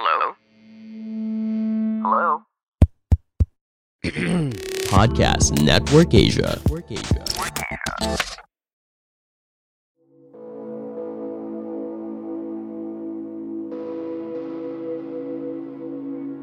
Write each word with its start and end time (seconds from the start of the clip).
Hello? 0.00 0.32
Hello? 2.00 2.42
Podcast 4.88 5.60
Network 5.60 6.14
Asia. 6.16 6.56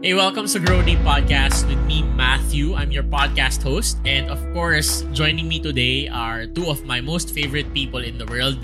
Hey, 0.05 0.13
welcome 0.13 0.45
to 0.45 0.59
Grow 0.61 0.85
Deep 0.85 0.99
Podcast 0.99 1.65
with 1.65 1.81
me, 1.89 2.03
Matthew. 2.13 2.75
I'm 2.75 2.91
your 2.91 3.09
podcast 3.09 3.63
host. 3.63 3.97
And 4.05 4.29
of 4.29 4.37
course, 4.53 5.01
joining 5.17 5.49
me 5.49 5.57
today 5.59 6.07
are 6.07 6.45
two 6.45 6.69
of 6.69 6.85
my 6.85 7.01
most 7.01 7.33
favorite 7.33 7.73
people 7.73 8.05
in 8.05 8.21
the 8.21 8.25
world, 8.29 8.61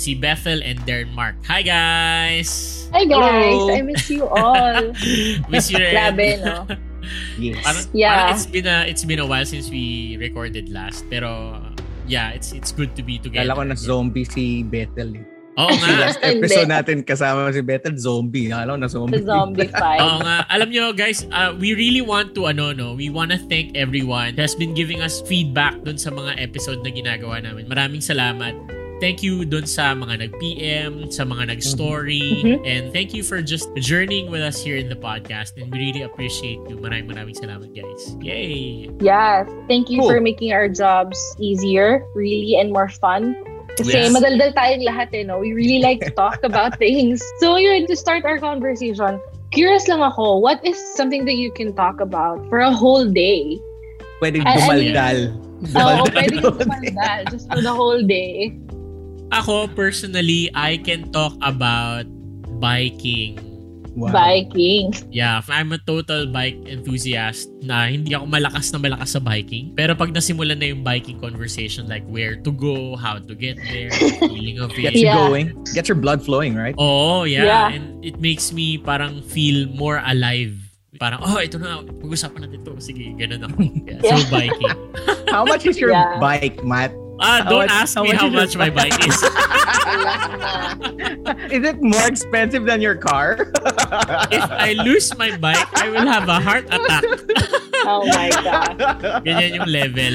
si 0.00 0.16
Bethel 0.16 0.64
and 0.64 0.80
Darren 0.88 1.12
Mark. 1.12 1.36
Hi, 1.44 1.60
guys! 1.60 2.88
Hi 2.90 3.04
guys, 3.04 3.20
Hello. 3.52 3.68
I 3.70 3.84
miss 3.84 4.08
you 4.08 4.24
all. 4.26 4.96
Miss 5.52 5.68
you 5.68 5.76
rin. 5.78 5.92
Grabe, 5.92 6.40
no? 6.40 6.64
Yes. 7.40 7.64
Parang, 7.64 7.84
Yeah. 7.92 8.12
parang 8.12 8.34
it's 8.36 8.46
been 8.46 8.68
a 8.68 8.78
it's 8.86 9.04
been 9.08 9.18
a 9.18 9.26
while 9.28 9.44
since 9.44 9.68
we 9.68 10.16
recorded 10.20 10.68
last. 10.68 11.08
Pero 11.08 11.58
yeah, 12.06 12.30
it's 12.36 12.52
it's 12.52 12.70
good 12.70 12.92
to 12.94 13.02
be 13.02 13.16
together. 13.16 13.44
Kala 13.50 13.56
ko 13.56 13.62
na 13.66 13.76
zombie 13.76 14.24
si 14.28 14.62
Bethel. 14.62 15.16
Eh. 15.16 15.24
Oo 15.58 15.70
Kasi 15.74 15.90
nga. 15.90 15.98
last 16.06 16.20
episode 16.22 16.68
natin 16.70 16.96
kasama 17.02 17.50
si 17.50 17.64
Bethel, 17.64 17.96
zombie. 17.98 18.52
Kala 18.52 18.74
ko 18.74 18.78
na 18.78 18.88
zombie. 18.90 19.16
The 19.16 19.26
zombie 19.26 19.70
fight. 19.72 19.98
Oo 20.02 20.18
nga. 20.22 20.44
Alam 20.52 20.68
nyo 20.70 20.92
guys, 20.92 21.24
uh, 21.32 21.50
we 21.56 21.72
really 21.74 22.04
want 22.04 22.36
to 22.36 22.46
ano 22.46 22.70
no, 22.76 22.94
we 22.94 23.08
want 23.10 23.32
to 23.34 23.40
thank 23.50 23.74
everyone 23.74 24.36
who 24.36 24.42
has 24.44 24.54
been 24.54 24.76
giving 24.76 25.00
us 25.00 25.22
feedback 25.24 25.78
dun 25.82 25.96
sa 25.98 26.12
mga 26.12 26.36
episode 26.38 26.84
na 26.84 26.92
ginagawa 26.92 27.40
namin. 27.42 27.64
Maraming 27.66 28.04
salamat. 28.04 28.54
Thank 29.00 29.24
you 29.24 29.48
dun 29.48 29.64
sa 29.64 29.96
mga 29.96 30.28
nag-PM, 30.28 31.08
sa 31.08 31.24
mga 31.24 31.56
nag-story, 31.56 32.44
Mhm. 32.44 32.68
and 32.68 32.82
thank 32.92 33.16
you 33.16 33.24
for 33.24 33.40
just 33.40 33.72
journeying 33.80 34.28
with 34.28 34.44
us 34.44 34.60
here 34.60 34.76
in 34.76 34.92
the 34.92 34.94
podcast. 34.94 35.56
And 35.56 35.72
we 35.72 35.88
really 35.88 36.04
appreciate 36.04 36.60
you. 36.68 36.76
Maraming 36.76 37.08
maraming 37.08 37.32
salamat 37.32 37.72
guys. 37.72 38.12
Yay! 38.20 38.92
Yes. 39.00 39.48
Thank 39.72 39.88
you 39.88 40.04
Cool. 40.04 40.12
for 40.12 40.20
making 40.20 40.52
our 40.52 40.68
jobs 40.68 41.16
easier, 41.40 42.04
really, 42.12 42.60
and 42.60 42.68
more 42.68 42.92
fun. 42.92 43.32
Kasi 43.80 43.96
Yes. 43.96 44.12
madaldal 44.12 44.52
tayong 44.52 44.84
lahat 44.84 45.08
eh, 45.16 45.24
no? 45.24 45.40
We 45.40 45.56
really 45.56 45.80
like 45.80 46.04
to 46.04 46.12
talk 46.12 46.44
about 46.44 46.76
things. 46.82 47.24
So 47.40 47.56
yun, 47.56 47.88
to 47.88 47.96
start 47.96 48.28
our 48.28 48.36
conversation, 48.36 49.16
curious 49.48 49.88
lang 49.88 50.04
ako, 50.04 50.44
what 50.44 50.60
is 50.60 50.76
something 50.92 51.24
that 51.24 51.40
you 51.40 51.48
can 51.48 51.72
talk 51.72 52.04
about 52.04 52.44
for 52.52 52.60
a 52.60 52.68
whole 52.68 53.08
day? 53.08 53.56
Pwedeng 54.20 54.44
dumaldal. 54.44 55.32
Oo, 55.72 56.04
Dumaldal. 56.04 56.12
pwede 56.12 56.34
yung 56.44 56.68
mandal, 56.68 57.20
just 57.32 57.48
for 57.48 57.64
the 57.64 57.72
whole 57.72 58.04
day. 58.04 58.52
Ako 59.30 59.70
personally, 59.70 60.50
I 60.52 60.76
can 60.76 61.10
talk 61.12 61.34
about 61.40 62.04
biking. 62.58 63.38
Wow. 63.98 64.14
Biking. 64.14 64.94
Yeah, 65.10 65.42
I'm 65.50 65.74
a 65.74 65.78
total 65.82 66.30
bike 66.30 66.54
enthusiast 66.66 67.50
na 67.60 67.90
hindi 67.90 68.14
ako 68.14 68.30
malakas 68.30 68.70
na 68.70 68.78
malakas 68.78 69.18
sa 69.18 69.20
biking. 69.20 69.74
Pero 69.74 69.98
pag 69.98 70.14
nasimulan 70.14 70.62
na 70.62 70.70
yung 70.70 70.86
biking 70.86 71.18
conversation 71.18 71.90
like 71.90 72.06
where 72.06 72.38
to 72.38 72.50
go, 72.54 72.94
how 72.94 73.18
to 73.18 73.34
get 73.34 73.58
there, 73.66 73.90
the 73.90 74.14
feeling 74.30 74.62
of 74.62 74.70
Get 74.78 74.94
it. 74.94 75.02
you 75.02 75.10
Yeah. 75.10 75.18
going. 75.18 75.58
Get 75.74 75.90
your 75.90 75.98
blood 75.98 76.22
flowing, 76.22 76.54
right? 76.54 76.74
Oh, 76.78 77.26
yeah. 77.26 77.44
Yeah. 77.44 77.66
And 77.74 77.98
it 78.06 78.22
makes 78.22 78.54
me 78.54 78.78
parang 78.78 79.26
feel 79.26 79.66
more 79.74 79.98
alive. 80.06 80.54
Parang, 80.98 81.22
oh, 81.22 81.38
ito 81.42 81.58
na, 81.58 81.82
pag-usapan 81.82 82.46
natin 82.46 82.62
ito. 82.62 82.72
Sige, 82.78 83.10
ganun 83.18 83.42
ako. 83.42 83.58
Yeah, 83.62 83.98
Yeah. 84.06 84.16
So, 84.22 84.30
biking. 84.30 84.74
How 85.30 85.42
much 85.42 85.66
is 85.66 85.78
your 85.82 85.90
Yeah. 85.90 86.18
bike, 86.22 86.62
Matt? 86.62 86.94
Ah, 87.20 87.44
How 87.44 87.50
don't 87.52 87.68
much- 87.68 87.70
ask 87.84 87.92
how 87.94 88.02
me 88.02 88.16
how 88.16 88.28
much 88.32 88.56
my 88.56 88.70
bike 88.72 88.96
is. 89.04 89.12
Is 91.52 91.62
it 91.66 91.76
more 91.82 92.06
expensive 92.08 92.64
than 92.64 92.80
your 92.80 92.96
car? 92.96 93.52
If 94.32 94.46
I 94.48 94.72
lose 94.80 95.12
my 95.18 95.36
bike, 95.36 95.60
I 95.76 95.90
will 95.90 96.06
have 96.06 96.28
a 96.28 96.40
heart 96.40 96.64
attack. 96.70 97.04
Oh 97.84 98.06
my 98.08 98.30
God. 98.46 98.78
Ganyan 99.26 99.60
yung 99.60 99.68
level. 99.68 100.14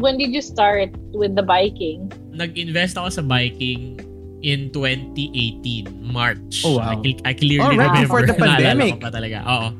When 0.00 0.16
did 0.16 0.32
you 0.32 0.40
start 0.40 0.90
with 1.12 1.34
the 1.36 1.42
biking? 1.44 2.08
nag-invest 2.36 3.00
ako 3.00 3.08
sa 3.08 3.22
biking 3.24 3.96
in 4.44 4.68
2018, 4.68 5.88
March. 6.04 6.60
Oh, 6.68 6.76
wow. 6.76 7.00
I, 7.00 7.16
I 7.24 7.32
clearly 7.32 7.64
Oh, 7.64 7.72
right 7.72 7.88
remember. 7.88 8.04
before 8.04 8.22
the 8.28 8.36
pandemic. 8.36 9.00
Oo. 9.00 9.72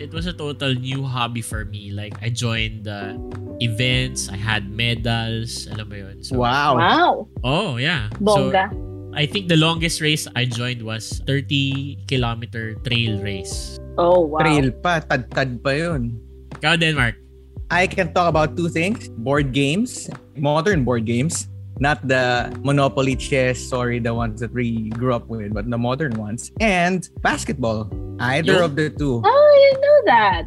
It 0.00 0.16
was 0.16 0.24
a 0.24 0.32
total 0.32 0.72
new 0.72 1.04
hobby 1.04 1.44
for 1.44 1.68
me. 1.68 1.92
Like, 1.92 2.16
I 2.24 2.32
joined 2.32 2.88
the 2.88 3.20
events, 3.60 4.32
I 4.32 4.40
had 4.40 4.72
medals, 4.72 5.68
alam 5.68 5.92
mo 5.92 5.96
yun. 6.00 6.24
So, 6.24 6.40
wow. 6.40 6.80
Wow. 6.80 7.28
Oh, 7.44 7.76
yeah. 7.76 8.08
Bongga. 8.16 8.72
So, 8.72 9.12
I 9.12 9.28
think 9.28 9.52
the 9.52 9.60
longest 9.60 10.00
race 10.00 10.24
I 10.32 10.48
joined 10.48 10.80
was 10.80 11.20
30 11.28 12.08
kilometer 12.08 12.80
trail 12.80 13.20
race. 13.20 13.76
oh, 14.00 14.24
wow. 14.24 14.40
Trail 14.40 14.72
pa. 14.72 15.04
Tad-tad 15.04 15.60
pa 15.60 15.76
yun. 15.76 16.16
Ikaw, 16.56 16.80
Denmark. 16.80 17.20
I 17.68 17.84
can 17.84 18.16
talk 18.16 18.32
about 18.32 18.56
two 18.56 18.72
things. 18.72 19.12
Board 19.20 19.52
games. 19.52 20.08
Modern 20.32 20.80
board 20.88 21.04
games. 21.04 21.44
Not 21.80 22.00
the 22.08 22.52
Monopoly, 22.60 23.16
chess, 23.16 23.56
sorry, 23.56 24.00
the 24.00 24.12
ones 24.12 24.40
that 24.40 24.52
we 24.52 24.92
grew 25.00 25.16
up 25.16 25.28
with, 25.32 25.52
but 25.56 25.64
the 25.68 25.78
modern 25.80 26.12
ones. 26.20 26.52
And 26.60 27.08
basketball. 27.24 27.88
Either 28.20 28.60
Yo. 28.60 28.64
of 28.68 28.76
the 28.76 28.92
two. 28.92 29.24
Oh, 29.24 29.24
I 29.24 29.24
didn't 29.24 29.49
know 30.00 30.06
that. 30.08 30.42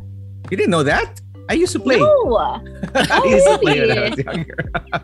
You 0.49 0.57
didn't 0.57 0.71
know 0.73 0.83
that? 0.83 1.21
I 1.49 1.53
used 1.53 1.73
to 1.73 1.79
play. 1.79 1.99
No. 1.99 2.37
I 2.95 3.19
Oh, 3.19 3.25
used 3.27 3.47
to 3.47 3.57
play 3.59 3.79
when 3.83 3.91
I 3.91 3.95
really? 3.95 4.09
was 4.09 4.19
younger. 4.23 4.59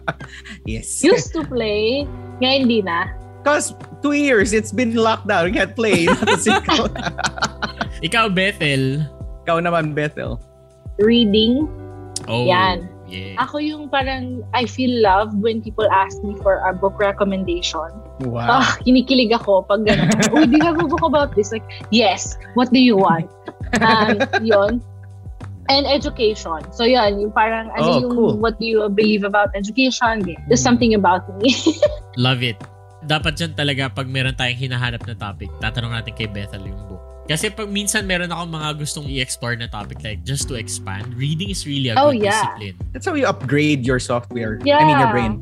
yes. 0.66 1.04
Used 1.04 1.32
to 1.36 1.44
play. 1.44 2.08
Ngayon 2.40 2.60
hindi 2.66 2.80
na. 2.82 3.12
Because 3.44 3.76
two 4.02 4.14
years, 4.16 4.52
it's 4.52 4.72
been 4.72 4.96
locked 4.96 5.28
down. 5.28 5.46
We 5.48 5.52
can't 5.56 5.76
play. 5.76 6.06
Ikaw, 6.12 6.92
Ikaw, 8.04 8.26
Bethel. 8.32 9.04
ikaw 9.44 9.58
naman, 9.64 9.96
Bethel. 9.96 10.40
Reading. 11.00 11.68
Oh, 12.28 12.46
Yan. 12.48 12.88
Yeah. 13.10 13.42
Ako 13.42 13.58
yung 13.58 13.90
parang 13.90 14.46
I 14.54 14.70
feel 14.70 15.02
loved 15.02 15.36
when 15.42 15.66
people 15.66 15.90
ask 15.90 16.22
me 16.22 16.38
for 16.40 16.62
a 16.62 16.72
book 16.72 16.96
recommendation. 17.02 17.90
Wow. 18.22 18.62
Ah, 18.62 18.78
kinikilig 18.86 19.34
ako 19.34 19.66
pag 19.66 19.84
gano'n. 19.84 20.14
Oh, 20.32 20.46
do 20.50 20.54
you 20.54 20.64
have 20.64 20.78
a 20.78 20.86
book 20.86 21.02
about 21.02 21.34
this? 21.34 21.50
Like, 21.50 21.66
yes. 21.90 22.38
What 22.54 22.70
do 22.70 22.78
you 22.78 22.96
want? 22.96 23.28
Um, 23.82 24.22
yun. 24.46 24.86
And 25.70 25.86
education. 25.86 26.66
So 26.74 26.82
yun, 26.82 27.22
yung 27.22 27.34
parang 27.34 27.70
ano 27.78 27.86
Oh, 27.86 27.98
yung 28.02 28.14
cool. 28.14 28.34
what 28.42 28.58
do 28.58 28.66
you 28.66 28.82
believe 28.90 29.22
about 29.22 29.54
education? 29.54 30.26
There's 30.50 30.62
something 30.66 30.98
about 30.98 31.30
me. 31.38 31.54
Love 32.18 32.42
it. 32.42 32.58
Dapat 33.00 33.38
dyan 33.38 33.54
talaga 33.54 33.88
pag 33.88 34.10
meron 34.10 34.34
tayong 34.36 34.60
hinahanap 34.60 35.06
na 35.06 35.16
topic, 35.16 35.48
tatanong 35.62 35.94
natin 35.94 36.12
kay 36.18 36.28
Bethel 36.28 36.66
yung 36.66 36.82
book. 36.90 36.99
Kasi 37.30 37.54
pag 37.54 37.70
minsan 37.70 38.10
meron 38.10 38.34
ako 38.34 38.44
mga 38.50 38.70
gustong 38.82 39.06
i-explore 39.06 39.54
na 39.54 39.70
topic 39.70 40.02
like 40.02 40.26
just 40.26 40.50
to 40.50 40.58
expand, 40.58 41.06
reading 41.14 41.54
is 41.54 41.62
really 41.70 41.94
a 41.94 41.96
Oh, 41.96 42.10
good 42.10 42.26
yeah. 42.26 42.58
discipline. 42.58 42.76
That's 42.90 43.06
how 43.06 43.14
you 43.14 43.30
upgrade 43.30 43.86
your 43.86 44.02
software. 44.02 44.58
I 44.66 44.66
mean, 44.82 44.98
your 44.98 45.06
Yeah. 45.06 45.14
brain. 45.14 45.34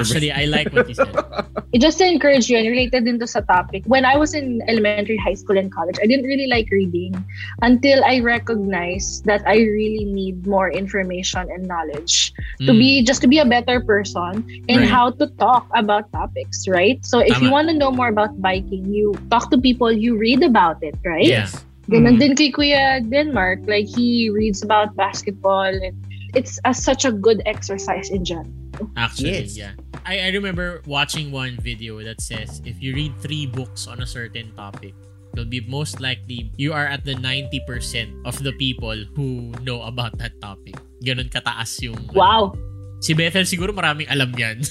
Actually, 0.00 0.32
I 0.32 0.44
like 0.46 0.72
what 0.72 0.88
you 0.88 0.94
said. 0.94 1.12
just 1.80 1.98
to 1.98 2.06
encourage 2.06 2.48
you 2.48 2.56
and 2.56 2.68
related 2.68 3.08
into 3.08 3.26
sa 3.26 3.40
topic, 3.40 3.82
when 3.86 4.04
I 4.04 4.16
was 4.16 4.32
in 4.34 4.62
elementary, 4.68 5.16
high 5.16 5.34
school, 5.34 5.56
and 5.58 5.68
college, 5.72 5.96
I 6.02 6.06
didn't 6.06 6.24
really 6.24 6.46
like 6.46 6.68
reading 6.70 7.12
until 7.60 8.04
I 8.04 8.20
recognized 8.20 9.24
that 9.26 9.42
I 9.46 9.56
really 9.58 10.04
need 10.04 10.46
more 10.46 10.70
information 10.70 11.48
and 11.50 11.66
knowledge 11.66 12.32
to 12.64 12.72
Mm. 12.72 12.78
be 12.78 12.90
just 13.02 13.20
to 13.22 13.28
be 13.28 13.38
a 13.38 13.48
better 13.48 13.80
person 13.80 14.44
and 14.68 14.78
Right. 14.84 14.88
how 14.88 15.10
to 15.16 15.26
talk 15.38 15.66
about 15.74 16.12
topics, 16.12 16.68
right? 16.68 17.00
So 17.04 17.20
if 17.20 17.40
you 17.40 17.50
want 17.50 17.68
to 17.68 17.74
know 17.76 17.90
more 17.90 18.08
about 18.08 18.36
biking, 18.40 18.86
you 18.92 19.14
talk 19.30 19.50
to 19.50 19.58
people, 19.58 19.90
you 19.92 20.16
read 20.16 20.42
about 20.42 20.82
it, 20.82 20.94
right? 21.04 21.24
Yeah. 21.26 21.48
Ganun 21.90 22.14
Mhm. 22.14 22.20
din 22.22 22.32
kay 22.38 22.50
Kuya 22.54 23.02
Denmark, 23.02 23.66
like 23.66 23.90
he 23.90 24.30
reads 24.30 24.62
about 24.62 24.94
basketball 24.94 25.66
and 25.66 25.98
it's 26.32 26.62
a, 26.64 26.72
such 26.72 27.04
a 27.04 27.10
good 27.12 27.42
exercise 27.44 28.08
in 28.08 28.22
general. 28.24 28.48
Actually, 28.96 29.42
Yes. 29.42 29.58
yeah. 29.58 29.74
I, 30.04 30.18
I 30.18 30.28
remember 30.34 30.82
watching 30.86 31.30
one 31.30 31.56
video 31.62 32.02
that 32.02 32.20
says 32.20 32.60
if 32.64 32.82
you 32.82 32.94
read 32.94 33.14
three 33.20 33.46
books 33.46 33.86
on 33.86 34.02
a 34.02 34.06
certain 34.06 34.52
topic, 34.54 34.94
you'll 35.34 35.46
be 35.46 35.62
most 35.66 36.00
likely 36.00 36.50
you 36.56 36.72
are 36.72 36.86
at 36.86 37.04
the 37.04 37.14
90% 37.14 38.26
of 38.26 38.42
the 38.42 38.52
people 38.58 38.96
who 39.14 39.54
know 39.62 39.82
about 39.82 40.18
that 40.18 40.34
topic. 40.40 40.74
Ganun 41.04 41.30
kataas 41.30 41.80
yung... 41.82 41.98
Wow. 42.14 42.54
Si 42.98 43.14
Bethel 43.14 43.46
siguro 43.46 43.70
maraming 43.70 44.10
alam 44.10 44.34
yan. 44.34 44.62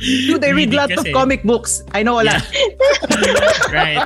Dude, 0.00 0.44
I 0.44 0.52
read 0.52 0.76
lots 0.76 0.92
of 0.92 1.08
comic 1.12 1.42
books. 1.42 1.80
I 1.96 2.02
know 2.02 2.20
a 2.20 2.24
lot. 2.24 2.44
right. 3.72 4.04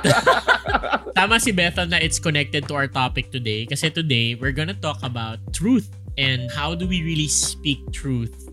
Tama 1.19 1.39
si 1.39 1.51
Bethel 1.51 1.87
na 1.87 1.99
it's 1.99 2.19
connected 2.19 2.67
to 2.71 2.75
our 2.75 2.87
topic 2.87 3.31
today. 3.31 3.67
Kasi 3.67 3.91
today, 3.91 4.35
we're 4.39 4.55
gonna 4.55 4.75
talk 4.75 5.03
about 5.03 5.39
truth 5.51 5.91
and 6.15 6.47
how 6.51 6.75
do 6.75 6.87
we 6.87 7.03
really 7.03 7.27
speak 7.27 7.83
truth 7.91 8.50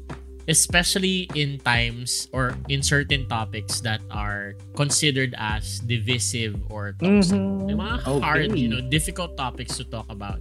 especially 0.49 1.29
in 1.37 1.61
times 1.61 2.27
or 2.33 2.57
in 2.73 2.83
certain 2.83 3.29
topics 3.29 3.81
that 3.85 4.01
are 4.11 4.57
considered 4.75 5.37
as 5.37 5.79
divisive 5.85 6.57
or 6.73 6.97
toxic. 6.97 7.37
Mhm. 7.37 7.69
Yung 7.69 7.79
mga 7.79 7.97
Okay. 8.09 8.21
hard, 8.25 8.49
you 8.59 8.69
know, 8.69 8.81
difficult 8.81 9.37
topics 9.37 9.77
to 9.77 9.85
talk 9.85 10.09
about. 10.09 10.41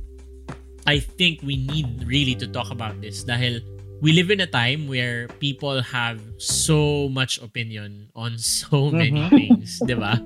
I 0.87 1.03
think 1.03 1.43
we 1.43 1.59
need 1.59 2.07
really 2.07 2.33
to 2.39 2.47
talk 2.47 2.71
about 2.71 3.03
this 3.03 3.27
dahil 3.27 3.59
we 3.99 4.15
live 4.15 4.31
in 4.31 4.39
a 4.39 4.47
time 4.47 4.87
where 4.87 5.27
people 5.43 5.81
have 5.83 6.21
so 6.39 7.09
much 7.11 7.41
opinion 7.43 8.07
on 8.15 8.39
so 8.39 8.87
many 8.95 9.19
Mhm. 9.19 9.29
things, 9.35 9.83
'di 9.83 9.99
ba? 9.99 10.23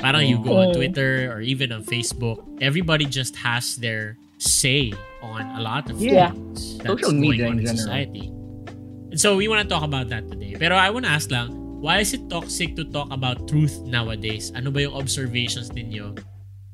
Parang 0.00 0.24
you 0.24 0.40
go 0.40 0.64
on 0.64 0.72
Mm. 0.72 0.76
Twitter 0.80 1.28
or 1.28 1.44
even 1.44 1.68
on 1.76 1.84
Facebook, 1.84 2.40
everybody 2.64 3.04
just 3.04 3.36
has 3.44 3.76
their 3.76 4.16
say 4.40 4.94
on 5.20 5.44
a 5.52 5.60
lot 5.60 5.90
of 5.92 6.00
Yeah. 6.00 6.32
things 6.32 6.78
that's 6.80 6.88
Social 7.04 7.12
going 7.12 7.20
media 7.20 7.50
on 7.52 7.58
in 7.60 7.66
in 7.68 7.76
general. 7.76 7.90
And 9.10 9.18
so 9.20 9.36
we 9.36 9.48
want 9.48 9.62
to 9.62 9.68
talk 9.68 9.82
about 9.82 10.08
that 10.10 10.28
today. 10.28 10.56
Pero 10.58 10.76
I 10.76 10.90
want 10.90 11.06
to 11.06 11.12
ask 11.12 11.30
lang, 11.30 11.52
why 11.80 12.00
is 12.00 12.12
it 12.12 12.28
toxic 12.28 12.76
to 12.76 12.84
talk 12.84 13.08
about 13.10 13.48
truth 13.48 13.80
nowadays? 13.86 14.52
Ano 14.52 14.70
ba 14.70 14.84
yung 14.84 14.94
observations 14.94 15.72
ninyo 15.72 16.18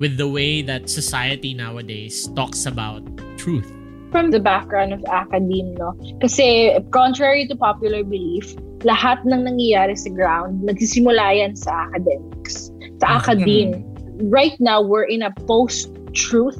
with 0.02 0.18
the 0.18 0.26
way 0.26 0.62
that 0.62 0.90
society 0.90 1.54
nowadays 1.54 2.26
talks 2.34 2.66
about 2.66 3.04
truth? 3.38 3.70
from 4.14 4.30
the 4.30 4.38
background 4.38 4.94
of 4.94 5.02
academe, 5.10 5.74
no? 5.74 5.90
Kasi 6.22 6.78
contrary 6.94 7.50
to 7.50 7.58
popular 7.58 8.06
belief, 8.06 8.54
lahat 8.86 9.18
ng 9.26 9.42
nangyayari 9.42 9.98
sa 9.98 10.06
ground, 10.14 10.62
nagsisimula 10.62 11.34
yan 11.34 11.58
sa 11.58 11.90
academics, 11.90 12.70
sa 13.02 13.18
academe. 13.18 13.82
Right 14.30 14.54
now, 14.62 14.78
we're 14.78 15.10
in 15.10 15.26
a 15.26 15.34
post-truth 15.50 16.54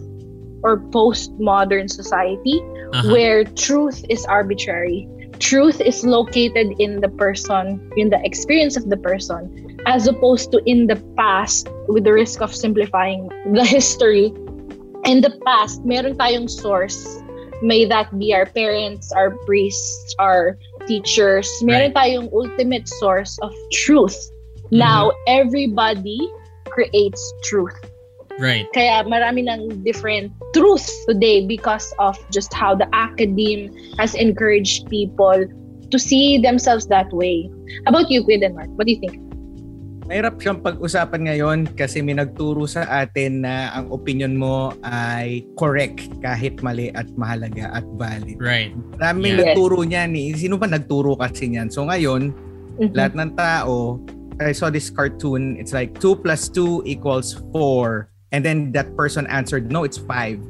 or 0.66 0.82
post-modern 0.90 1.86
society 1.86 2.58
Aha. 2.90 3.14
where 3.14 3.46
truth 3.46 4.02
is 4.10 4.26
arbitrary. 4.26 5.06
Truth 5.38 5.80
is 5.80 6.04
located 6.04 6.74
in 6.78 7.00
the 7.00 7.08
person, 7.08 7.90
in 7.96 8.10
the 8.10 8.20
experience 8.24 8.76
of 8.76 8.88
the 8.88 8.96
person, 8.96 9.80
as 9.86 10.06
opposed 10.06 10.52
to 10.52 10.62
in 10.64 10.86
the 10.86 10.96
past, 11.16 11.68
with 11.88 12.04
the 12.04 12.12
risk 12.12 12.40
of 12.40 12.54
simplifying 12.54 13.28
the 13.52 13.64
history. 13.68 14.32
In 15.04 15.20
the 15.20 15.38
past, 15.44 15.84
meron 15.84 16.16
tayong 16.16 16.48
source. 16.48 17.20
May 17.62 17.84
that 17.86 18.16
be 18.18 18.34
our 18.34 18.46
parents, 18.46 19.12
our 19.12 19.36
priests, 19.44 20.14
our 20.18 20.58
teachers. 20.86 21.50
Meron 21.62 21.92
tayong 21.92 22.32
ultimate 22.32 22.88
source 22.88 23.38
of 23.42 23.52
truth. 23.72 24.16
Now, 24.70 25.12
everybody 25.26 26.18
creates 26.70 27.20
truth. 27.44 27.76
Right. 28.38 28.66
Kaya 28.74 29.06
marami 29.06 29.46
ng 29.46 29.86
different 29.86 30.34
truths 30.56 30.90
today 31.06 31.46
because 31.46 31.86
of 32.02 32.18
just 32.34 32.50
how 32.50 32.74
the 32.74 32.86
academe 32.90 33.70
has 33.98 34.14
encouraged 34.18 34.90
people 34.90 35.46
to 35.90 35.98
see 35.98 36.42
themselves 36.42 36.90
that 36.90 37.06
way. 37.14 37.46
About 37.86 38.10
you, 38.10 38.26
Quid 38.26 38.42
and 38.42 38.58
Mark? 38.58 38.70
What 38.74 38.90
do 38.90 38.92
you 38.94 39.00
think? 39.00 39.22
Mahirap 40.04 40.36
siyang 40.36 40.60
pag-usapan 40.60 41.32
ngayon 41.32 41.58
kasi 41.80 42.04
may 42.04 42.12
nagturo 42.12 42.68
sa 42.68 42.84
atin 42.84 43.40
na 43.40 43.72
ang 43.72 43.88
opinion 43.88 44.36
mo 44.36 44.76
ay 44.84 45.46
correct 45.56 46.12
kahit 46.20 46.60
mali 46.60 46.92
at 46.92 47.08
mahalaga 47.16 47.72
at 47.72 47.86
valid. 47.96 48.36
Right. 48.36 48.76
Maraming 49.00 49.32
Yeah. 49.32 49.40
nagturo 49.48 49.80
niyan 49.80 50.12
eh. 50.12 50.36
Sino 50.36 50.60
ba 50.60 50.68
nagturo 50.68 51.16
kasi 51.16 51.48
niyan? 51.48 51.72
So 51.72 51.88
ngayon, 51.88 52.36
Mhm. 52.82 52.92
lahat 52.92 53.16
ng 53.16 53.30
tao, 53.32 53.96
I 54.42 54.52
saw 54.52 54.68
this 54.68 54.90
cartoon, 54.90 55.56
it's 55.56 55.72
like 55.72 55.96
2 56.02 56.18
plus 56.18 56.52
2 56.52 56.84
equals 56.84 57.38
4. 57.54 58.12
And 58.34 58.42
then 58.44 58.72
that 58.74 58.90
person 58.98 59.30
answered, 59.30 59.70
no, 59.70 59.84
it's 59.86 59.96
5. 59.96 60.42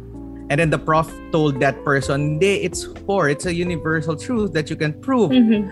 And 0.48 0.56
then 0.56 0.70
the 0.72 0.78
prof 0.80 1.12
told 1.32 1.60
that 1.60 1.76
person, 1.84 2.40
hindi, 2.40 2.64
it's 2.64 2.88
4. 3.04 3.28
It's 3.28 3.44
a 3.44 3.52
universal 3.52 4.16
truth 4.16 4.56
that 4.56 4.70
you 4.72 4.76
can 4.76 4.96
prove. 5.04 5.28
Mhm. 5.36 5.68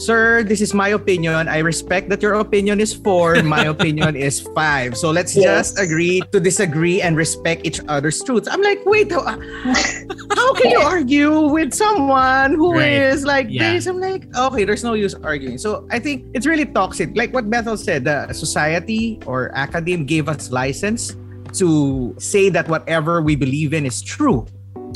Sir, 0.00 0.40
this 0.40 0.64
is 0.64 0.72
my 0.72 0.96
opinion. 0.96 1.44
I 1.52 1.60
respect 1.60 2.08
that 2.08 2.24
your 2.24 2.40
opinion 2.40 2.80
is 2.80 2.96
4. 2.96 3.44
My 3.44 3.68
opinion 3.76 4.16
is 4.16 4.40
5. 4.56 4.96
So 4.96 5.12
let's 5.12 5.36
Yes. 5.36 5.44
just 5.76 5.84
agree 5.84 6.24
to 6.32 6.40
disagree 6.40 7.04
and 7.04 7.12
respect 7.12 7.68
each 7.68 7.84
other's 7.84 8.16
truths. 8.24 8.48
I'm 8.48 8.64
like, 8.64 8.80
wait, 8.88 9.12
how, 9.12 9.20
how 9.28 10.50
can 10.56 10.72
you 10.72 10.80
argue 10.96 11.52
with 11.52 11.76
someone 11.76 12.56
who 12.56 12.80
is 12.80 13.28
Right. 13.28 13.44
like 13.44 13.46
Yeah. 13.52 13.76
this? 13.76 13.84
I'm 13.84 14.00
like, 14.00 14.24
okay, 14.32 14.64
there's 14.64 14.80
no 14.84 14.96
use 14.96 15.12
arguing. 15.20 15.60
So 15.60 15.84
I 15.92 16.00
think 16.00 16.24
it's 16.32 16.48
really 16.48 16.64
toxic. 16.64 17.12
Like 17.12 17.36
what 17.36 17.52
Bethel 17.52 17.76
said, 17.76 18.08
the 18.08 18.32
society 18.32 19.20
or 19.28 19.52
academe 19.52 20.08
gave 20.08 20.32
us 20.32 20.48
license 20.48 21.12
to 21.58 22.14
say 22.18 22.48
that 22.50 22.68
whatever 22.68 23.22
we 23.22 23.34
believe 23.34 23.72
in 23.72 23.86
is 23.86 24.02
true. 24.02 24.46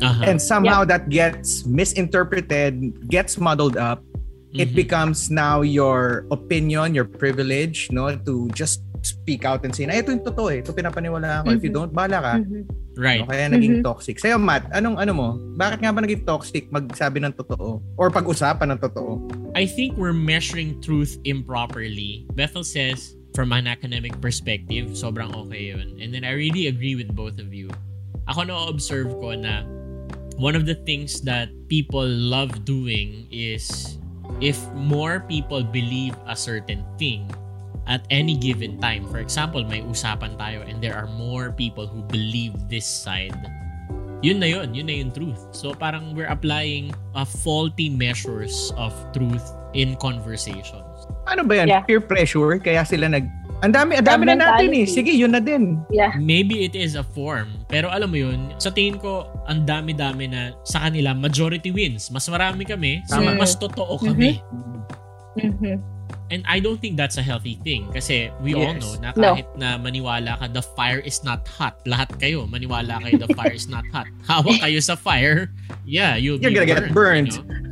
Aha. 0.03 0.27
And 0.27 0.43
somehow 0.43 0.85
that 0.87 1.09
gets 1.09 1.65
misinterpreted, 1.67 3.09
gets 3.09 3.39
muddled 3.39 3.77
up. 3.77 4.03
It 4.55 4.71
Mhm. 4.71 4.79
becomes 4.79 5.31
now 5.31 5.63
your 5.63 6.27
opinion, 6.31 6.95
your 6.95 7.07
privilege, 7.07 7.91
no, 7.91 8.15
to 8.15 8.47
just 8.55 8.83
speak 9.05 9.45
out 9.45 9.67
and 9.67 9.75
say, 9.75 9.85
na 9.85 9.99
ito 10.01 10.15
yung 10.15 10.25
totoo 10.25 10.49
eh. 10.49 10.63
Ito 10.65 10.73
pinapaniwala 10.73 11.43
ako. 11.45 11.59
If 11.59 11.63
you 11.63 11.71
Mhm. 11.75 11.77
don't, 11.77 11.93
bala 11.93 12.19
ka. 12.23 12.35
Mhm. 12.41 12.63
Right. 12.95 13.21
No, 13.21 13.29
kaya 13.29 13.51
naging 13.51 13.83
Mhm. 13.83 13.85
toxic. 13.85 14.23
Sa'yo, 14.23 14.39
Matt, 14.39 14.71
anong 14.71 14.97
ano 15.03 15.13
mo? 15.13 15.29
Bakit 15.59 15.83
nga 15.83 15.91
ba 15.91 16.01
naging 16.01 16.23
toxic 16.23 16.71
magsabi 16.71 17.19
ng 17.21 17.35
totoo? 17.35 17.83
Or 17.99 18.09
pag-usapan 18.09 18.71
ng 18.73 18.81
totoo? 18.81 19.27
I 19.59 19.67
think 19.67 19.99
we're 19.99 20.15
measuring 20.15 20.79
truth 20.81 21.19
improperly. 21.27 22.25
Bethel 22.33 22.63
says, 22.63 23.19
from 23.35 23.51
an 23.51 23.67
academic 23.67 24.15
perspective, 24.23 24.95
sobrang 24.95 25.35
okay 25.35 25.75
yun. 25.75 25.99
And 25.99 26.15
then 26.15 26.23
I 26.23 26.39
really 26.39 26.71
agree 26.71 26.95
with 26.95 27.11
both 27.11 27.43
of 27.43 27.51
you. 27.51 27.69
Ako 28.31 28.47
na-observe 28.47 29.11
ko 29.19 29.35
na 29.35 29.67
one 30.39 30.55
of 30.55 30.65
the 30.65 30.79
things 30.87 31.21
that 31.27 31.51
people 31.67 32.07
love 32.07 32.65
doing 32.65 33.27
is 33.35 33.99
if 34.39 34.57
more 34.73 35.27
people 35.27 35.67
believe 35.67 36.15
a 36.31 36.39
certain 36.39 36.87
thing 36.97 37.27
at 37.91 38.07
any 38.09 38.39
given 38.39 38.81
time. 38.81 39.05
For 39.11 39.19
example, 39.19 39.67
may 39.67 39.83
usapan 39.83 40.39
tayo 40.39 40.63
and 40.65 40.81
there 40.81 40.95
are 40.95 41.11
more 41.19 41.53
people 41.53 41.91
who 41.91 42.07
believe 42.07 42.55
this 42.71 42.87
side. 42.87 43.37
Yun 44.25 44.41
na 44.41 44.49
yun. 44.49 44.73
Yun 44.73 44.87
na 44.89 44.95
yung 45.05 45.13
truth. 45.13 45.43
So 45.53 45.75
parang 45.75 46.17
we're 46.17 46.31
applying 46.31 46.95
a 47.13 47.27
faulty 47.27 47.91
measures 47.91 48.73
of 48.79 48.95
truth 49.13 49.45
in 49.77 49.99
conversations. 50.01 50.84
Ano 51.27 51.43
ba 51.43 51.55
yan? 51.57 51.67
Yeah. 51.69 51.83
Peer 51.85 52.01
pressure? 52.01 52.59
Kaya 52.59 52.85
sila 52.85 53.09
nag... 53.09 53.25
Ang 53.63 53.73
dami, 53.73 53.97
ang 53.97 54.05
dami 54.05 54.29
na 54.29 54.37
natin 54.37 54.77
eh. 54.77 54.85
Sige, 54.85 55.09
yun 55.09 55.33
na 55.33 55.41
din. 55.41 55.81
Yeah. 55.89 56.13
Maybe 56.21 56.69
it 56.69 56.77
is 56.77 56.95
a 56.95 57.05
form. 57.17 57.65
Pero 57.67 57.89
alam 57.89 58.13
mo 58.13 58.21
yun, 58.21 58.53
sa 58.61 58.69
tingin 58.69 59.01
ko, 59.01 59.25
ang 59.49 59.65
dami-dami 59.65 60.29
na 60.29 60.53
sa 60.69 60.85
kanila, 60.85 61.17
majority 61.17 61.73
wins. 61.73 62.13
Mas 62.13 62.29
marami 62.29 62.69
kami, 62.69 63.01
so 63.09 63.17
Tama. 63.25 63.41
mas 63.41 63.57
totoo 63.57 63.97
kami. 63.97 64.45
Mhm. 65.41 65.81
And 66.29 66.41
I 66.45 66.61
don't 66.61 66.81
think 66.81 66.97
that's 66.97 67.17
a 67.17 67.25
healthy 67.25 67.57
thing. 67.61 67.89
Kasi 67.93 68.29
we 68.41 68.53
all 68.53 68.73
Yes. 68.73 68.81
know 68.81 68.93
na 69.01 69.09
No. 69.17 69.33
kahit 69.33 69.49
na 69.57 69.77
maniwala 69.77 70.41
ka, 70.41 70.49
the 70.49 70.65
fire 70.77 71.01
is 71.01 71.21
not 71.21 71.45
hot. 71.49 71.81
Lahat 71.85 72.13
kayo, 72.17 72.45
maniwala 72.45 73.01
kayo, 73.01 73.17
the 73.17 73.29
fire 73.33 73.53
is 73.53 73.69
not 73.69 73.85
hot. 73.93 74.09
Hawak 74.29 74.61
kayo 74.61 74.81
sa 74.81 74.97
fire, 74.97 75.53
yeah, 75.85 76.17
you'll 76.17 76.37
You're 76.41 76.53
be 76.53 76.65
gonna 76.65 76.69
get 76.69 76.93
burned. 76.93 77.33
burned. 77.33 77.33
you 77.33 77.45
know? 77.45 77.64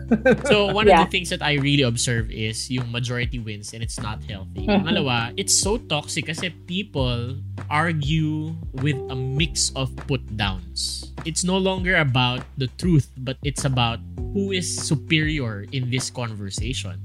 So 0.48 0.72
one 0.72 0.88
of 0.88 0.96
the 0.98 1.08
things 1.10 1.30
that 1.30 1.42
I 1.42 1.54
really 1.58 1.82
observe 1.82 2.30
is 2.30 2.70
yung 2.70 2.90
majority 2.90 3.38
wins 3.38 3.72
and 3.72 3.82
it's 3.82 4.00
not 4.00 4.22
healthy. 4.24 4.66
Mhm. 4.66 4.84
Pangalawa, 4.84 5.32
it's 5.36 5.54
so 5.54 5.76
toxic 5.76 6.26
kasi 6.28 6.50
people 6.68 7.38
argue 7.70 8.52
with 8.84 8.98
a 9.08 9.16
mix 9.16 9.72
of 9.74 9.94
put 10.06 10.20
downs. 10.36 11.10
It's 11.24 11.44
no 11.44 11.56
longer 11.56 11.96
about 11.96 12.42
the 12.58 12.66
truth, 12.76 13.08
but 13.16 13.38
it's 13.46 13.64
about 13.64 14.00
who 14.34 14.50
is 14.52 14.66
superior 14.66 15.64
in 15.70 15.88
this 15.90 16.10
conversation. 16.10 16.98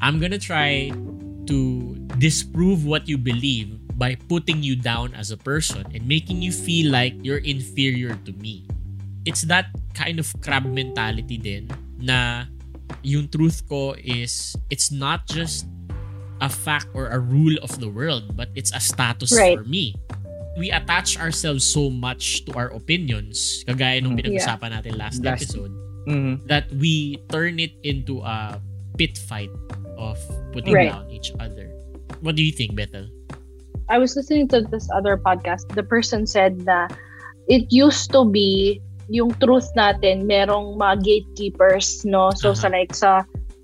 I'm 0.00 0.20
gonna 0.20 0.40
try 0.40 0.92
to 1.48 1.58
disprove 2.20 2.84
what 2.84 3.08
you 3.08 3.16
believe 3.18 3.76
by 3.96 4.16
putting 4.28 4.62
you 4.62 4.74
down 4.76 5.14
as 5.14 5.30
a 5.30 5.38
person 5.38 5.84
and 5.94 6.02
making 6.06 6.42
you 6.42 6.50
feel 6.50 6.90
like 6.90 7.14
you're 7.22 7.42
inferior 7.42 8.16
to 8.24 8.32
me. 8.40 8.66
It's 9.24 9.46
that 9.48 9.72
kind 9.94 10.18
of 10.20 10.28
crab 10.44 10.68
mentality 10.68 11.38
din 11.40 11.70
na 11.96 12.44
yung 13.02 13.28
truth 13.28 13.64
ko 13.68 13.94
is 13.96 14.56
it's 14.70 14.88
not 14.90 15.24
just 15.26 15.66
a 16.40 16.48
fact 16.48 16.88
or 16.92 17.08
a 17.08 17.18
rule 17.20 17.56
of 17.62 17.70
the 17.80 17.88
world 17.88 18.36
but 18.36 18.48
it's 18.54 18.72
a 18.74 18.80
status 18.80 19.32
Right. 19.32 19.56
for 19.56 19.64
me. 19.64 19.94
We 20.58 20.70
attach 20.70 21.18
ourselves 21.18 21.66
so 21.66 21.90
much 21.90 22.44
to 22.46 22.54
our 22.54 22.70
opinions 22.70 23.64
kagaya 23.66 23.98
nung 24.02 24.14
Mm. 24.14 24.22
pinag-usapan 24.22 24.70
natin 24.70 24.94
last, 24.94 25.18
Last- 25.24 25.42
episode 25.50 25.72
Mhm. 26.06 26.46
that 26.46 26.70
we 26.78 27.18
turn 27.32 27.58
it 27.58 27.74
into 27.82 28.20
a 28.22 28.60
pit 28.94 29.18
fight 29.18 29.50
of 29.98 30.14
putting 30.54 30.74
Right. 30.74 30.92
down 30.92 31.10
each 31.10 31.32
other. 31.40 31.66
What 32.22 32.36
do 32.38 32.42
you 32.44 32.52
think, 32.54 32.76
Bethel? 32.78 33.08
I 33.90 33.98
was 33.98 34.14
listening 34.16 34.46
to 34.54 34.62
this 34.62 34.86
other 34.94 35.16
podcast. 35.18 35.66
The 35.74 35.82
person 35.82 36.24
said 36.28 36.62
na 36.64 36.88
it 37.48 37.68
used 37.68 38.12
to 38.14 38.24
be 38.24 38.80
yung 39.08 39.32
truth 39.42 39.68
natin, 39.76 40.24
merong 40.24 40.76
mga 40.76 41.04
gatekeepers, 41.04 42.04
no? 42.04 42.30
So, 42.32 42.52
Aha. 42.52 42.58
sa 42.58 42.68
like 42.68 42.94
sa 42.94 43.10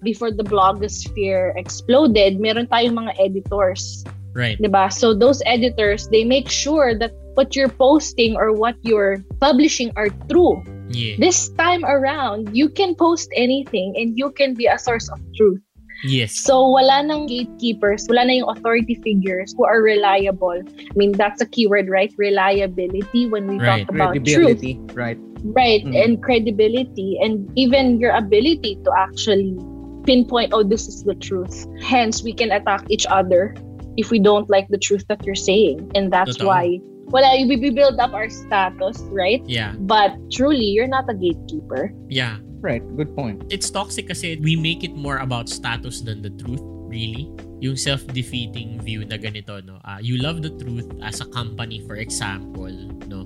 before 0.03 0.33
the 0.33 0.45
blogosphere 0.45 1.53
exploded, 1.57 2.41
meron 2.41 2.67
tayong 2.69 2.97
mga 2.97 3.13
editors, 3.21 4.05
Right. 4.31 4.59
'di 4.63 4.71
ba? 4.71 4.89
So 4.95 5.11
those 5.13 5.43
editors, 5.47 6.07
they 6.09 6.23
make 6.23 6.47
sure 6.47 6.95
that 6.95 7.11
what 7.35 7.59
you're 7.59 7.73
posting 7.73 8.39
or 8.39 8.55
what 8.55 8.79
you're 8.83 9.23
publishing 9.43 9.91
are 9.99 10.11
true. 10.31 10.63
Yeah. 10.91 11.19
This 11.19 11.51
time 11.55 11.87
around, 11.87 12.55
you 12.55 12.71
can 12.71 12.95
post 12.95 13.31
anything 13.35 13.95
and 13.99 14.19
you 14.19 14.31
can 14.31 14.55
be 14.55 14.67
a 14.67 14.79
source 14.79 15.11
of 15.11 15.19
truth. 15.35 15.63
Yes. 16.05 16.33
So 16.39 16.67
wala 16.69 17.03
nang 17.03 17.27
gatekeepers, 17.27 18.07
wala 18.09 18.25
na 18.25 18.41
yung 18.41 18.49
authority 18.49 18.97
figures 19.05 19.55
who 19.57 19.65
are 19.65 19.83
reliable. 19.83 20.63
I 20.65 20.95
mean, 20.97 21.13
that's 21.13 21.41
a 21.41 21.47
keyword, 21.47 21.89
right? 21.89 22.13
Reliability 22.17 23.29
when 23.29 23.47
we 23.47 23.59
Right. 23.59 23.85
talk 23.87 23.95
about 23.95 24.17
truth. 24.25 24.65
Right? 24.97 25.19
Right, 25.41 25.85
Mm. 25.85 25.97
and 25.97 26.13
credibility 26.23 27.17
and 27.21 27.49
even 27.57 27.97
your 28.01 28.13
ability 28.13 28.77
to 28.85 28.91
actually 28.97 29.57
pinpoint, 30.05 30.53
oh, 30.53 30.63
this 30.63 30.89
is 30.89 31.05
the 31.05 31.15
truth. 31.17 31.65
Hence, 31.81 32.23
we 32.25 32.33
can 32.33 32.53
attack 32.53 32.85
each 32.89 33.07
other 33.09 33.57
if 33.97 34.11
we 34.11 34.19
don't 34.19 34.49
like 34.49 34.69
the 34.69 34.79
truth 34.79 35.05
that 35.09 35.25
you're 35.25 35.39
saying. 35.39 35.91
And 35.95 36.13
that's 36.13 36.37
Totoo. 36.37 36.47
why, 36.47 36.65
wala, 37.09 37.37
we 37.45 37.57
we 37.57 37.71
build 37.71 38.01
up 38.01 38.13
our 38.13 38.29
status, 38.29 39.01
right? 39.13 39.41
Yeah. 39.49 39.77
But 39.85 40.13
truly, 40.31 40.65
you're 40.73 40.89
not 40.89 41.09
a 41.09 41.15
gatekeeper. 41.17 41.93
Yeah. 42.09 42.37
Right, 42.61 42.85
good 42.97 43.17
point. 43.17 43.49
It's 43.49 43.73
toxic 43.73 44.13
kasi 44.13 44.37
we 44.37 44.53
make 44.53 44.85
it 44.85 44.93
more 44.93 45.25
about 45.25 45.49
status 45.49 46.05
than 46.05 46.21
the 46.21 46.29
truth, 46.37 46.61
really. 46.93 47.33
Yung 47.65 47.73
self-defeating 47.73 48.85
view 48.85 49.01
na 49.09 49.17
ganito, 49.17 49.65
no? 49.65 49.81
Ah, 49.81 49.97
you 49.97 50.21
love 50.21 50.45
the 50.45 50.53
truth 50.61 50.85
as 51.01 51.25
a 51.25 51.29
company, 51.33 51.81
for 51.89 51.97
example, 51.97 52.73
no? 53.09 53.25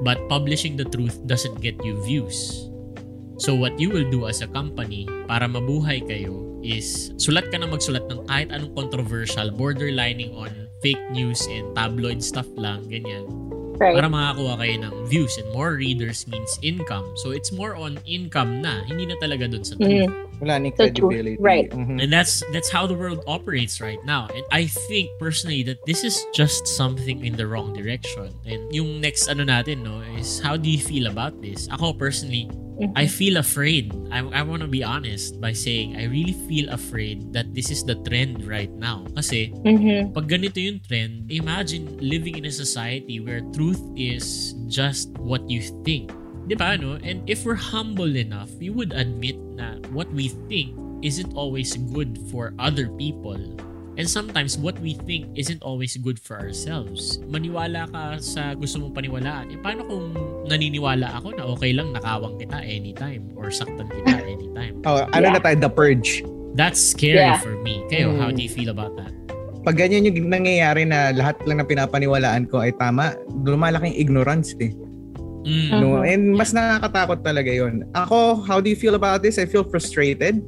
But 0.00 0.16
publishing 0.32 0.80
the 0.80 0.88
truth 0.88 1.20
doesn't 1.28 1.60
get 1.60 1.76
you 1.84 2.00
views. 2.08 2.68
So 3.36 3.52
what 3.52 3.76
you 3.76 3.92
will 3.92 4.08
do 4.08 4.24
as 4.28 4.40
a 4.40 4.48
company 4.48 5.04
para 5.28 5.44
mabuhay 5.44 6.04
kayo 6.08 6.60
is 6.64 7.12
sulat 7.20 7.52
ka 7.52 7.60
na 7.60 7.68
magsulat 7.68 8.08
ng 8.08 8.24
kahit 8.28 8.48
anong 8.48 8.72
controversial, 8.72 9.52
borderlining 9.52 10.32
on 10.32 10.52
fake 10.80 11.00
news 11.12 11.44
and 11.52 11.68
tabloid 11.76 12.24
stuff 12.24 12.48
lang, 12.56 12.84
ganyan. 12.88 13.28
Right. 13.80 13.96
Para 13.96 14.12
makakuha 14.12 14.60
kayo 14.60 14.76
ng 14.84 14.94
views 15.08 15.40
and 15.40 15.48
more 15.56 15.72
readers 15.72 16.28
means 16.28 16.60
income. 16.60 17.08
So 17.16 17.32
it's 17.32 17.48
more 17.48 17.72
on 17.72 17.96
income 18.04 18.60
na, 18.60 18.84
hindi 18.84 19.08
na 19.08 19.16
talaga 19.16 19.48
dun 19.48 19.64
sa 19.64 19.80
truth. 19.80 20.04
Mm. 20.04 20.28
Wala 20.40 20.54
ni 20.60 20.68
credibility. 20.72 21.36
right. 21.40 21.68
Mhm. 21.72 22.00
And 22.00 22.08
that's 22.12 22.44
that's 22.52 22.68
how 22.68 22.84
the 22.88 22.96
world 22.96 23.24
operates 23.28 23.80
right 23.80 24.00
now. 24.04 24.28
And 24.32 24.44
I 24.52 24.68
think 24.88 25.12
personally 25.16 25.64
that 25.64 25.80
this 25.88 26.04
is 26.04 26.20
just 26.36 26.68
something 26.68 27.24
in 27.24 27.36
the 27.40 27.44
wrong 27.48 27.72
direction. 27.72 28.32
And 28.44 28.68
yung 28.68 29.00
next 29.00 29.28
ano 29.32 29.44
natin 29.48 29.80
no 29.84 30.00
is 30.16 30.40
how 30.44 30.60
do 30.60 30.68
you 30.68 30.80
feel 30.80 31.08
about 31.08 31.40
this? 31.40 31.68
Ako 31.72 31.96
personally, 31.96 32.48
Mhm. 32.80 32.96
I 32.96 33.04
feel 33.04 33.36
afraid. 33.36 33.92
I, 34.08 34.24
I 34.24 34.40
want 34.40 34.64
to 34.64 34.70
be 34.70 34.80
honest 34.80 35.36
by 35.36 35.52
saying 35.52 36.00
I 36.00 36.08
really 36.08 36.32
feel 36.48 36.72
afraid 36.72 37.28
that 37.36 37.52
this 37.52 37.68
is 37.68 37.84
the 37.84 38.00
trend 38.08 38.48
right 38.48 38.72
now. 38.72 39.04
Kasi 39.12 39.52
Mhm. 39.62 40.16
pag 40.16 40.26
ganito 40.32 40.56
yung 40.56 40.80
trend, 40.88 41.28
imagine 41.28 42.00
living 42.00 42.40
in 42.40 42.48
a 42.48 42.54
society 42.54 43.20
where 43.20 43.44
truth 43.52 43.80
is 44.00 44.56
just 44.72 45.12
what 45.20 45.44
you 45.44 45.60
think. 45.84 46.08
Di 46.48 46.56
ba, 46.56 46.74
no? 46.74 46.96
And 47.04 47.20
if 47.28 47.44
we're 47.44 47.60
humble 47.60 48.16
enough, 48.16 48.48
we 48.56 48.72
would 48.72 48.96
admit 48.96 49.36
na 49.54 49.76
what 49.92 50.08
we 50.16 50.32
think 50.48 50.72
isn't 51.04 51.36
always 51.36 51.76
good 51.92 52.16
for 52.32 52.56
other 52.58 52.88
people. 52.96 53.38
And 54.00 54.08
sometimes 54.08 54.56
what 54.56 54.80
we 54.80 54.96
think 55.04 55.28
isn't 55.36 55.60
always 55.60 55.92
good 56.00 56.16
for 56.16 56.40
ourselves. 56.40 57.20
Maniwala 57.28 57.84
ka 57.92 58.16
sa 58.16 58.56
gusto 58.56 58.80
mong 58.80 58.96
paniwalaan. 58.96 59.52
Eh, 59.52 59.60
paano 59.60 59.84
kung 59.84 60.16
naniniwala 60.48 61.20
ako 61.20 61.36
na 61.36 61.44
okay 61.44 61.76
lang 61.76 61.92
nakawang 61.92 62.40
kita 62.40 62.64
anytime 62.64 63.28
or 63.36 63.52
saktan 63.52 63.92
kita 63.92 64.24
anytime? 64.40 64.80
Oh, 64.88 65.04
ano 65.12 65.28
Yeah. 65.28 65.36
na 65.36 65.40
tayo, 65.44 65.60
the 65.60 65.68
purge. 65.68 66.24
That's 66.56 66.80
scary 66.80 67.20
Yeah. 67.20 67.44
for 67.44 67.60
me. 67.60 67.84
Kayo, 67.92 68.16
how 68.16 68.32
Mm. 68.32 68.40
do 68.40 68.42
you 68.42 68.48
feel 68.48 68.72
about 68.72 68.96
that? 68.96 69.12
Pag 69.68 69.76
ganyan 69.76 70.08
yung 70.08 70.32
nangyayari 70.32 70.88
na 70.88 71.12
lahat 71.12 71.36
lang 71.44 71.60
na 71.60 71.68
pinapaniwalaan 71.68 72.48
ko 72.48 72.64
ay 72.64 72.72
tama, 72.80 73.12
lumalaking 73.44 73.92
ignorance 73.92 74.56
eh. 74.64 74.72
Mm. 75.44 75.76
No? 75.76 76.00
And 76.00 76.32
mas 76.32 76.56
nakakatakot 76.56 77.20
talaga 77.20 77.52
yon. 77.52 77.84
Ako, 77.92 78.48
how 78.48 78.64
do 78.64 78.72
you 78.72 78.80
feel 78.80 78.96
about 78.96 79.20
this? 79.20 79.36
I 79.36 79.44
feel 79.44 79.68
frustrated. 79.68 80.40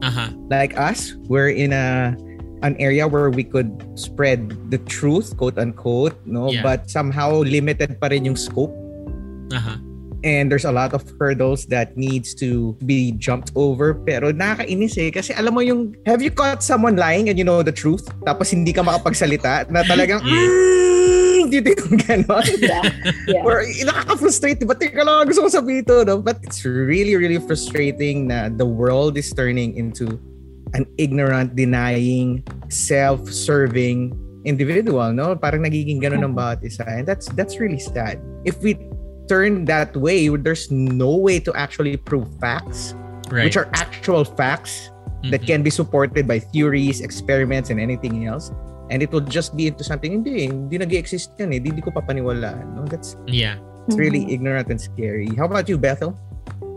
Aha. 0.00 0.32
Like 0.48 0.72
us, 0.80 1.20
we're 1.28 1.52
in 1.52 1.76
a 1.76 2.16
an 2.64 2.74
area 2.80 3.06
where 3.06 3.28
we 3.28 3.44
could 3.44 3.70
spread 3.94 4.48
the 4.72 4.80
truth, 4.88 5.36
quote 5.36 5.60
unquote, 5.60 6.16
no? 6.24 6.50
Yeah. 6.50 6.64
But 6.64 6.88
somehow 6.88 7.44
limited 7.44 8.00
pa 8.00 8.08
rin 8.08 8.24
yung 8.24 8.40
scope. 8.40 8.72
Aha. 9.52 9.76
And 10.24 10.48
there's 10.48 10.64
a 10.64 10.72
lot 10.72 10.96
of 10.96 11.04
hurdles 11.20 11.68
that 11.68 12.00
needs 12.00 12.32
to 12.40 12.72
be 12.88 13.12
jumped 13.20 13.52
over. 13.52 13.92
Pero 13.92 14.32
nakakainis 14.32 14.96
eh. 14.96 15.12
Kasi 15.12 15.36
alam 15.36 15.52
mo 15.52 15.60
yung, 15.60 15.92
have 16.08 16.24
you 16.24 16.32
caught 16.32 16.64
someone 16.64 16.96
lying 16.96 17.28
and 17.28 17.36
you 17.36 17.44
know 17.44 17.60
the 17.60 17.76
truth? 17.76 18.08
Tapos 18.24 18.48
hindi 18.48 18.72
ka 18.72 18.80
makapagsalita 18.80 19.68
na 19.68 19.84
talagang, 19.84 20.24
mm, 20.24 21.52
dito 21.52 21.76
yung 21.76 22.00
ganon. 22.00 22.40
Yeah. 22.64 22.88
Yeah. 23.28 23.44
Or 23.44 23.60
nakaka-frustrate. 23.60 24.64
Ba't 24.64 24.80
teka 24.80 25.04
lang, 25.04 25.28
gusto 25.28 25.44
ko 25.44 25.48
sabihin 25.52 25.84
ito. 25.84 26.00
No? 26.08 26.24
But 26.24 26.40
it's 26.40 26.64
really, 26.64 27.20
really 27.20 27.36
frustrating 27.36 28.32
na 28.32 28.48
the 28.48 28.64
world 28.64 29.20
is 29.20 29.28
turning 29.28 29.76
into 29.76 30.16
an 30.74 30.88
ignorant, 30.98 31.54
denying, 31.54 32.42
self-serving 32.70 34.12
individual. 34.44 35.12
No? 35.12 35.34
Parang 35.36 35.64
nagiging 35.64 36.00
ganon 36.00 36.24
ng 36.24 36.34
bawat 36.36 36.60
isa. 36.64 36.84
And 36.84 37.08
that's 37.08 37.28
that's 37.32 37.58
really 37.58 37.80
sad. 37.80 38.20
If 38.44 38.60
we 38.60 38.76
turn 39.26 39.64
that 39.66 39.96
way, 39.96 40.28
there's 40.28 40.68
no 40.68 41.16
way 41.16 41.40
to 41.40 41.50
actually 41.56 41.96
prove 41.96 42.28
facts, 42.40 42.92
Right. 43.32 43.48
which 43.48 43.56
are 43.56 43.72
actual 43.72 44.24
facts 44.24 44.92
that 45.32 45.40
Mhm. 45.40 45.48
can 45.48 45.60
be 45.64 45.72
supported 45.72 46.28
by 46.28 46.44
theories, 46.52 47.00
experiments, 47.00 47.72
and 47.72 47.80
anything 47.80 48.28
else. 48.28 48.52
And 48.92 49.00
it 49.00 49.08
will 49.08 49.24
just 49.24 49.56
be 49.56 49.72
into 49.72 49.80
something, 49.80 50.12
hindi, 50.12 50.44
hindi 50.44 50.76
nag-exist 50.76 51.32
yan 51.40 51.56
eh. 51.56 51.60
Hindi 51.64 51.80
ko 51.80 51.88
papaniwalaan. 51.96 52.76
No? 52.76 52.84
That's 52.84 53.16
Yeah. 53.24 53.56
it's 53.88 53.96
really 53.96 54.28
Mhm. 54.28 54.36
ignorant 54.36 54.68
and 54.68 54.76
scary. 54.76 55.32
How 55.40 55.48
about 55.48 55.72
you, 55.72 55.80
Bethel? 55.80 56.12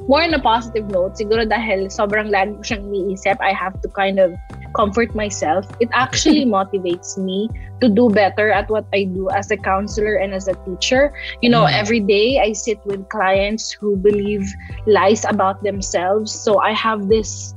More 0.08 0.24
on 0.24 0.34
a 0.34 0.40
positive 0.40 0.88
note, 0.90 1.20
siguro 1.20 1.44
dahil 1.44 1.92
sobrang 1.92 2.32
lagi 2.32 2.56
ko 2.56 2.64
siyang 2.64 2.84
iniisip, 2.88 3.36
I 3.44 3.52
have 3.52 3.76
to 3.84 3.88
kind 3.92 4.20
of 4.20 4.34
comfort 4.76 5.12
myself. 5.16 5.68
It 5.80 5.92
actually 5.92 6.48
motivates 6.58 7.18
me 7.20 7.52
to 7.84 7.90
do 7.92 8.10
better 8.10 8.50
at 8.52 8.72
what 8.72 8.88
I 8.96 9.04
do 9.06 9.30
as 9.36 9.52
a 9.52 9.58
counselor 9.60 10.16
and 10.16 10.34
as 10.34 10.48
a 10.48 10.56
teacher. 10.66 11.12
You 11.44 11.52
know, 11.52 11.68
Mm. 11.68 11.76
every 11.76 12.00
day 12.00 12.40
I 12.40 12.56
sit 12.56 12.80
with 12.88 13.08
clients 13.12 13.72
who 13.72 13.96
believe 14.00 14.48
lies 14.88 15.28
about 15.28 15.62
themselves. 15.64 16.32
So 16.32 16.60
I 16.60 16.72
have 16.72 17.10
this 17.12 17.54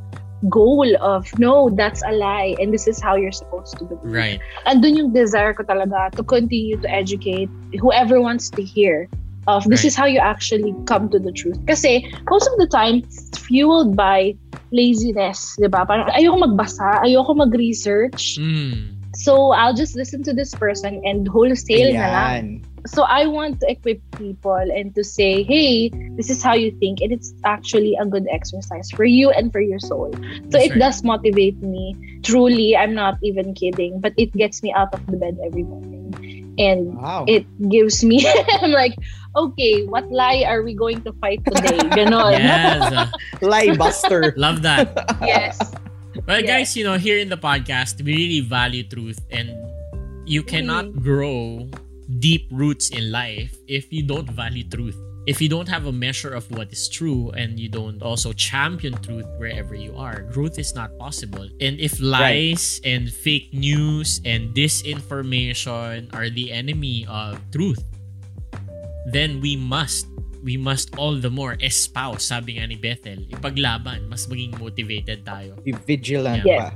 goal 0.49 0.89
of, 1.05 1.29
no, 1.39 1.69
that's 1.77 2.03
a 2.03 2.13
lie 2.17 2.57
and 2.59 2.73
this 2.73 2.89
is 2.89 2.97
how 2.99 3.15
you're 3.15 3.33
supposed 3.33 3.77
to 3.77 3.85
believe. 3.85 4.09
Right. 4.09 4.41
andun 4.65 4.97
yung 4.97 5.11
desire 5.13 5.53
ko 5.53 5.69
talaga 5.69 6.09
to 6.17 6.25
continue 6.25 6.81
to 6.81 6.89
educate 6.89 7.53
whoever 7.77 8.21
wants 8.25 8.49
to 8.57 8.65
hear 8.65 9.05
of 9.57 9.65
this 9.67 9.83
Right. 9.83 9.91
is 9.91 9.95
how 9.97 10.07
you 10.07 10.19
actually 10.19 10.75
come 10.87 11.09
to 11.11 11.19
the 11.19 11.33
truth. 11.33 11.59
Kasi 11.67 12.07
most 12.31 12.47
of 12.47 12.55
the 12.59 12.69
time, 12.71 13.03
it's 13.03 13.39
fueled 13.47 13.97
by 13.97 14.35
laziness, 14.71 15.59
di 15.59 15.67
ba? 15.67 15.83
Parang 15.85 16.07
ayoko 16.15 16.39
magbasa, 16.47 17.03
ayoko 17.03 17.35
mag-research. 17.35 18.39
Mm. 18.39 18.95
So, 19.19 19.51
I'll 19.51 19.75
just 19.75 19.99
listen 19.99 20.23
to 20.23 20.33
this 20.33 20.55
person 20.55 21.03
and 21.03 21.27
wholesale 21.27 21.91
na 21.99 22.07
lang. 22.15 22.63
So, 22.87 23.03
I 23.03 23.27
want 23.27 23.59
to 23.61 23.67
equip 23.69 23.99
people 24.17 24.55
and 24.57 24.95
to 24.95 25.03
say, 25.03 25.43
hey, 25.43 25.91
this 26.17 26.31
is 26.31 26.41
how 26.41 26.55
you 26.55 26.71
think 26.79 27.03
and 27.03 27.11
it's 27.13 27.35
actually 27.45 27.99
a 27.99 28.07
good 28.07 28.25
exercise 28.31 28.89
for 28.95 29.05
you 29.05 29.29
and 29.35 29.51
for 29.51 29.61
your 29.61 29.83
soul. 29.83 30.15
So, 30.55 30.63
That's 30.63 30.71
it 30.71 30.71
right. 30.79 30.79
does 30.89 31.03
motivate 31.03 31.59
me. 31.61 31.99
Truly, 32.23 32.79
I'm 32.79 32.95
not 32.95 33.19
even 33.27 33.53
kidding, 33.53 33.99
but 34.01 34.15
it 34.17 34.31
gets 34.39 34.63
me 34.63 34.73
out 34.73 34.95
of 34.95 35.03
the 35.11 35.19
bed 35.19 35.37
every 35.45 35.67
morning. 35.67 36.15
And 36.57 36.95
Wow. 36.95 37.25
it 37.27 37.47
gives 37.69 38.05
me, 38.05 38.23
I'm 38.63 38.71
like, 38.71 38.95
okay, 39.37 39.85
what 39.87 40.11
lie 40.11 40.45
are 40.47 40.63
we 40.63 40.75
going 40.75 41.03
to 41.03 41.13
fight 41.21 41.41
today? 41.45 41.79
Ganon. 41.97 42.33
Yes. 42.39 42.93
uh, 42.93 43.07
Lie 43.43 43.77
buster. 43.77 44.35
love 44.37 44.63
that. 44.63 44.93
yes. 45.23 45.57
Well, 46.27 46.41
Yes. 46.43 46.49
guys, 46.49 46.69
you 46.77 46.85
know, 46.85 46.99
here 46.99 47.19
in 47.19 47.29
the 47.29 47.39
podcast, 47.39 48.03
we 48.03 48.15
really 48.15 48.41
value 48.41 48.83
truth 48.83 49.21
and 49.31 49.51
you 50.27 50.43
cannot 50.43 50.87
Mm-hmm. 50.87 51.03
grow 51.03 51.69
deep 52.19 52.49
roots 52.51 52.91
in 52.91 53.11
life 53.13 53.55
if 53.69 53.93
you 53.93 54.03
don't 54.03 54.29
value 54.31 54.65
truth. 54.67 54.99
If 55.29 55.39
you 55.41 55.49
don't 55.49 55.69
have 55.69 55.87
a 55.87 55.93
measure 55.93 56.33
of 56.35 56.51
what 56.51 56.73
is 56.73 56.89
true 56.89 57.31
and 57.37 57.61
you 57.61 57.69
don't 57.69 58.03
also 58.03 58.33
champion 58.33 58.95
truth 59.05 59.29
wherever 59.39 59.77
you 59.77 59.95
are, 59.95 60.23
growth 60.33 60.59
is 60.59 60.75
not 60.75 60.91
possible. 60.99 61.47
And 61.61 61.79
if 61.79 62.01
lies 62.01 62.81
and 62.83 63.07
fake 63.13 63.53
news 63.53 64.21
and 64.25 64.51
disinformation 64.57 66.13
are 66.15 66.31
the 66.31 66.51
enemy 66.51 67.07
of 67.09 67.39
truth, 67.53 67.85
then 69.09 69.41
we 69.41 69.57
must 69.57 70.07
we 70.43 70.57
must 70.57 70.97
all 70.97 71.17
the 71.21 71.29
more 71.29 71.57
espouse, 71.61 72.25
sabi 72.33 72.57
nga 72.57 72.65
ni 72.65 72.77
Bethel, 72.77 73.21
ipaglaban, 73.29 74.09
mas 74.09 74.25
maging 74.25 74.57
motivated 74.57 75.21
tayo. 75.21 75.57
Be 75.61 75.77
vigilant 75.77 76.45
Yes. 76.49 76.57
pa. 76.57 76.69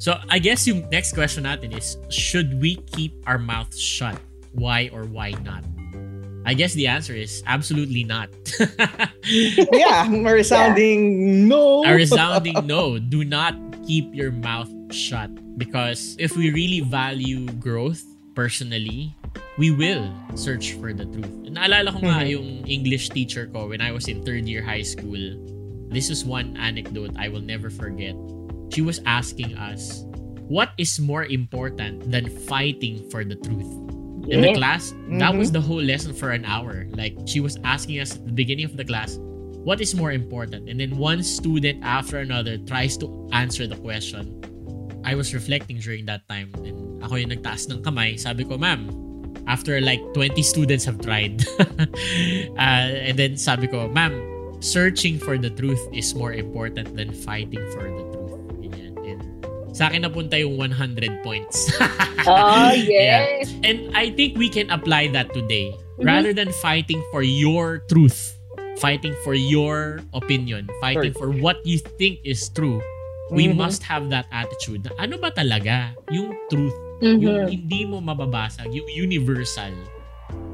So, 0.00 0.16
I 0.32 0.40
guess 0.40 0.64
yung 0.64 0.88
next 0.88 1.12
question 1.12 1.44
natin 1.44 1.76
is, 1.76 2.00
should 2.08 2.56
we 2.56 2.80
keep 2.88 3.12
our 3.28 3.36
mouth 3.36 3.76
shut? 3.76 4.16
Why 4.56 4.88
or 4.96 5.04
why 5.04 5.36
not? 5.44 5.60
I 6.48 6.56
guess 6.56 6.72
the 6.72 6.88
answer 6.88 7.12
is 7.12 7.44
absolutely 7.44 8.02
not. 8.08 8.32
Yeah, 9.76 10.08
a 10.08 10.32
resounding 10.32 11.46
no. 11.48 11.84
A 11.84 11.92
resounding 11.92 12.56
no. 12.64 12.96
Do 12.98 13.24
not 13.28 13.54
keep 13.86 14.08
your 14.16 14.32
mouth 14.32 14.72
shut. 14.88 15.28
Because 15.60 16.16
if 16.18 16.32
we 16.32 16.48
really 16.50 16.80
value 16.80 17.44
growth 17.60 18.00
personally, 18.34 19.14
we 19.58 19.70
will 19.70 20.08
search 20.34 20.72
for 20.78 20.92
the 20.92 21.04
truth. 21.06 21.30
Naalala 21.50 21.90
ko 21.92 21.98
nga 22.06 22.22
Mhm. 22.24 22.30
yung 22.30 22.48
English 22.66 23.10
teacher 23.10 23.46
ko 23.50 23.68
when 23.68 23.82
I 23.82 23.90
was 23.92 24.06
in 24.06 24.22
third 24.22 24.46
year 24.46 24.62
high 24.62 24.86
school. 24.86 25.18
This 25.90 26.06
is 26.08 26.22
one 26.22 26.54
anecdote 26.56 27.10
I 27.18 27.28
will 27.28 27.42
never 27.42 27.68
forget. 27.70 28.14
she 28.70 28.82
was 28.86 29.02
asking 29.02 29.58
us, 29.58 30.06
what 30.46 30.70
is 30.78 31.02
more 31.02 31.26
important 31.26 32.06
than 32.06 32.30
fighting 32.46 33.02
for 33.10 33.26
the 33.26 33.34
truth? 33.34 33.66
In 34.30 34.46
the 34.46 34.54
class, 34.54 34.94
that 35.18 35.34
was 35.34 35.50
the 35.50 35.58
whole 35.60 35.82
lesson 35.82 36.14
for 36.14 36.30
an 36.30 36.46
hour. 36.46 36.86
Like 36.94 37.18
she 37.26 37.42
was 37.42 37.58
asking 37.66 37.98
us 37.98 38.14
at 38.14 38.26
the 38.26 38.32
beginning 38.32 38.64
of 38.70 38.78
the 38.78 38.86
class, 38.86 39.18
what 39.66 39.82
is 39.82 39.90
more 39.90 40.12
important? 40.14 40.70
And 40.70 40.78
then 40.78 40.94
one 41.02 41.26
student 41.26 41.82
after 41.82 42.22
another 42.22 42.62
tries 42.62 42.94
to 43.02 43.10
answer 43.34 43.66
the 43.66 43.74
question. 43.74 44.38
I 45.04 45.14
was 45.14 45.32
reflecting 45.32 45.78
during 45.80 46.04
that 46.06 46.28
time 46.28 46.52
and 46.64 47.02
ako 47.02 47.16
yung 47.16 47.30
nagtaas 47.32 47.68
ng 47.72 47.80
kamay. 47.82 48.20
Sabi 48.20 48.44
ko, 48.44 48.58
ma'am, 48.60 48.88
after 49.48 49.80
like 49.80 50.00
20 50.12 50.36
students 50.42 50.84
have 50.84 51.00
tried. 51.00 51.40
uh, 52.60 52.88
and 53.08 53.16
then 53.18 53.36
sabi 53.36 53.66
ko, 53.66 53.88
ma'am, 53.88 54.12
searching 54.60 55.18
for 55.18 55.38
the 55.38 55.48
truth 55.50 55.80
is 55.92 56.14
more 56.14 56.32
important 56.32 56.94
than 56.96 57.12
fighting 57.12 57.64
for 57.72 57.88
the 57.88 58.04
truth. 58.12 58.36
Ganyan. 58.60 58.92
And 59.08 59.20
sa 59.72 59.88
akin 59.88 60.04
napunta 60.04 60.36
yung 60.36 60.60
100 60.60 61.24
points. 61.24 61.72
Oh, 62.28 62.72
Yeah. 62.76 63.40
yes. 63.40 63.54
And 63.64 63.88
I 63.96 64.12
think 64.12 64.36
we 64.36 64.52
can 64.52 64.68
apply 64.68 65.08
that 65.16 65.32
today. 65.32 65.72
Mhm. 65.96 66.04
Rather 66.04 66.32
than 66.36 66.52
fighting 66.60 67.00
for 67.08 67.24
your 67.24 67.84
truth, 67.88 68.36
fighting 68.80 69.16
for 69.24 69.32
your 69.32 70.00
opinion, 70.12 70.68
fighting 70.80 71.12
for 71.16 71.28
what 71.32 71.60
you 71.64 71.76
think 72.00 72.20
is 72.24 72.48
true, 72.52 72.80
we 73.30 73.48
Mhm. 73.48 73.56
must 73.56 73.82
have 73.86 74.10
that 74.10 74.26
attitude 74.34 74.84
na 74.86 74.92
ano 74.98 75.16
ba 75.18 75.30
talaga 75.30 75.94
yung 76.10 76.34
truth, 76.50 76.74
yung 77.02 77.46
Mhm. 77.46 77.48
hindi 77.48 77.80
mo 77.86 78.02
mababasag, 78.02 78.70
yung 78.74 78.86
universal 78.90 79.72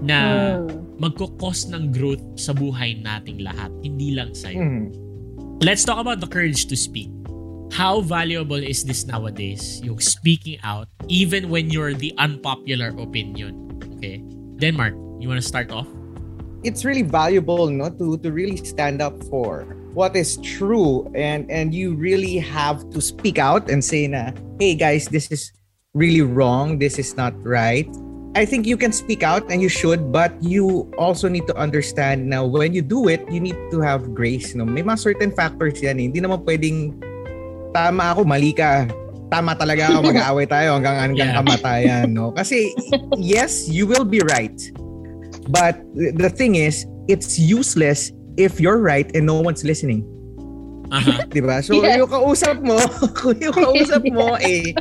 na 0.01 0.19
Mm. 0.61 1.01
magkukos 1.01 1.69
ng 1.73 1.93
growth 1.93 2.23
sa 2.37 2.53
buhay 2.53 2.97
nating 3.01 3.41
lahat, 3.41 3.73
hindi 3.81 4.13
lang 4.13 4.33
sa'yo. 4.37 4.61
Mhm. 4.61 4.85
Let's 5.65 5.85
talk 5.85 5.97
about 5.97 6.21
the 6.21 6.29
courage 6.29 6.69
to 6.69 6.77
speak. 6.77 7.09
How 7.73 7.99
valuable 7.99 8.61
is 8.61 8.85
this 8.87 9.09
nowadays? 9.09 9.83
Yung 9.83 9.99
speaking 9.99 10.61
out, 10.63 10.87
even 11.09 11.49
when 11.51 11.73
you're 11.73 11.97
the 11.97 12.15
unpopular 12.21 12.95
opinion. 13.01 13.67
Okay? 13.99 14.23
Denmark, 14.61 14.95
you 15.19 15.27
wanna 15.29 15.45
start 15.45 15.73
off? 15.73 15.89
it's 16.65 16.85
really 16.85 17.03
valuable 17.07 17.71
no 17.71 17.87
to 17.89 18.19
to 18.19 18.33
really 18.33 18.59
stand 18.59 18.99
up 18.99 19.15
for 19.31 19.79
what 19.97 20.13
is 20.13 20.37
true 20.45 21.09
and 21.17 21.49
and 21.49 21.73
you 21.73 21.97
really 21.97 22.37
have 22.37 22.85
to 22.93 23.01
speak 23.01 23.41
out 23.41 23.73
and 23.73 23.81
say 23.81 24.05
na 24.05 24.29
hey 24.61 24.77
guys 24.77 25.09
this 25.09 25.33
is 25.33 25.57
really 25.97 26.21
wrong. 26.21 26.77
This 26.77 27.01
is 27.01 27.17
not 27.17 27.33
right. 27.41 27.89
I 28.37 28.45
think 28.45 28.69
you 28.69 28.77
can 28.77 28.93
speak 28.93 29.25
out 29.25 29.49
and 29.49 29.65
you 29.65 29.73
should 29.73 30.13
but 30.13 30.37
you 30.45 30.93
also 31.01 31.25
need 31.25 31.49
to 31.49 31.57
understand 31.57 32.29
now 32.29 32.45
when 32.45 32.77
you 32.77 32.85
do 32.85 33.09
it 33.09 33.25
you 33.33 33.41
need 33.41 33.57
to 33.73 33.81
have 33.81 34.13
grace 34.13 34.53
no? 34.53 34.69
May 34.69 34.85
mga 34.85 35.01
certain 35.01 35.33
factors 35.33 35.81
yan 35.81 35.97
eh. 35.97 36.13
hindi 36.13 36.21
naman 36.21 36.45
pwedeng 36.45 37.01
tama 37.73 38.13
ako 38.13 38.29
mali 38.29 38.53
ka. 38.53 38.85
Tama 39.33 39.57
talaga 39.57 39.89
ako 39.89 40.05
mag-aaway 40.13 40.45
tayo 40.45 40.77
hanggang 40.77 40.97
hanggang 41.01 41.33
Yeah. 41.33 41.41
kamatayan 41.41 42.13
no? 42.13 42.37
Kasi 42.37 42.77
yes 43.17 43.65
you 43.73 43.89
will 43.89 44.05
be 44.05 44.21
right. 44.29 44.61
But 45.49 45.81
the 45.97 46.29
thing 46.29 46.61
is 46.61 46.85
it's 47.09 47.41
useless 47.41 48.13
if 48.37 48.61
you're 48.61 48.81
right 48.81 49.13
and 49.17 49.25
no 49.25 49.41
one's 49.41 49.65
listening 49.65 50.05
Aha. 50.93 51.27
di 51.35 51.43
ba 51.43 51.59
so 51.61 51.75
Yes. 51.77 51.99
yung 51.99 52.11
kausap 52.11 52.63
mo 52.63 52.79
kung 53.19 53.37
yung 53.43 53.57
kausap 53.57 54.03
mo 54.13 54.39
eh 54.45 54.73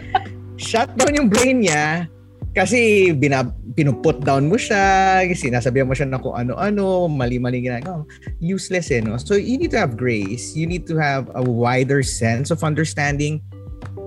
shut 0.56 0.92
down 0.96 1.16
yung 1.16 1.28
brain 1.28 1.66
niya 1.66 2.08
kasi 2.56 3.12
binab 3.12 3.52
pinuput 3.76 4.24
down 4.24 4.48
mo 4.48 4.56
siya, 4.56 5.20
sinasabihan 5.36 5.84
mo 5.84 5.92
siya 5.92 6.08
ng 6.08 6.24
kung 6.24 6.40
ano-ano, 6.40 7.12
mali-mali 7.12 7.60
ginagawa. 7.60 8.08
Useless 8.40 8.88
eh, 8.96 9.04
no? 9.04 9.20
So 9.20 9.36
you 9.36 9.60
need 9.60 9.76
to 9.76 9.80
have 9.84 10.00
grace. 10.00 10.56
You 10.56 10.64
need 10.64 10.88
to 10.88 10.96
have 10.96 11.28
a 11.36 11.44
wider 11.44 12.00
sense 12.00 12.56
of 12.56 12.64
understanding 12.64 13.44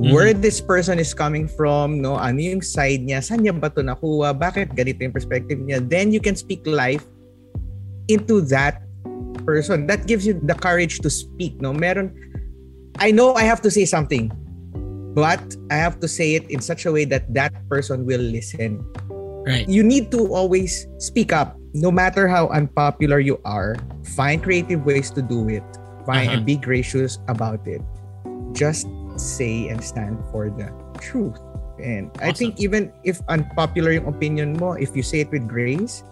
where 0.01 0.33
this 0.33 0.65
person 0.65 0.97
is 0.97 1.13
coming 1.13 1.45
from, 1.45 2.01
no? 2.01 2.17
Ano 2.17 2.41
yung 2.41 2.65
side 2.65 3.05
niya? 3.05 3.21
Saan 3.21 3.45
niya 3.45 3.53
ba 3.53 3.69
ito 3.69 3.85
nakuha? 3.85 4.33
Bakit 4.33 4.73
ganito 4.73 5.05
yung 5.05 5.13
perspective 5.13 5.61
niya? 5.61 5.85
Then 5.85 6.17
you 6.17 6.25
can 6.25 6.33
speak 6.33 6.65
life 6.65 7.05
into 8.09 8.41
that 8.49 8.81
person. 9.45 9.87
That 9.87 10.07
gives 10.07 10.27
you 10.27 10.39
the 10.43 10.55
courage 10.55 10.99
to 11.01 11.11
speak, 11.11 11.61
no? 11.61 11.73
Meron, 11.73 12.15
I 12.99 13.11
know 13.11 13.35
I 13.35 13.43
have 13.43 13.61
to 13.63 13.71
say 13.71 13.85
something, 13.85 14.31
but 15.15 15.41
I 15.71 15.77
have 15.77 16.01
to 16.01 16.09
say 16.09 16.35
it 16.35 16.51
in 16.51 16.61
such 16.61 16.87
a 16.87 16.93
way 16.93 17.05
that 17.07 17.33
that 17.35 17.53
person 17.69 18.05
will 18.07 18.21
listen. 18.21 18.83
Right. 19.47 19.69
You 19.69 19.83
need 19.83 20.11
to 20.13 20.35
always 20.35 20.87
speak 20.99 21.33
up, 21.33 21.57
no 21.73 21.91
matter 21.91 22.29
how 22.29 22.49
unpopular 22.49 23.19
you 23.19 23.41
are. 23.45 23.77
Find 24.17 24.43
creative 24.43 24.85
ways 24.85 25.11
to 25.13 25.23
do 25.23 25.49
it. 25.49 25.65
Find 26.05 26.29
Uh-huh. 26.29 26.37
and 26.41 26.47
be 26.47 26.57
gracious 26.57 27.19
about 27.29 27.65
it. 27.69 27.81
Just 28.53 28.89
say 29.17 29.69
and 29.69 29.83
stand 29.83 30.21
for 30.33 30.51
the 30.53 30.69
truth. 31.01 31.37
And 31.81 32.11
I 32.21 32.33
think 32.33 32.59
even 32.59 32.91
if 33.05 33.23
unpopular 33.31 33.93
yung 33.95 34.11
opinion 34.11 34.59
mo, 34.59 34.75
if 34.75 34.97
you 34.99 35.03
say 35.07 35.21
it 35.23 35.31
with 35.31 35.47
grace 35.47 36.03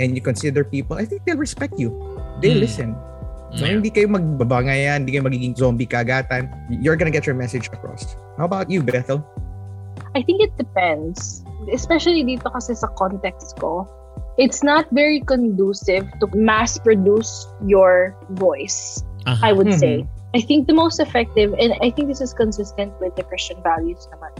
and 0.00 0.16
you 0.16 0.22
consider 0.24 0.64
people, 0.64 0.96
I 0.96 1.04
think 1.04 1.22
they'll 1.28 1.36
respect 1.36 1.78
you. 1.78 1.92
They'll 2.40 2.56
Mm. 2.56 2.64
listen. 2.64 2.90
So 3.50 3.66
Yeah. 3.66 3.82
hindi 3.82 3.90
kayo 3.90 4.06
magbabangayan, 4.14 5.04
hindi 5.04 5.18
kayo 5.18 5.26
magiging 5.26 5.54
zombie 5.58 5.88
kagatan. 5.88 6.48
You're 6.70 6.94
gonna 6.94 7.10
get 7.10 7.26
your 7.26 7.34
message 7.34 7.66
across. 7.74 8.14
How 8.38 8.46
about 8.46 8.70
you, 8.70 8.80
Bethel? 8.82 9.26
I 10.14 10.22
think 10.22 10.42
it 10.42 10.54
depends. 10.54 11.42
Especially 11.70 12.22
dito 12.22 12.46
kasi 12.50 12.74
sa 12.78 12.86
context 12.94 13.58
ko. 13.58 13.86
It's 14.38 14.62
not 14.62 14.86
very 14.94 15.20
conducive 15.26 16.06
to 16.22 16.26
mass 16.32 16.78
produce 16.78 17.50
your 17.66 18.14
voice, 18.38 19.02
Aha. 19.26 19.50
I 19.50 19.52
would 19.52 19.74
Mhm. 19.74 19.78
say. 19.82 19.94
I 20.30 20.40
think 20.46 20.70
the 20.70 20.78
most 20.78 21.02
effective, 21.02 21.50
and 21.58 21.74
I 21.82 21.90
think 21.90 22.06
this 22.06 22.22
is 22.22 22.30
consistent 22.30 22.94
with 23.02 23.18
the 23.18 23.26
Christian 23.26 23.58
values 23.66 24.06
naman. 24.14 24.30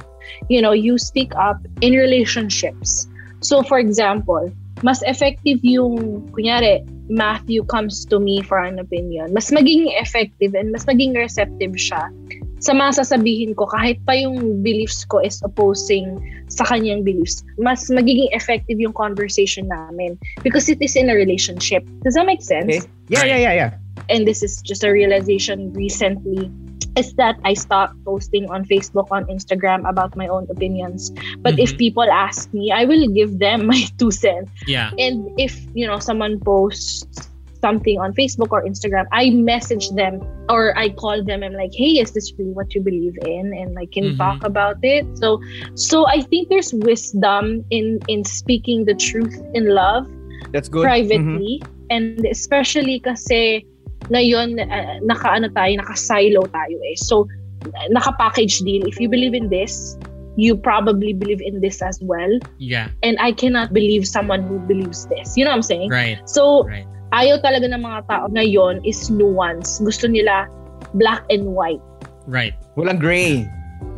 You 0.47 0.63
know, 0.63 0.71
you 0.71 0.95
speak 0.97 1.35
up 1.35 1.59
in 1.83 1.99
relationships. 1.99 3.11
So, 3.43 3.67
for 3.67 3.83
example, 3.83 4.55
mas 4.87 5.03
effective 5.03 5.59
yung, 5.67 6.23
kunyari, 6.31 6.87
Matthew 7.11 7.67
comes 7.67 8.07
to 8.07 8.23
me 8.23 8.41
for 8.41 8.63
an 8.63 8.79
opinion. 8.79 9.35
Mas 9.35 9.51
maging 9.51 9.91
effective 9.99 10.55
and 10.55 10.71
mas 10.71 10.87
maging 10.87 11.19
receptive 11.19 11.75
siya 11.75 12.07
sa 12.63 12.71
mga 12.71 13.03
sasabihin 13.03 13.59
ko 13.59 13.67
kahit 13.67 13.99
pa 14.07 14.15
yung 14.15 14.63
beliefs 14.63 15.03
ko 15.03 15.19
is 15.19 15.43
opposing 15.43 16.23
sa 16.47 16.63
kanyang 16.63 17.03
beliefs. 17.03 17.43
Mas 17.59 17.91
magiging 17.91 18.31
effective 18.31 18.79
yung 18.79 18.95
conversation 18.95 19.67
namin 19.67 20.15
because 20.47 20.71
it 20.71 20.79
is 20.79 20.95
in 20.95 21.11
a 21.11 21.17
relationship. 21.19 21.83
Does 22.07 22.15
that 22.15 22.31
make 22.31 22.47
sense? 22.47 22.71
Okay. 22.71 22.87
Yeah, 23.11 23.27
yeah, 23.27 23.43
yeah, 23.43 23.55
yeah. 23.59 23.71
and 24.09 24.27
this 24.27 24.43
is 24.43 24.61
just 24.63 24.85
a 24.85 24.91
realization 24.91 25.73
recently 25.73 26.51
is 27.01 27.17
that 27.17 27.41
I 27.49 27.57
stopped 27.57 27.97
posting 28.05 28.45
on 28.53 28.69
Facebook, 28.69 29.09
on 29.11 29.25
Instagram 29.33 29.89
about 29.89 30.13
my 30.17 30.29
own 30.29 30.45
opinions. 30.53 31.09
But 31.41 31.57
if 31.57 31.73
Mhm. 31.73 31.79
people 31.81 32.07
ask 32.13 32.53
me, 32.53 32.69
I 32.71 32.85
will 32.85 33.09
give 33.09 33.41
them 33.41 33.65
my 33.73 33.89
two 33.97 34.13
cents. 34.13 34.53
Yeah. 34.69 34.93
And 35.01 35.33
if, 35.41 35.57
you 35.73 35.89
know, 35.89 35.99
someone 35.99 36.39
posts 36.45 37.09
something 37.61 38.01
on 38.01 38.13
Facebook 38.17 38.49
or 38.57 38.65
Instagram, 38.65 39.05
I 39.13 39.31
message 39.37 39.93
them 39.93 40.21
or 40.49 40.73
I 40.81 40.89
call 40.97 41.21
them 41.25 41.45
and 41.45 41.57
like, 41.57 41.73
hey, 41.77 42.01
is 42.01 42.13
this 42.17 42.33
really 42.41 42.53
what 42.57 42.73
you 42.75 42.81
believe 42.81 43.17
in? 43.29 43.53
And 43.53 43.77
like 43.77 43.93
can 43.93 44.17
Mhm. 44.17 44.21
talk 44.21 44.41
about 44.45 44.81
it. 44.85 45.05
So 45.21 45.41
so 45.77 46.09
I 46.09 46.25
think 46.25 46.49
there's 46.49 46.73
wisdom 46.73 47.65
in 47.69 48.01
in 48.09 48.25
speaking 48.25 48.85
the 48.89 48.97
truth 48.97 49.37
in 49.53 49.73
love 49.77 50.09
That's 50.53 50.69
good. 50.73 50.89
Privately 50.89 51.61
and 51.93 52.25
especially 52.25 52.99
kasi 52.99 53.65
ngayon 54.11 54.59
uh, 54.59 54.99
naka 55.07 55.39
ano 55.39 55.47
tayo 55.55 55.73
naka-silo 55.79 56.43
tayo 56.51 56.77
eh 56.85 56.99
so 56.99 57.25
naka-package 57.91 58.61
deal 58.67 58.83
if 58.87 58.99
you 59.01 59.09
believe 59.09 59.35
in 59.35 59.49
this 59.49 59.97
you 60.39 60.57
probably 60.57 61.13
believe 61.13 61.43
in 61.43 61.61
this 61.61 61.83
as 61.83 61.99
well 62.03 62.31
Yeah. 62.59 62.89
and 63.03 63.19
I 63.21 63.33
cannot 63.33 63.73
believe 63.75 64.07
someone 64.07 64.47
who 64.47 64.59
believes 64.65 65.07
this 65.11 65.37
you 65.37 65.45
know 65.45 65.51
what 65.53 65.63
I'm 65.63 65.67
saying 65.67 65.91
Right. 65.91 66.19
so 66.25 66.65
Right. 66.67 66.87
ayaw 67.13 67.43
talaga 67.43 67.67
ng 67.71 67.83
mga 67.83 68.07
tao 68.09 68.27
ngayon 68.31 68.81
is 68.87 69.11
nuance 69.11 69.83
gusto 69.83 70.07
nila 70.07 70.47
black 70.95 71.23
and 71.31 71.51
white 71.51 71.83
Right. 72.31 72.55
Walang 72.79 73.03
gray. 73.03 73.43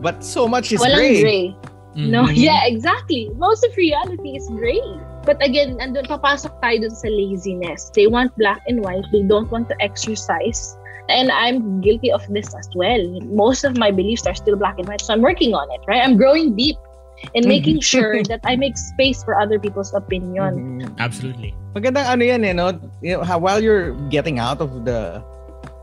But 0.01 0.25
so 0.25 0.49
much 0.49 0.73
is 0.73 0.81
walang 0.81 1.21
gray. 1.21 1.21
gray 1.21 1.45
No, 1.93 2.25
Mhm. 2.25 2.39
yeah, 2.49 2.65
exactly. 2.65 3.29
Most 3.37 3.61
of 3.69 3.77
reality 3.77 4.41
is 4.41 4.49
gray. 4.57 4.81
But 5.23 5.39
again, 5.39 5.79
andun 5.79 6.11
papasok 6.11 6.59
tayo 6.59 6.83
dun 6.83 6.95
sa 6.95 7.07
laziness. 7.07 7.95
They 7.95 8.11
want 8.11 8.35
black 8.35 8.61
and 8.67 8.83
white. 8.83 9.07
They 9.15 9.23
don't 9.23 9.47
want 9.51 9.71
to 9.71 9.77
exercise. 9.79 10.75
And 11.11 11.31
I'm 11.31 11.81
guilty 11.83 12.11
of 12.11 12.27
this 12.31 12.55
as 12.55 12.71
well. 12.75 13.03
Most 13.27 13.63
of 13.63 13.79
my 13.79 13.91
beliefs 13.91 14.27
are 14.27 14.35
still 14.35 14.57
black 14.57 14.79
and 14.79 14.87
white. 14.87 15.03
So 15.03 15.15
I'm 15.15 15.23
working 15.23 15.55
on 15.55 15.67
it, 15.71 15.83
right? 15.87 16.03
I'm 16.03 16.17
growing 16.17 16.55
deep 16.55 16.79
and 17.35 17.47
making 17.47 17.81
sure 17.81 18.23
that 18.31 18.41
I 18.43 18.57
make 18.57 18.79
space 18.79 19.23
for 19.23 19.39
other 19.39 19.59
people's 19.59 19.95
opinion. 19.95 20.83
Mhm. 20.83 20.99
Absolutely. 20.99 21.55
Magandang 21.75 22.07
ano 22.07 22.23
yan 22.23 22.43
eh, 22.43 22.55
no? 22.55 22.75
You 23.03 23.19
know, 23.19 23.23
how, 23.23 23.39
while 23.39 23.63
you're 23.63 23.95
getting 24.11 24.39
out 24.39 24.59
of 24.59 24.85
the 24.85 25.23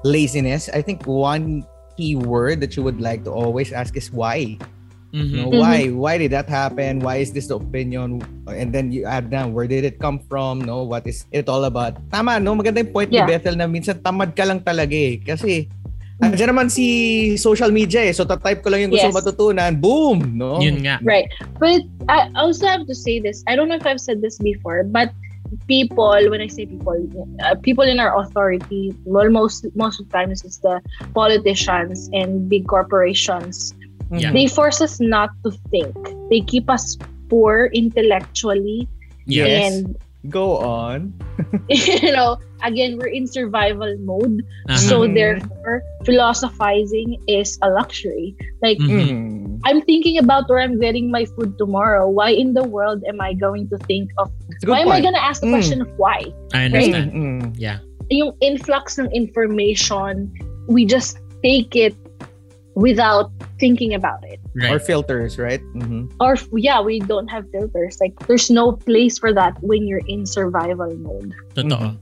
laziness, 0.04 0.68
I 0.72 0.82
think 0.82 1.08
one 1.08 1.64
key 1.96 2.16
word 2.16 2.60
that 2.64 2.76
you 2.76 2.84
would 2.84 3.00
like 3.00 3.24
to 3.24 3.32
always 3.32 3.72
ask 3.72 3.96
is 3.96 4.12
why. 4.12 4.60
Mhm. 5.10 5.26
You 5.26 5.38
know, 5.42 5.50
Mhm. 5.50 5.60
why? 5.60 5.78
Why 5.90 6.14
did 6.18 6.32
that 6.32 6.46
happen? 6.46 7.02
Why 7.02 7.18
is 7.18 7.34
this 7.34 7.50
the 7.50 7.58
opinion? 7.58 8.22
And 8.46 8.70
then 8.70 8.94
you 8.94 9.10
add 9.10 9.30
down, 9.30 9.54
where 9.58 9.66
did 9.66 9.82
it 9.82 9.98
come 9.98 10.22
from? 10.30 10.62
No, 10.62 10.86
what 10.86 11.06
is 11.10 11.26
it 11.34 11.50
all 11.50 11.66
about? 11.66 11.98
Tama, 12.14 12.38
no? 12.38 12.54
Maganda 12.54 12.86
yung 12.86 12.94
point 12.94 13.10
Yeah. 13.10 13.26
ni 13.26 13.34
Bethel 13.34 13.58
na 13.58 13.66
minsan 13.66 14.02
tamad 14.02 14.38
ka 14.38 14.46
lang 14.46 14.62
talaga 14.62 14.94
eh. 14.94 15.18
Kasi 15.22 15.66
Andiyan 16.20 16.52
naman 16.52 16.68
si 16.68 16.84
social 17.40 17.72
media 17.72 18.04
eh. 18.04 18.12
So, 18.12 18.28
type 18.28 18.60
ko 18.60 18.68
lang 18.68 18.84
yung 18.84 18.92
gusto 18.92 19.08
Yes. 19.08 19.16
matutunan. 19.16 19.80
Boom! 19.80 20.36
No? 20.36 20.60
Yun 20.60 20.84
nga. 20.84 21.00
Right. 21.00 21.32
But 21.64 21.88
I 22.12 22.28
also 22.36 22.68
have 22.68 22.84
to 22.92 22.96
say 22.96 23.24
this. 23.24 23.40
I 23.48 23.56
don't 23.56 23.72
know 23.72 23.80
if 23.80 23.88
I've 23.88 24.04
said 24.04 24.20
this 24.20 24.36
before, 24.36 24.84
but 24.84 25.16
people, 25.72 26.12
when 26.28 26.44
I 26.44 26.52
say 26.52 26.68
people, 26.68 27.00
uh, 27.40 27.56
people 27.64 27.88
in 27.88 28.04
our 28.04 28.12
authority, 28.20 28.92
well, 29.08 29.32
most 29.32 29.64
most 29.80 30.04
of 30.04 30.12
the 30.12 30.14
times 30.14 30.44
it's 30.44 30.60
the 30.60 30.84
politicians 31.16 32.12
and 32.12 32.52
big 32.52 32.68
corporations. 32.68 33.72
Yeah. 34.12 34.32
They 34.32 34.48
force 34.48 34.82
us 34.82 35.00
not 35.00 35.30
to 35.46 35.52
think. 35.70 35.94
They 36.30 36.42
keep 36.42 36.70
us 36.70 36.98
poor 37.30 37.70
intellectually, 37.74 38.88
Yes. 39.26 39.74
and 39.76 39.96
Go 40.28 40.58
on. 40.60 41.16
you 41.72 42.12
know, 42.12 42.36
again, 42.62 43.00
we're 43.00 43.08
in 43.08 43.24
survival 43.24 43.96
mode. 44.04 44.44
Uh-huh. 44.68 44.76
So 44.76 45.08
therefore, 45.08 45.80
philosophizing 46.04 47.16
is 47.24 47.56
a 47.64 47.72
luxury. 47.72 48.36
Like 48.60 48.76
Mhm. 48.84 49.00
Mm. 49.08 49.60
I'm 49.64 49.80
thinking 49.88 50.20
about 50.20 50.52
where 50.52 50.60
I'm 50.60 50.76
getting 50.76 51.08
my 51.08 51.24
food 51.24 51.56
tomorrow. 51.56 52.04
Why 52.12 52.36
in 52.36 52.52
the 52.52 52.68
world 52.68 53.00
am 53.08 53.24
I 53.24 53.32
going 53.32 53.72
to 53.72 53.78
think 53.88 54.12
of 54.20 54.28
It's 54.52 54.60
a 54.64 54.68
good 54.68 54.72
why 54.76 54.80
am 54.84 54.92
I 54.92 55.00
gonna 55.00 55.24
ask 55.24 55.40
the 55.40 55.48
Mm. 55.48 55.56
question 55.56 55.80
of 55.88 55.90
why? 55.96 56.28
I 56.52 56.68
understand. 56.68 57.16
Mm, 57.16 57.40
mm. 57.40 57.56
Yeah. 57.56 57.80
Yung 58.12 58.36
influx 58.44 59.00
ng 59.00 59.08
information, 59.16 60.28
we 60.68 60.84
just 60.84 61.16
take 61.40 61.80
it 61.80 61.96
without 62.76 63.32
thinking 63.60 63.94
about 63.94 64.24
it. 64.24 64.40
Right. 64.56 64.72
Or 64.74 64.80
filters, 64.80 65.38
right? 65.38 65.62
Mhm. 65.76 66.12
Or 66.20 66.36
yeah, 66.58 66.82
we 66.82 67.00
don't 67.00 67.28
have 67.28 67.46
filters. 67.52 68.00
Like 68.02 68.18
there's 68.28 68.50
no 68.50 68.72
place 68.74 69.20
for 69.20 69.34
that 69.34 69.62
when 69.62 69.86
you're 69.86 70.06
in 70.08 70.26
survival 70.26 70.96
mode. 70.96 71.34
Totoo. 71.56 71.98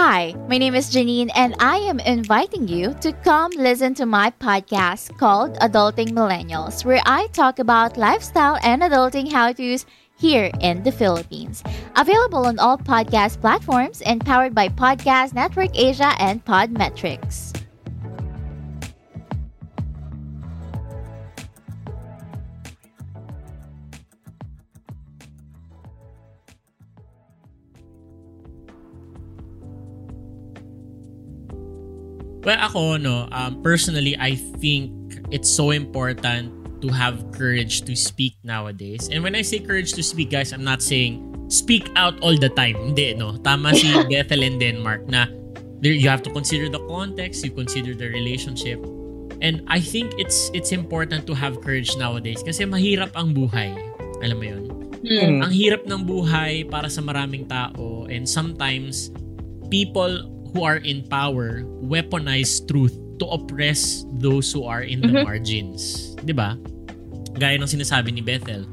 Hi, 0.00 0.34
my 0.48 0.56
name 0.56 0.74
is 0.74 0.88
Janine, 0.88 1.28
and 1.34 1.54
I 1.60 1.76
am 1.76 2.00
inviting 2.00 2.66
you 2.66 2.94
to 3.02 3.12
come 3.12 3.52
listen 3.52 3.92
to 3.96 4.06
my 4.06 4.30
podcast 4.40 5.18
called 5.18 5.58
Adulting 5.58 6.16
Millennials, 6.16 6.86
where 6.86 7.02
I 7.04 7.26
talk 7.34 7.58
about 7.58 7.98
lifestyle 7.98 8.56
and 8.62 8.80
adulting 8.80 9.30
how 9.30 9.52
to's 9.52 9.84
here 10.16 10.50
in 10.62 10.82
the 10.84 10.90
Philippines. 10.90 11.62
Available 11.96 12.46
on 12.46 12.58
all 12.58 12.78
podcast 12.78 13.42
platforms 13.42 14.00
and 14.00 14.24
powered 14.24 14.54
by 14.54 14.70
Podcast 14.70 15.34
Network 15.34 15.76
Asia 15.76 16.16
and 16.18 16.42
Podmetrics. 16.46 17.52
Well, 32.40 32.56
ako, 32.56 32.96
no, 32.96 33.28
um, 33.32 33.60
personally, 33.62 34.16
I 34.16 34.34
think 34.58 34.92
it's 35.30 35.48
so 35.48 35.70
important 35.70 36.52
to 36.80 36.88
have 36.88 37.20
courage 37.32 37.84
to 37.84 37.94
speak 37.94 38.36
nowadays. 38.44 39.08
And 39.12 39.22
when 39.22 39.36
I 39.36 39.42
say 39.42 39.60
courage 39.60 39.92
to 39.94 40.02
speak, 40.02 40.30
guys, 40.32 40.52
I'm 40.52 40.64
not 40.64 40.80
saying 40.80 41.20
speak 41.52 41.90
out 41.96 42.16
all 42.20 42.36
the 42.38 42.48
time. 42.48 42.76
Hindi, 42.80 43.14
no? 43.14 43.36
Tama 43.44 43.74
si 43.76 43.92
Bethel 44.10 44.42
in 44.42 44.58
Denmark 44.58 45.04
na 45.08 45.28
there, 45.84 45.92
you 45.92 46.08
have 46.08 46.22
to 46.24 46.32
consider 46.32 46.68
the 46.72 46.80
context, 46.88 47.44
you 47.44 47.52
consider 47.52 47.92
the 47.92 48.08
relationship. 48.08 48.80
And 49.40 49.64
I 49.68 49.80
think 49.80 50.12
it's 50.16 50.48
it's 50.52 50.72
important 50.72 51.28
to 51.28 51.34
have 51.36 51.60
courage 51.60 51.96
nowadays 51.96 52.40
kasi 52.40 52.64
mahirap 52.64 53.12
ang 53.16 53.36
buhay. 53.36 53.72
Alam 54.24 54.36
mo 54.36 54.44
yun? 54.44 54.64
Mm. 55.00 55.40
ang 55.40 55.48
hirap 55.48 55.88
ng 55.88 56.04
buhay 56.04 56.68
para 56.68 56.84
sa 56.92 57.00
maraming 57.00 57.48
tao 57.48 58.04
and 58.12 58.28
sometimes 58.28 59.08
people 59.72 60.20
who 60.52 60.62
are 60.62 60.78
in 60.78 61.06
power 61.06 61.62
weaponize 61.80 62.62
truth 62.64 62.94
to 63.18 63.26
oppress 63.28 64.02
those 64.16 64.48
who 64.50 64.64
are 64.64 64.82
in 64.82 65.00
the 65.00 65.12
Mhm. 65.12 65.24
margins. 65.24 66.14
'Di 66.24 66.32
ba? 66.32 66.56
Gaya 67.36 67.56
ng 67.56 67.68
sinasabi 67.68 68.10
ni 68.10 68.20
Bethel. 68.20 68.64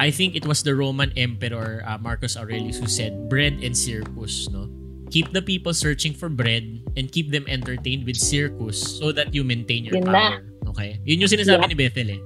I 0.00 0.08
think 0.08 0.32
it 0.32 0.48
was 0.48 0.64
the 0.64 0.72
Roman 0.72 1.12
Emperor 1.12 1.84
uh, 1.84 2.00
Marcus 2.00 2.32
Aurelius 2.32 2.80
who 2.80 2.88
said, 2.88 3.28
bread 3.28 3.60
and 3.60 3.76
circus, 3.76 4.48
no? 4.48 4.64
Keep 5.12 5.36
the 5.36 5.44
people 5.44 5.76
searching 5.76 6.16
for 6.16 6.32
bread 6.32 6.64
and 6.96 7.12
keep 7.12 7.28
them 7.28 7.44
entertained 7.44 8.08
with 8.08 8.16
circus 8.16 8.80
so 8.80 9.12
that 9.12 9.36
you 9.36 9.44
maintain 9.44 9.84
your 9.84 10.00
Yun 10.00 10.08
na. 10.08 10.14
power. 10.14 10.40
Okay? 10.72 10.96
Yun 11.04 11.20
yung 11.20 11.30
sinasabi 11.30 11.68
Yeah. 11.68 11.70
ni 11.70 11.76
Bethel 11.76 12.08
eh. 12.16 12.20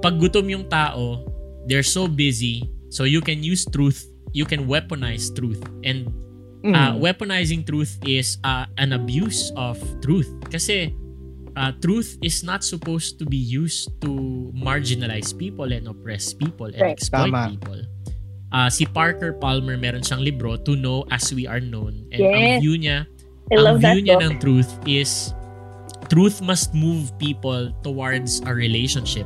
Pag 0.00 0.16
gutom 0.16 0.48
yung 0.48 0.64
tao, 0.72 1.20
they're 1.68 1.84
so 1.84 2.08
busy, 2.08 2.64
so 2.88 3.04
you 3.04 3.20
can 3.20 3.44
use 3.44 3.68
truth, 3.68 4.00
you 4.32 4.48
can 4.48 4.64
weaponize 4.64 5.28
truth. 5.28 5.60
And 5.84 6.08
Mm. 6.60 6.76
uh, 6.76 6.92
weaponizing 6.96 7.64
truth 7.64 7.96
is 8.04 8.36
uh, 8.44 8.68
an 8.76 8.92
abuse 8.92 9.48
of 9.56 9.80
truth. 10.04 10.28
Kasi 10.52 10.92
uh, 11.56 11.72
truth 11.80 12.20
is 12.20 12.44
not 12.44 12.60
supposed 12.62 13.16
to 13.18 13.24
be 13.24 13.40
used 13.40 13.88
to 14.04 14.52
marginalize 14.52 15.32
people 15.32 15.72
and 15.72 15.88
oppress 15.88 16.36
people 16.36 16.68
and 16.68 16.80
Right. 16.80 16.92
exploit 16.92 17.32
Tama. 17.32 17.48
people. 17.56 17.80
Uh, 18.52 18.68
si 18.68 18.84
Parker 18.84 19.32
Palmer 19.32 19.78
meron 19.78 20.02
siyang 20.02 20.20
libro, 20.20 20.58
To 20.60 20.76
Know 20.76 21.06
As 21.08 21.32
We 21.32 21.46
Are 21.46 21.62
Known. 21.62 22.04
And 22.12 22.20
ang 22.20 22.34
Yes. 22.34 22.60
view 22.60 22.76
niya, 22.76 23.06
I 23.48 23.54
ang 23.56 23.78
that 23.80 23.94
view 23.96 24.02
niya 24.04 24.18
book. 24.18 24.24
ng 24.26 24.34
truth 24.42 24.70
is 24.84 25.32
truth 26.10 26.42
must 26.42 26.74
move 26.74 27.14
people 27.16 27.70
towards 27.86 28.42
a 28.44 28.52
relationship. 28.52 29.24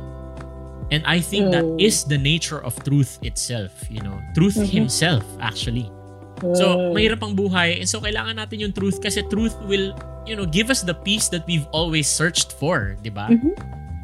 And 0.93 1.01
I 1.09 1.17
think 1.17 1.49
that 1.49 1.65
Mm. 1.65 1.81
is 1.81 2.05
the 2.05 2.17
nature 2.17 2.61
of 2.61 2.77
truth 2.85 3.17
itself, 3.25 3.73
you 3.89 4.05
know. 4.05 4.21
Truth 4.37 4.61
Mhm. 4.61 4.85
himself 4.85 5.25
actually. 5.41 5.89
So, 6.41 6.65
Mm. 6.75 6.91
mahirap 6.95 7.21
ang 7.23 7.33
buhay. 7.33 7.79
And 7.79 7.87
so, 7.87 8.03
kailangan 8.03 8.35
natin 8.35 8.59
yung 8.59 8.73
truth 8.75 8.99
kasi 8.99 9.23
truth 9.31 9.55
will, 9.63 9.95
you 10.27 10.35
know, 10.35 10.43
give 10.43 10.67
us 10.67 10.83
the 10.83 10.95
peace 10.95 11.31
that 11.31 11.47
we've 11.47 11.67
always 11.71 12.05
searched 12.05 12.51
for, 12.59 12.99
di 12.99 13.09
ba? 13.09 13.31
Mhm. 13.31 13.55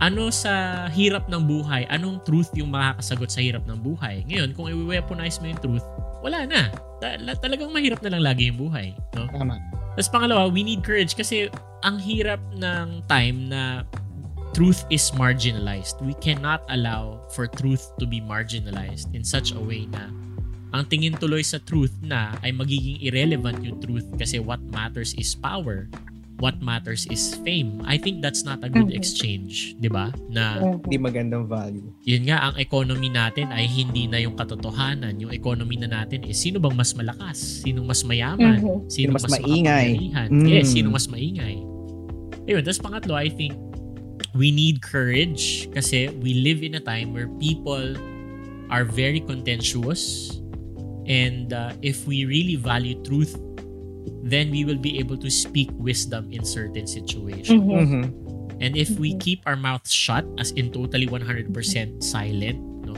Ano 0.01 0.33
sa 0.33 0.85
hirap 0.89 1.29
ng 1.29 1.45
buhay? 1.45 1.85
Anong 1.91 2.25
truth 2.25 2.49
yung 2.57 2.73
makakasagot 2.73 3.29
sa 3.29 3.43
hirap 3.43 3.67
ng 3.69 3.77
buhay? 3.77 4.25
Ngayon, 4.25 4.57
kung 4.57 4.65
i-weaponize 4.65 5.37
mo 5.37 5.51
yung 5.51 5.61
truth, 5.61 5.85
wala 6.25 6.47
na. 6.49 6.73
Ta- 6.97 7.21
la- 7.21 7.37
talagang 7.37 7.69
mahirap 7.69 8.01
na 8.01 8.17
lang 8.17 8.23
lagi 8.25 8.49
yung 8.49 8.57
buhay. 8.57 8.97
No? 9.13 9.29
Tama. 9.29 9.61
Tapos 9.93 10.09
pangalawa, 10.09 10.47
we 10.49 10.63
need 10.65 10.81
courage 10.81 11.13
kasi 11.13 11.51
ang 11.83 11.99
hirap 12.01 12.39
ng 12.57 13.05
time 13.05 13.51
na 13.51 13.85
truth 14.57 14.87
is 14.89 15.11
marginalized. 15.13 15.99
We 16.01 16.15
cannot 16.17 16.65
allow 16.71 17.21
for 17.31 17.45
truth 17.45 17.91
to 18.01 18.07
be 18.07 18.23
marginalized 18.23 19.11
in 19.13 19.21
such 19.21 19.53
a 19.53 19.61
way 19.61 19.85
na 19.85 20.09
ang 20.71 20.87
tingin 20.87 21.13
tuloy 21.13 21.43
sa 21.43 21.59
truth 21.59 21.91
na 21.99 22.35
ay 22.41 22.55
magiging 22.55 22.95
irrelevant 23.03 23.59
yung 23.59 23.77
truth 23.79 24.07
kasi 24.15 24.39
what 24.39 24.59
matters 24.71 25.11
is 25.19 25.35
power. 25.35 25.91
What 26.41 26.57
matters 26.57 27.05
is 27.05 27.37
fame. 27.45 27.85
I 27.85 28.01
think 28.01 28.25
that's 28.25 28.41
not 28.41 28.65
a 28.65 28.69
good 28.71 28.89
Mhm. 28.89 28.97
exchange, 28.97 29.77
'di 29.77 29.93
ba? 29.93 30.09
Na 30.25 30.57
Mhm. 30.57 30.89
Hindi 30.89 30.97
magandang 30.97 31.45
value. 31.45 31.85
yun 32.01 32.25
nga 32.25 32.49
ang 32.49 32.57
economy 32.57 33.13
natin 33.13 33.53
ay 33.53 33.69
hindi 33.69 34.09
na 34.09 34.17
yung 34.17 34.33
katotohanan. 34.33 35.21
Yung 35.21 35.29
economy 35.29 35.77
na 35.77 36.01
natin 36.01 36.25
is 36.25 36.41
sino 36.41 36.57
bang 36.57 36.73
mas 36.73 36.97
malakas? 36.97 37.61
Sino 37.61 37.85
mas 37.85 38.01
mayaman? 38.01 38.57
Mhm. 38.57 38.89
Sino, 38.89 38.89
Sino 38.89 39.09
mas 39.13 39.23
mas, 39.29 39.37
maingay? 39.37 39.89
Mm. 40.33 40.47
Yes, 40.49 40.73
sino 40.73 40.89
mas 40.89 41.05
maingay? 41.05 41.61
Ayun, 42.49 42.65
tapos 42.65 42.81
pangatlo, 42.81 43.13
I 43.13 43.29
think 43.29 43.53
we 44.33 44.49
need 44.49 44.81
courage 44.81 45.69
kasi 45.77 46.09
we 46.25 46.41
live 46.41 46.65
in 46.65 46.73
a 46.73 46.81
time 46.81 47.13
where 47.13 47.29
people 47.37 47.93
are 48.73 48.81
very 48.81 49.21
contentious 49.21 50.40
and 51.07 51.53
uh, 51.53 51.73
if 51.81 52.05
we 52.05 52.25
really 52.25 52.55
value 52.55 52.97
truth 53.03 53.37
then 54.25 54.49
we 54.49 54.65
will 54.65 54.77
be 54.77 54.97
able 54.97 55.17
to 55.17 55.29
speak 55.29 55.69
wisdom 55.77 56.29
in 56.33 56.45
certain 56.45 56.85
situations. 56.85 57.61
Mhm. 57.61 57.77
Mhm. 57.85 58.03
And 58.61 58.77
if 58.77 58.93
we 59.01 59.13
Mhm. 59.13 59.19
keep 59.21 59.39
our 59.49 59.57
mouths 59.57 59.89
shut, 59.89 60.25
as 60.37 60.53
in 60.53 60.69
totally 60.69 61.09
100% 61.09 62.01
silent, 62.01 62.57
no, 62.85 62.93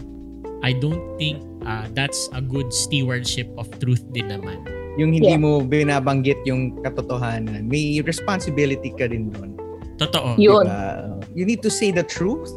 I 0.64 0.76
don't 0.76 1.00
think 1.20 1.40
uh, 1.64 1.88
that's 1.96 2.28
a 2.36 2.44
good 2.44 2.72
stewardship 2.76 3.48
of 3.56 3.72
truth 3.80 4.04
din 4.12 4.28
naman. 4.28 4.68
Yung 5.00 5.16
hindi 5.16 5.32
Yeah. 5.32 5.40
mo 5.40 5.64
binabanggit 5.64 6.44
yung 6.44 6.76
katotohanan, 6.84 7.72
may 7.72 8.04
responsibility 8.04 8.92
ka 8.92 9.08
rin 9.08 9.32
doon. 9.32 9.56
Totoo. 9.96 10.36
Yun. 10.36 10.68
Diba? 10.68 11.24
You 11.32 11.48
need 11.48 11.64
to 11.64 11.72
say 11.72 11.90
the 11.96 12.04
truth 12.04 12.52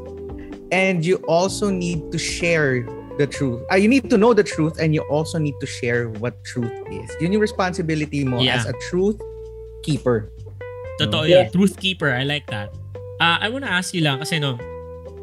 and 0.75 1.07
you 1.07 1.23
also 1.31 1.71
need 1.71 2.03
to 2.11 2.19
share 2.19 2.83
the 3.19 3.27
truth. 3.27 3.65
Ah, 3.71 3.77
you 3.77 3.89
need 3.89 4.09
to 4.13 4.17
know 4.17 4.33
the 4.33 4.45
truth 4.45 4.79
and 4.79 4.93
you 4.95 5.03
also 5.09 5.39
need 5.39 5.57
to 5.61 5.67
share 5.67 6.09
what 6.21 6.37
truth 6.45 6.73
is. 6.93 7.09
Yun 7.21 7.33
yung 7.37 7.43
responsibility 7.43 8.25
mo 8.25 8.41
Yeah. 8.41 8.61
as 8.61 8.69
a 8.69 8.75
truth 8.89 9.17
keeper. 9.83 10.33
Totoo 11.01 11.29
Yeah. 11.29 11.49
yun. 11.49 11.53
Truth 11.53 11.77
keeper, 11.81 12.13
I 12.13 12.25
like 12.25 12.49
that. 12.53 12.73
Uh, 13.21 13.41
I 13.41 13.49
wanna 13.49 13.69
ask 13.73 13.97
you 13.97 14.05
lang, 14.05 14.21
kasi 14.21 14.41
no, 14.41 14.61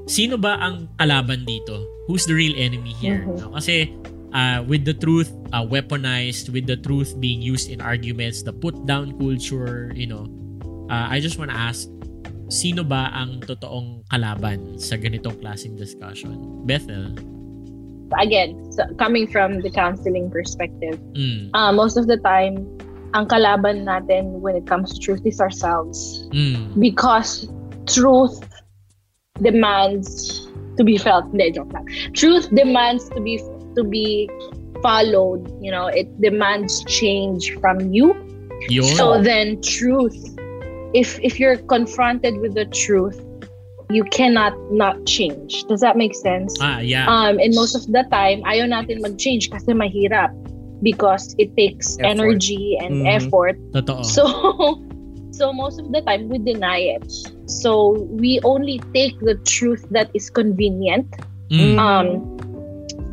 sino 0.10 0.38
ba 0.38 0.58
ang 0.58 0.89
kalaban 0.97 1.45
dito? 1.45 1.86
Who's 2.10 2.25
the 2.25 2.34
real 2.36 2.53
enemy 2.58 2.93
here? 2.97 3.23
Mhm. 3.25 3.38
No? 3.39 3.47
Kasi 3.58 3.93
uh, 4.34 4.65
with 4.65 4.84
the 4.86 4.97
truth 4.97 5.29
uh, 5.53 5.62
weaponized, 5.62 6.49
with 6.49 6.65
the 6.65 6.77
truth 6.77 7.13
being 7.21 7.41
used 7.41 7.69
in 7.69 7.79
arguments, 7.82 8.41
the 8.41 8.53
put 8.53 8.73
down 8.89 9.13
culture, 9.21 9.93
you 9.93 10.10
know, 10.10 10.25
uh, 10.89 11.06
I 11.10 11.21
just 11.21 11.38
wanna 11.38 11.53
ask, 11.56 11.86
sino 12.49 12.82
ba 12.82 13.10
ang 13.13 13.41
totoong 13.45 14.06
kalaban 14.10 14.77
sa 14.82 14.97
ganitong 14.97 15.38
klaseng 15.41 15.77
discussion? 15.77 16.65
Bethel? 16.65 17.13
Again, 18.19 18.71
so 18.71 18.84
coming 18.97 19.28
from 19.28 19.62
the 19.62 19.71
counseling 19.71 20.30
perspective, 20.30 20.99
Mm. 21.13 21.49
uh, 21.54 21.71
most 21.71 21.97
of 21.97 22.08
the 22.08 22.17
time, 22.17 22.67
ang 23.13 23.28
kalaban 23.28 23.86
natin 23.86 24.41
when 24.41 24.56
it 24.56 24.65
comes 24.65 24.93
to 24.93 24.99
truth 24.99 25.21
is 25.26 25.39
ourselves. 25.39 26.28
Mm. 26.34 26.80
Because 26.80 27.47
truth 27.86 28.41
demands 29.41 30.47
to 30.78 30.84
be 30.84 30.97
felt. 30.97 31.30
Hindi, 31.30 31.52
joke 31.52 31.73
lang. 31.73 31.86
Truth 32.13 32.49
demands 32.54 33.10
to 33.10 33.21
be 33.21 33.38
to 33.76 33.84
be 33.84 34.30
followed. 34.82 35.45
You 35.62 35.71
know, 35.71 35.88
it 35.88 36.10
demands 36.21 36.84
change 36.86 37.54
from 37.62 37.93
you. 37.93 38.13
Yun. 38.69 38.95
So 38.95 39.21
then 39.21 39.62
truth, 39.62 40.17
if 40.93 41.19
if 41.21 41.39
you're 41.39 41.58
confronted 41.69 42.39
with 42.41 42.54
the 42.54 42.65
truth, 42.65 43.19
you 43.93 44.03
cannot 44.10 44.58
not 44.73 44.97
change. 45.06 45.63
Does 45.69 45.79
that 45.86 45.95
make 45.95 46.17
sense? 46.17 46.58
ah, 46.60 46.82
yeah. 46.82 47.06
Um, 47.06 47.38
and 47.38 47.53
most 47.53 47.77
of 47.77 47.86
the 47.88 48.03
time, 48.10 48.41
ayaw 48.49 48.65
natin 48.65 49.06
mag-change 49.06 49.53
kasi 49.53 49.71
mahirap 49.77 50.34
because 50.82 51.32
it 51.38 51.53
takes 51.56 51.95
Effort. 52.01 52.10
energy 52.17 52.75
and 52.82 53.06
Mhm. 53.06 53.13
effort. 53.13 53.56
Totoo. 53.71 54.01
So, 54.03 54.25
so 55.38 55.53
most 55.53 55.77
of 55.79 55.93
the 55.93 56.01
time 56.03 56.27
we 56.27 56.41
deny 56.41 56.97
it. 56.97 57.06
So 57.45 58.03
we 58.17 58.41
only 58.43 58.82
take 58.97 59.13
the 59.21 59.38
truth 59.45 59.86
that 59.93 60.10
is 60.17 60.27
convenient 60.34 61.08
Mm. 61.53 61.77
um, 61.77 62.08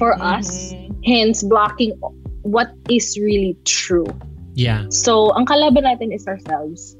for 0.01 0.17
us, 0.17 0.73
hence 1.05 1.45
blocking 1.45 1.93
what 2.41 2.73
is 2.89 3.21
really 3.21 3.53
true. 3.69 4.09
Yeah. 4.57 4.89
So, 4.89 5.29
ang 5.37 5.45
kalaban 5.45 5.85
natin 5.85 6.09
is 6.09 6.25
ourselves. 6.25 6.97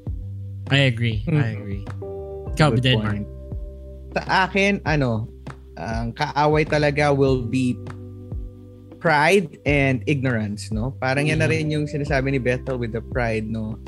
I 0.69 0.85
agree. 0.85 1.25
I 1.33 1.57
agree. 1.57 1.81
Ikaw, 2.53 2.77
Good 2.77 2.85
Denmark. 2.85 3.25
Sa 4.11 4.47
akin, 4.47 4.83
ano, 4.83 5.27
ang 5.79 6.11
kaaway 6.11 6.67
talaga 6.67 7.15
will 7.15 7.47
be 7.47 7.73
pride 9.01 9.57
and 9.65 10.03
ignorance, 10.05 10.69
no? 10.69 10.93
Parang 11.01 11.25
yan 11.25 11.41
na 11.41 11.49
Mhm. 11.49 11.53
rin 11.53 11.65
yung 11.73 11.85
sinasabi 11.87 12.29
ni 12.29 12.39
Bethel 12.39 12.77
with 12.77 12.93
the 12.93 13.01
pride, 13.01 13.49
no? 13.49 13.79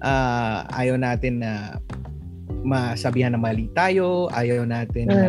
Ah, 0.00 0.64
ayaw 0.72 0.96
natin 0.96 1.44
na 1.44 1.76
masabihan 2.64 3.32
na 3.32 3.40
mali 3.40 3.68
tayo, 3.76 4.32
ayaw 4.32 4.64
natin 4.64 5.10
Mm. 5.10 5.14
na 5.14 5.28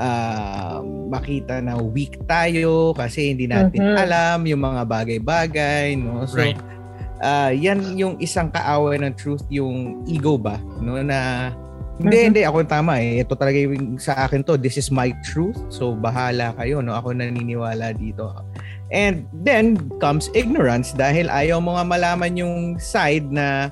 ah, 0.00 0.80
makita 1.12 1.60
na 1.60 1.76
weak 1.76 2.16
tayo 2.24 2.96
kasi 2.96 3.36
hindi 3.36 3.44
natin 3.44 3.84
Mhm. 3.84 3.96
alam 4.00 4.38
yung 4.48 4.64
mga 4.64 4.82
bagay-bagay, 4.88 5.92
no? 5.94 6.24
So, 6.24 6.40
Right. 6.40 6.56
ah 7.20 7.52
yan 7.52 8.00
yung 8.00 8.16
isang 8.16 8.48
kaaway 8.48 8.96
ng 8.96 9.12
truth, 9.12 9.44
yung 9.52 10.00
ego 10.08 10.40
ba, 10.40 10.56
no? 10.80 10.96
Na 11.04 11.52
hindi, 12.00 12.16
Mhm. 12.16 12.26
hindi, 12.32 12.42
ako 12.48 12.56
tama 12.64 12.96
eh. 12.98 13.20
Ito 13.20 13.36
talaga 13.36 13.56
yung 13.60 14.00
sa 14.00 14.24
akin 14.24 14.40
to. 14.42 14.56
This 14.56 14.80
is 14.80 14.88
my 14.88 15.12
truth. 15.20 15.60
So, 15.68 15.92
bahala 15.92 16.56
kayo, 16.56 16.80
no? 16.80 16.96
Ako 16.96 17.12
naniniwala 17.12 17.92
dito. 17.92 18.32
And 18.90 19.28
then 19.44 19.78
comes 20.02 20.32
ignorance 20.34 20.90
dahil 20.90 21.30
ayaw 21.30 21.62
mo 21.62 21.78
nga 21.78 21.86
malaman 21.86 22.34
yung 22.34 22.80
side 22.82 23.30
na 23.30 23.70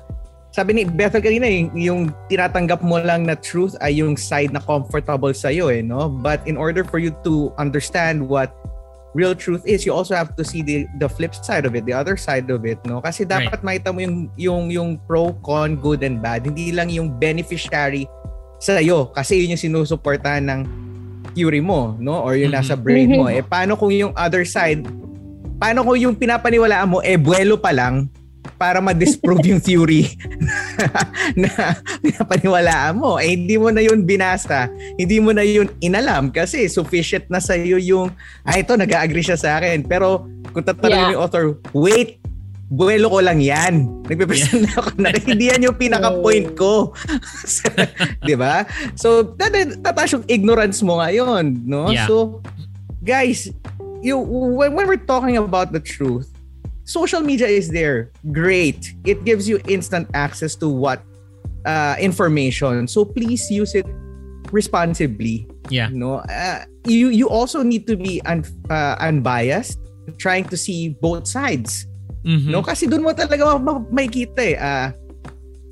sabi 0.49 0.73
ni 0.73 0.83
Bethel 0.87 1.21
kanina, 1.21 1.45
yung, 1.45 1.69
yung 1.75 2.01
tinatanggap 2.25 2.81
mo 2.81 2.97
lang 2.97 3.27
na 3.27 3.37
truth 3.37 3.77
ay 3.83 3.99
yung 3.99 4.17
side 4.17 4.49
na 4.49 4.63
comfortable 4.63 5.29
sa'yo 5.29 5.69
eh, 5.69 5.83
no? 5.83 6.09
But 6.09 6.41
in 6.47 6.57
order 6.57 6.81
for 6.81 6.97
you 6.97 7.13
to 7.21 7.53
understand 7.61 8.25
what 8.25 8.49
real 9.13 9.33
truth 9.37 9.61
is, 9.65 9.85
you 9.85 9.93
also 9.93 10.13
have 10.13 10.33
to 10.37 10.45
see 10.45 10.61
the 10.61 10.85
the 11.01 11.09
flip 11.09 11.33
side 11.33 11.65
of 11.65 11.73
it, 11.73 11.85
the 11.85 11.93
other 11.93 12.17
side 12.17 12.49
of 12.49 12.61
it, 12.65 12.77
no? 12.85 13.01
Kasi 13.01 13.25
dapat 13.25 13.61
makita 13.61 13.93
mo 13.93 14.01
yung 14.01 14.17
yung 14.37 14.63
yung 14.69 14.89
pro, 15.05 15.33
con, 15.45 15.77
good 15.77 16.01
and 16.01 16.17
bad, 16.21 16.45
hindi 16.45 16.73
lang 16.73 16.89
yung 16.89 17.17
beneficiary 17.17 18.09
sa 18.59 18.77
iyo 18.77 19.09
kasi 19.09 19.39
yun 19.41 19.55
yung 19.55 19.63
sinusuportahan 19.63 20.43
ng 20.43 20.61
theory 21.31 21.61
mo, 21.61 21.95
no? 21.97 22.19
Or 22.19 22.35
yung 22.35 22.51
nasa 22.51 22.75
Mhm. 22.75 22.81
brain 22.83 23.09
mo. 23.09 23.23
Mhm. 23.25 23.33
Eh 23.33 23.43
paano 23.43 23.73
kung 23.73 23.89
yung 23.89 24.11
other 24.13 24.43
side, 24.43 24.83
paano 25.55 25.81
kung 25.81 25.95
yung 25.95 26.13
pinapaniwalaan 26.13 26.89
mo 26.89 26.99
eh 26.99 27.15
buwelo 27.15 27.55
pa 27.55 27.71
lang 27.71 28.11
para 28.55 28.79
ma-disprove 28.79 29.39
yung 29.45 29.61
theory 29.61 30.11
na 31.39 31.47
pinapaniwalaan 32.01 32.95
mo. 32.95 33.15
Eh 33.15 33.35
hindi 33.35 33.55
mo 33.55 33.71
na 33.71 33.79
yun 33.79 34.03
binasa, 34.03 34.67
hindi 34.95 35.19
mo 35.19 35.31
na 35.31 35.43
yun 35.43 35.71
inalam 35.79 36.27
kasi 36.27 36.67
sufficient 36.67 37.27
na 37.27 37.39
sa 37.39 37.55
iyo 37.55 37.79
yung 37.79 38.11
ah 38.43 38.55
ito 38.55 38.75
nag-agree 38.75 39.23
siya 39.23 39.39
sa 39.39 39.59
akin. 39.59 39.83
Pero 39.83 40.27
kung 40.51 40.63
tatanungin 40.63 40.99
Yeah. 40.99 41.13
yung 41.15 41.23
author, 41.23 41.45
wait, 41.71 42.18
buwelo 42.69 43.09
ko 43.09 43.19
lang 43.19 43.41
yan. 43.41 44.05
Nagpe-present 44.05 44.69
na 44.69 44.71
ako 44.79 44.89
na 45.01 45.09
hindi 45.13 45.49
yan 45.49 45.65
yung 45.65 45.77
pinaka-point 45.77 46.53
ko. 46.53 46.93
'Di 48.25 48.35
ba? 48.37 48.63
So, 48.93 49.35
tat- 49.35 49.81
tataas 49.81 50.13
yung 50.13 50.25
ignorance 50.29 50.79
mo 50.85 51.01
ngayon, 51.01 51.65
no? 51.65 51.89
Yeah. 51.89 52.05
So, 52.05 52.45
guys, 53.01 53.49
you 54.05 54.21
when, 54.21 54.77
when 54.77 54.85
we're 54.85 55.01
talking 55.01 55.37
about 55.37 55.73
the 55.73 55.81
truth, 55.81 56.29
social 56.85 57.21
media 57.21 57.49
is 57.49 57.69
there. 57.69 58.13
Great. 58.31 58.93
It 59.05 59.25
gives 59.25 59.49
you 59.49 59.59
instant 59.67 60.09
access 60.13 60.55
to 60.61 60.69
what 60.69 61.01
uh, 61.65 61.95
information. 61.99 62.87
So 62.87 63.05
please 63.05 63.49
use 63.51 63.75
it 63.75 63.85
responsibly. 64.51 65.47
Yeah. 65.69 65.89
No, 65.91 66.25
uh, 66.25 66.65
you 66.85 67.09
you 67.09 67.29
also 67.29 67.61
need 67.61 67.85
to 67.87 67.95
be 67.97 68.21
un, 68.25 68.45
uh, 68.69 68.97
unbiased, 68.99 69.77
trying 70.17 70.45
to 70.49 70.57
see 70.57 70.97
both 71.01 71.27
sides. 71.27 71.85
Mhm. 72.29 72.53
No, 72.53 72.61
kasi 72.61 72.85
doon 72.85 73.01
mo 73.01 73.09
talaga 73.09 73.57
ma- 73.57 73.81
ma- 73.81 73.85
makikita 73.89 74.41
eh. 74.45 74.53
Ah, 74.53 74.93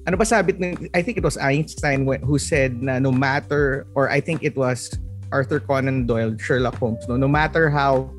ano 0.10 0.18
ba 0.18 0.26
sabi 0.26 0.58
ng 0.58 0.90
I 0.98 1.06
think 1.06 1.22
it 1.22 1.24
was 1.24 1.38
Einstein 1.38 2.02
who 2.26 2.42
said 2.42 2.82
na 2.82 2.98
no 2.98 3.14
matter 3.14 3.86
or 3.94 4.10
I 4.10 4.18
think 4.18 4.42
it 4.42 4.58
was 4.58 4.90
Arthur 5.30 5.60
Conan 5.62 6.08
Doyle, 6.10 6.34
Sherlock 6.40 6.80
Holmes, 6.82 7.06
no, 7.06 7.14
no 7.14 7.28
matter 7.30 7.70
how 7.70 8.10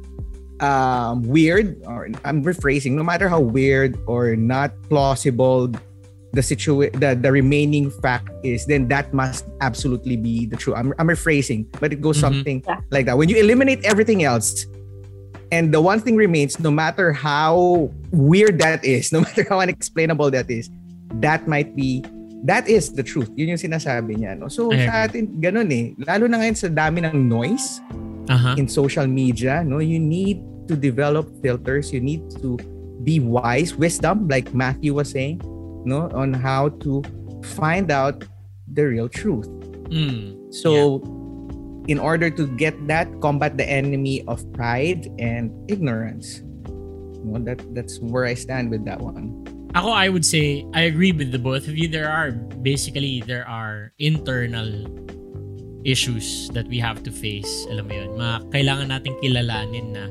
um, 0.60 1.22
weird 1.22 1.80
or 1.86 2.10
I'm 2.24 2.44
rephrasing, 2.44 2.92
no 2.92 3.02
matter 3.02 3.26
how 3.28 3.40
weird 3.40 3.98
or 4.06 4.36
not 4.36 4.70
plausible 4.88 5.72
the 6.36 6.44
situa- 6.44 6.92
the 7.00 7.16
the 7.16 7.32
remaining 7.32 7.88
fact 8.04 8.28
is, 8.44 8.68
then 8.68 8.86
that 8.92 9.14
must 9.16 9.48
absolutely 9.64 10.20
be 10.20 10.44
the 10.44 10.60
truth. 10.60 10.76
I'm 10.76 10.92
I'm 11.00 11.08
rephrasing, 11.08 11.64
but 11.80 11.90
it 11.90 12.04
goes 12.04 12.20
Mhm. 12.20 12.26
something 12.28 12.58
Yeah. 12.68 12.84
like 12.92 13.08
that. 13.08 13.16
When 13.16 13.32
you 13.32 13.40
eliminate 13.40 13.80
everything 13.88 14.22
else, 14.28 14.68
and 15.50 15.72
the 15.72 15.80
one 15.80 16.00
thing 16.00 16.16
remains, 16.16 16.58
no 16.60 16.70
matter 16.70 17.12
how 17.12 17.90
weird 18.12 18.58
that 18.60 18.84
is, 18.84 19.12
no 19.14 19.20
matter 19.20 19.46
how 19.48 19.60
unexplainable 19.60 20.30
that 20.32 20.50
is, 20.50 20.70
that 21.20 21.48
might 21.48 21.74
be 21.74 22.04
that 22.44 22.68
is 22.68 22.92
the 22.94 23.02
truth. 23.02 23.30
Yun 23.34 23.58
yung 23.58 23.62
sinasabi 23.62 24.22
niya. 24.22 24.38
No? 24.38 24.46
So 24.46 24.70
sa 24.70 25.10
atin, 25.10 25.42
ganun 25.42 25.72
eh. 25.74 25.94
Lalo 26.06 26.30
na 26.30 26.38
ngayon 26.38 26.54
sa 26.54 26.70
dami 26.70 27.02
ng 27.02 27.26
noise 27.26 27.82
Aha. 28.30 28.54
in 28.54 28.68
social 28.70 29.06
media, 29.10 29.64
no, 29.66 29.82
you 29.82 29.98
need 29.98 30.38
to 30.70 30.76
develop 30.76 31.26
filters. 31.42 31.90
You 31.90 32.00
need 32.00 32.22
to 32.38 32.54
be 33.02 33.18
wise, 33.18 33.74
wisdom, 33.74 34.28
like 34.28 34.54
Matthew 34.54 34.94
was 34.94 35.10
saying, 35.10 35.42
no, 35.82 36.10
on 36.14 36.30
how 36.34 36.70
to 36.86 37.02
find 37.56 37.90
out 37.90 38.22
the 38.70 38.86
real 38.86 39.08
truth. 39.08 39.48
Mm. 39.88 40.52
So, 40.52 41.02
in 41.88 41.98
order 41.98 42.30
to 42.30 42.46
get 42.60 42.76
that, 42.86 43.08
combat 43.20 43.56
the 43.56 43.64
enemy 43.64 44.22
of 44.28 44.44
pride 44.52 45.08
and 45.18 45.50
ignorance. 45.66 46.44
No, 47.24 47.40
that 47.42 47.58
that's 47.74 47.98
where 47.98 48.28
I 48.28 48.36
stand 48.36 48.70
with 48.70 48.84
that 48.84 49.00
one. 49.00 49.44
Ako, 49.74 49.92
I 49.92 50.08
would 50.08 50.24
say, 50.24 50.64
I 50.72 50.88
agree 50.88 51.12
with 51.12 51.32
the 51.32 51.38
both 51.40 51.68
of 51.68 51.76
you. 51.76 51.88
There 51.88 52.08
are, 52.08 52.32
basically, 52.64 53.20
there 53.26 53.44
are 53.44 53.92
internal 53.98 54.88
issues 55.84 56.48
that 56.56 56.68
we 56.68 56.78
have 56.80 57.02
to 57.04 57.12
face. 57.12 57.66
Alam 57.68 57.88
mo 57.88 57.94
yun, 57.94 58.10
mga 58.16 58.36
kailangan 58.48 58.86
nating 58.88 59.16
kilalanin 59.20 59.86
na 59.92 60.08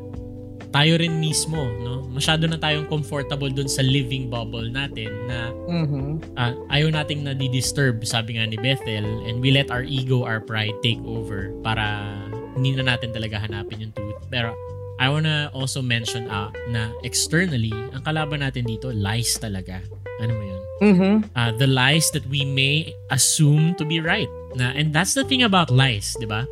tayo 0.77 0.93
rin 1.01 1.17
mismo, 1.17 1.65
no? 1.81 2.05
Masyado 2.13 2.45
na 2.45 2.53
tayong 2.53 2.85
comfortable 2.85 3.49
dun 3.49 3.65
sa 3.65 3.81
living 3.81 4.29
bubble 4.29 4.69
natin 4.69 5.09
na 5.25 5.49
Mm-hmm. 5.67 6.37
ah, 6.37 6.53
ayaw 6.69 6.93
nating 6.93 7.25
na-disturb, 7.25 8.05
sabi 8.05 8.37
nga 8.37 8.45
ni 8.45 8.61
Bethel, 8.61 9.03
and 9.25 9.41
we 9.41 9.49
let 9.49 9.73
our 9.73 9.81
ego, 9.81 10.21
our 10.21 10.37
pride 10.39 10.77
take 10.85 11.01
over 11.01 11.49
para 11.65 12.13
hindi 12.53 12.77
na 12.77 12.93
natin 12.93 13.09
talaga 13.09 13.41
hanapin 13.41 13.89
yung 13.89 13.93
truth. 13.97 14.21
Pero 14.29 14.53
I 15.01 15.09
wanna 15.09 15.49
also 15.51 15.81
mention 15.81 16.29
ah, 16.29 16.53
na 16.69 16.93
externally, 17.01 17.73
ang 17.91 18.05
kalaban 18.05 18.45
natin 18.45 18.69
dito, 18.69 18.93
lies 18.93 19.33
talaga. 19.41 19.81
Ano 20.21 20.33
mo 20.37 20.43
yun? 20.45 20.63
Mm-hmm. 20.77 21.15
Uh, 21.33 21.51
the 21.57 21.65
lies 21.65 22.13
that 22.13 22.25
we 22.29 22.45
may 22.45 22.93
assume 23.09 23.73
to 23.81 23.85
be 23.85 23.97
right. 23.97 24.29
Na, 24.53 24.73
and 24.77 24.93
that's 24.93 25.17
the 25.17 25.25
thing 25.25 25.41
about 25.41 25.73
lies, 25.73 26.13
di 26.21 26.29
ba? 26.29 26.45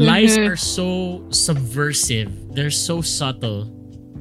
Lies 0.00 0.34
Mhm. 0.34 0.48
are 0.48 0.56
so 0.56 0.88
subversive. 1.28 2.32
They're 2.56 2.72
so 2.72 3.04
subtle. 3.04 3.68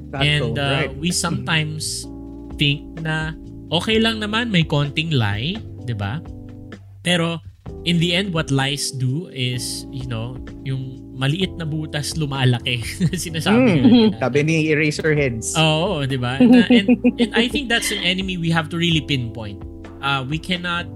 and 0.09 0.57
uh, 0.57 0.89
right. 0.89 0.91
we 0.97 1.13
sometimes 1.13 2.01
think 2.57 2.81
na 2.97 3.37
okay 3.69 4.01
lang 4.01 4.17
naman 4.17 4.49
may 4.49 4.65
konting 4.65 5.13
lie, 5.13 5.53
'di 5.85 5.93
ba? 5.93 6.17
Pero 7.05 7.37
in 7.85 8.01
the 8.01 8.17
end 8.17 8.33
what 8.33 8.49
lies 8.49 8.89
do 8.89 9.29
is, 9.29 9.85
you 9.93 10.09
know, 10.09 10.33
yung 10.65 10.97
maliit 11.13 11.53
na 11.61 11.63
butas 11.63 12.17
lumalaki. 12.17 12.81
Sinasabi 13.13 13.85
Mm. 13.85 14.09
Sabi 14.25 14.39
ni 14.41 14.55
Eraserheads. 14.73 15.53
Oo, 15.61 16.01
'di 16.09 16.17
ba? 16.17 16.41
Na- 16.41 16.65
and, 16.73 16.89
and 17.21 17.31
I 17.37 17.45
think 17.45 17.69
that's 17.69 17.93
an 17.93 18.01
enemy 18.01 18.41
we 18.41 18.49
have 18.49 18.65
to 18.73 18.81
really 18.81 19.05
pinpoint. 19.05 19.61
Uh, 20.01 20.25
we 20.25 20.41
cannot 20.41 20.89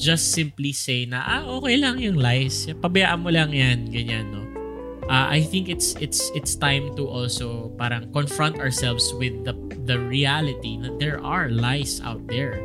just 0.00 0.32
simply 0.32 0.72
say 0.72 1.04
na, 1.04 1.20
ah, 1.20 1.44
okay 1.60 1.76
lang 1.76 2.00
yung 2.00 2.16
lies. 2.16 2.64
Pabayaan 2.80 3.20
mo 3.20 3.28
lang 3.28 3.52
yan, 3.52 3.92
ganyan, 3.92 4.32
no? 4.32 4.42
Uh, 5.10 5.26
I 5.26 5.42
think 5.42 5.66
it's 5.66 5.98
it's 5.98 6.30
it's 6.38 6.54
time 6.54 6.94
to 6.94 7.02
also 7.10 7.74
parang 7.74 8.14
confront 8.14 8.62
ourselves 8.62 9.10
with 9.18 9.34
the 9.42 9.58
the 9.82 9.98
reality 9.98 10.78
that 10.86 11.02
there 11.02 11.18
are 11.18 11.50
lies 11.50 11.98
out 12.06 12.22
there 12.30 12.62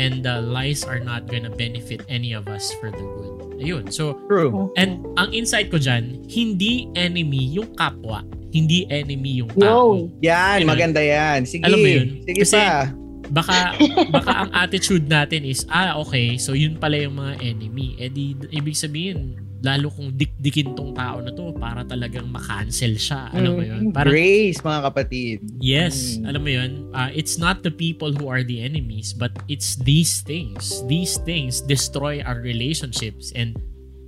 and 0.00 0.24
the 0.24 0.40
lies 0.40 0.88
are 0.88 0.96
not 0.96 1.28
gonna 1.28 1.52
benefit 1.52 2.00
any 2.08 2.32
of 2.32 2.48
us 2.48 2.72
for 2.80 2.88
the 2.88 3.04
good. 3.04 3.60
Ayun. 3.60 3.92
So, 3.92 4.16
True. 4.28 4.72
and 4.80 5.04
ang 5.20 5.32
insight 5.36 5.68
ko 5.72 5.76
dyan, 5.76 6.24
hindi 6.28 6.88
enemy 6.96 7.56
yung 7.56 7.72
kapwa. 7.76 8.24
Hindi 8.52 8.88
enemy 8.88 9.44
yung 9.44 9.52
tao. 9.52 10.08
Yo. 10.08 10.24
Yan, 10.24 10.64
maganda 10.64 11.00
yan. 11.00 11.44
Sige. 11.44 11.64
Alam 11.64 11.80
mo 11.80 11.88
yun? 11.88 12.08
Sige 12.24 12.40
Kasi- 12.40 12.56
pa. 12.56 12.88
Baka 13.30 13.74
baka 14.10 14.32
ang 14.46 14.50
attitude 14.54 15.06
natin 15.06 15.42
is 15.42 15.66
ah 15.68 15.98
okay 15.98 16.38
so 16.38 16.52
yun 16.52 16.76
pala 16.76 16.98
yung 17.00 17.18
mga 17.18 17.42
enemy. 17.42 17.96
Eh 17.98 18.10
di 18.10 18.32
ibig 18.50 18.76
sabihin 18.76 19.38
lalo 19.64 19.88
kung 19.90 20.12
dikdikin 20.14 20.76
tong 20.76 20.92
tao 20.94 21.18
na 21.18 21.32
to 21.32 21.50
para 21.56 21.82
talagang 21.82 22.28
ma-cancel 22.28 22.94
siya 22.94 23.32
alam 23.34 23.56
mo 23.56 23.64
yun? 23.64 23.88
Mm, 23.88 23.92
parang 23.96 24.12
Grace, 24.14 24.60
mga 24.62 24.80
kapatid. 24.84 25.38
yes 25.58 26.20
Mm. 26.20 26.28
alam 26.28 26.40
mo 26.44 26.50
yun? 26.52 26.70
Uh, 26.92 27.10
it's 27.10 27.34
not 27.40 27.64
the 27.66 27.72
people 27.72 28.12
who 28.14 28.28
are 28.30 28.44
the 28.44 28.62
enemies 28.62 29.10
but 29.16 29.32
it's 29.50 29.74
these 29.82 30.20
things. 30.22 30.84
These 30.86 31.18
things 31.24 31.64
destroy 31.64 32.20
our 32.22 32.38
relationships 32.38 33.32
and 33.34 33.56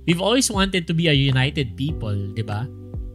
we've 0.07 0.21
always 0.23 0.47
wanted 0.47 0.85
to 0.87 0.93
be 0.95 1.09
a 1.09 1.17
united 1.17 1.75
people 1.75 2.15
di 2.37 2.45
ba? 2.45 2.69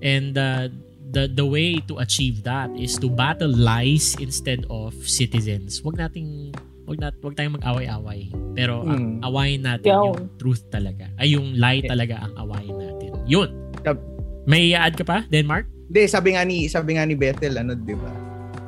And 0.04 0.36
uh, 0.36 0.68
the 1.14 1.30
the 1.30 1.46
way 1.46 1.78
to 1.86 2.02
achieve 2.02 2.42
that 2.42 2.68
is 2.74 2.98
to 2.98 3.06
battle 3.06 3.48
lies 3.48 4.18
instead 4.18 4.66
of 4.68 4.90
citizens. 5.00 5.78
Wag 5.80 5.96
nating 5.96 6.50
wag 6.84 6.98
nat 7.00 7.14
wag 7.22 7.32
tayong 7.32 7.56
mag-away-away. 7.56 8.28
Pero 8.52 8.82
ang 8.82 9.22
Mm. 9.22 9.24
awayin 9.24 9.62
natin 9.62 9.88
Yo. 9.88 10.12
yung 10.12 10.28
truth 10.36 10.68
talaga. 10.68 11.08
Ay 11.16 11.32
yung 11.32 11.56
lie 11.56 11.80
talaga 11.80 12.20
ang 12.20 12.34
awayin 12.36 12.74
natin. 12.74 13.10
Yun. 13.24 13.48
May 14.44 14.76
add 14.76 14.92
ka 14.92 15.08
pa, 15.08 15.24
Denmark? 15.24 15.64
Hindi, 15.88 16.02
sabi 16.04 16.36
nga 16.36 16.44
ni, 16.44 16.68
sabi 16.68 17.00
nga 17.00 17.08
ni 17.08 17.16
Bethel, 17.16 17.56
ano, 17.56 17.72
di 17.72 17.96
ba? 17.96 18.12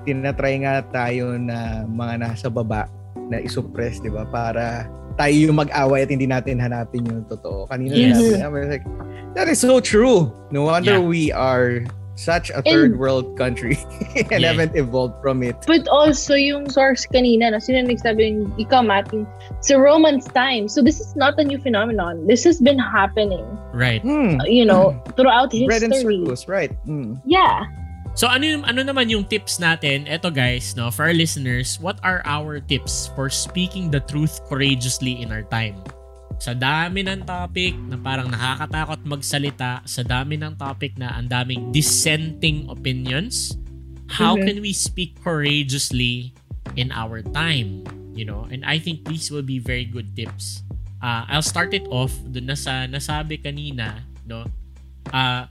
Tinatry 0.09 0.65
nga 0.65 0.81
tayo 0.89 1.37
na 1.37 1.85
mga 1.85 2.15
nasa 2.17 2.49
baba 2.49 2.89
na 3.29 3.37
isuppress, 3.37 4.01
di 4.01 4.09
ba? 4.09 4.25
Para 4.25 4.89
tayo 5.17 5.37
yung 5.37 5.61
mag-away 5.61 6.05
at 6.05 6.11
hindi 6.13 6.25
natin 6.25 6.57
hanapin 6.57 7.05
yung 7.05 7.29
totoo. 7.29 7.69
Kanina 7.69 7.93
Yes. 7.93 8.41
namin, 8.41 8.73
like, 8.73 8.87
that 9.37 9.49
is 9.49 9.61
so 9.61 9.77
true. 9.77 10.33
No 10.49 10.65
wonder 10.65 10.97
Yeah. 10.97 11.05
we 11.05 11.29
are 11.29 11.85
such 12.17 12.49
a 12.51 12.65
third 12.65 12.97
world 12.99 13.37
country 13.37 13.77
and 14.33 14.41
Yeah. 14.41 14.57
haven't 14.57 14.73
evolved 14.75 15.21
from 15.21 15.45
it. 15.45 15.55
But 15.69 15.85
also 15.87 16.33
yung 16.35 16.67
source 16.73 17.05
kanina, 17.05 17.53
no, 17.53 17.61
sino 17.61 17.85
nagsabi 17.85 18.33
yung 18.33 18.51
ikaw, 18.57 18.81
Martin, 18.81 19.29
sa 19.61 19.77
Romans 19.77 20.25
time. 20.33 20.67
So 20.67 20.81
this 20.81 20.97
is 20.99 21.13
not 21.15 21.37
a 21.37 21.45
new 21.45 21.61
phenomenon. 21.61 22.25
This 22.27 22.43
has 22.49 22.57
been 22.59 22.81
happening, 22.81 23.45
Right. 23.77 24.01
Hmm. 24.01 24.41
you 24.49 24.65
know, 24.65 24.97
throughout 25.15 25.53
Bread 25.53 25.85
and 25.85 25.93
history. 25.93 26.25
circles, 26.25 26.49
right. 26.49 26.73
Hmm. 26.89 27.21
Yeah. 27.29 27.69
So 28.17 28.25
ano 28.33 28.49
yung- 28.49 28.65
ano 28.65 28.81
naman 28.81 29.13
yung 29.13 29.29
tips 29.29 29.61
natin? 29.61 30.09
Eto 30.09 30.33
guys, 30.33 30.73
no, 30.73 30.89
for 30.89 31.05
our 31.05 31.13
listeners, 31.13 31.77
what 31.85 32.01
are 32.01 32.25
our 32.25 32.65
tips 32.65 33.13
for 33.13 33.29
speaking 33.29 33.93
the 33.93 34.01
truth 34.01 34.41
courageously 34.49 35.21
in 35.21 35.29
our 35.29 35.45
time? 35.53 35.77
Sa 36.37 36.53
dami 36.53 37.01
ng 37.01 37.25
topic 37.25 37.73
na 37.89 37.97
parang 37.97 38.29
nakakatakot 38.29 39.01
magsalita, 39.09 39.81
sa 39.89 40.03
dami 40.05 40.37
ng 40.37 40.53
topic 40.55 40.93
na 41.01 41.17
ang 41.17 41.27
daming 41.27 41.73
dissenting 41.73 42.69
opinions, 42.69 43.57
how 44.13 44.37
Mhm. 44.37 44.45
can 44.45 44.57
we 44.61 44.71
speak 44.71 45.17
courageously 45.25 46.37
in 46.77 46.93
our 46.93 47.25
time? 47.25 47.83
You 48.13 48.29
know, 48.29 48.49
and 48.49 48.65
I 48.65 48.81
think 48.81 49.09
these 49.09 49.33
will 49.33 49.45
be 49.45 49.61
very 49.61 49.85
good 49.85 50.13
tips. 50.17 50.65
Uh, 51.01 51.29
I'll 51.29 51.45
start 51.45 51.73
it 51.77 51.85
off 51.93 52.13
dun 52.25 52.49
na 52.49 52.57
sa 52.57 52.89
nasabi 52.89 53.41
kanina, 53.41 54.05
no? 54.25 54.49
Uh, 55.13 55.45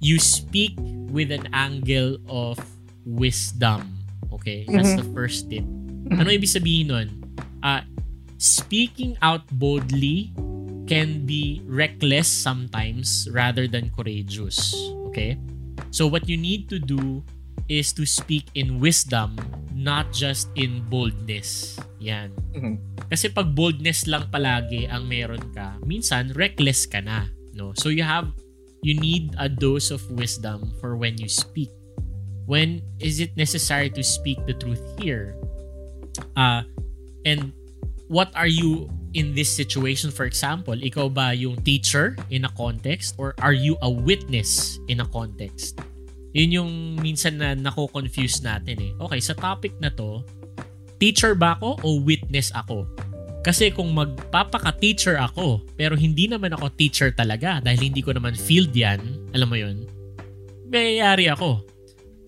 you 0.00 0.16
speak 0.20 0.76
with 1.08 1.32
an 1.32 1.48
angle 1.52 2.20
of 2.28 2.56
wisdom. 3.04 3.96
Okay? 4.32 4.64
That's 4.68 4.96
the 4.96 5.08
first 5.12 5.48
tip. 5.48 5.64
Ano 6.08 6.28
ibig 6.32 6.48
sabihin 6.48 6.88
nun? 6.88 7.08
Uh, 7.60 7.84
speaking 8.38 9.18
out 9.20 9.44
boldly 9.50 10.32
can 10.88 11.26
be 11.26 11.60
reckless 11.68 12.26
sometimes 12.26 13.28
rather 13.34 13.68
than 13.68 13.92
courageous. 13.92 14.72
Okay? 15.12 15.36
So 15.90 16.06
what 16.06 16.24
you 16.28 16.40
need 16.40 16.70
to 16.72 16.78
do 16.78 17.22
is 17.68 17.92
to 17.92 18.08
speak 18.08 18.48
in 18.56 18.80
wisdom, 18.80 19.36
not 19.76 20.08
just 20.16 20.48
in 20.56 20.80
boldness. 20.88 21.76
Yan. 22.00 22.32
Mhm. 22.56 22.80
Kasi 23.12 23.28
pag 23.28 23.52
boldness 23.52 24.08
lang 24.08 24.32
palagi 24.32 24.88
ang 24.88 25.04
meron 25.04 25.52
ka, 25.52 25.76
minsan 25.84 26.32
reckless 26.32 26.88
ka 26.88 27.04
na, 27.04 27.28
no? 27.52 27.76
So 27.76 27.92
you 27.92 28.02
have 28.06 28.32
you 28.80 28.96
need 28.96 29.34
a 29.36 29.50
dose 29.50 29.90
of 29.92 30.00
wisdom 30.14 30.72
for 30.80 30.96
when 30.96 31.18
you 31.20 31.28
speak. 31.28 31.68
When 32.48 32.80
is 33.02 33.20
it 33.20 33.36
necessary 33.36 33.92
to 33.92 34.00
speak 34.00 34.40
the 34.48 34.56
truth 34.56 34.80
here? 34.96 35.36
Uh 36.32 36.64
and 37.28 37.52
what 38.08 38.32
are 38.34 38.50
you 38.50 38.88
in 39.16 39.32
this 39.32 39.48
situation 39.48 40.10
for 40.10 40.24
example? 40.24 40.76
Ikaw 40.76 41.12
ba 41.12 41.32
yung 41.32 41.60
teacher 41.62 42.16
in 42.28 42.44
a 42.44 42.52
context 42.56 43.14
or 43.16 43.32
are 43.40 43.56
you 43.56 43.76
a 43.84 43.88
witness 43.88 44.80
in 44.88 45.00
a 45.00 45.08
context? 45.08 45.80
Yun 46.36 46.50
yung 46.52 46.72
minsan 47.00 47.40
na 47.40 47.56
nako-confuse 47.56 48.44
natin 48.44 48.76
eh. 48.80 48.92
Okay, 49.00 49.20
sa 49.20 49.32
topic 49.32 49.72
na 49.80 49.88
to, 49.88 50.20
teacher 51.00 51.32
ba 51.32 51.56
ako 51.56 51.80
o 51.84 51.88
witness 52.04 52.52
ako? 52.52 52.84
Kasi 53.40 53.72
kung 53.72 53.96
magpapaka-teacher 53.96 55.16
ako, 55.16 55.64
pero 55.78 55.96
hindi 55.96 56.28
naman 56.28 56.52
ako 56.52 56.68
teacher 56.76 57.08
talaga 57.14 57.64
dahil 57.64 57.88
hindi 57.88 58.04
ko 58.04 58.12
naman 58.12 58.36
field 58.36 58.76
yan, 58.76 59.00
alam 59.32 59.48
mo 59.48 59.56
yun, 59.56 59.88
mayayari 60.68 61.32
ako. 61.32 61.64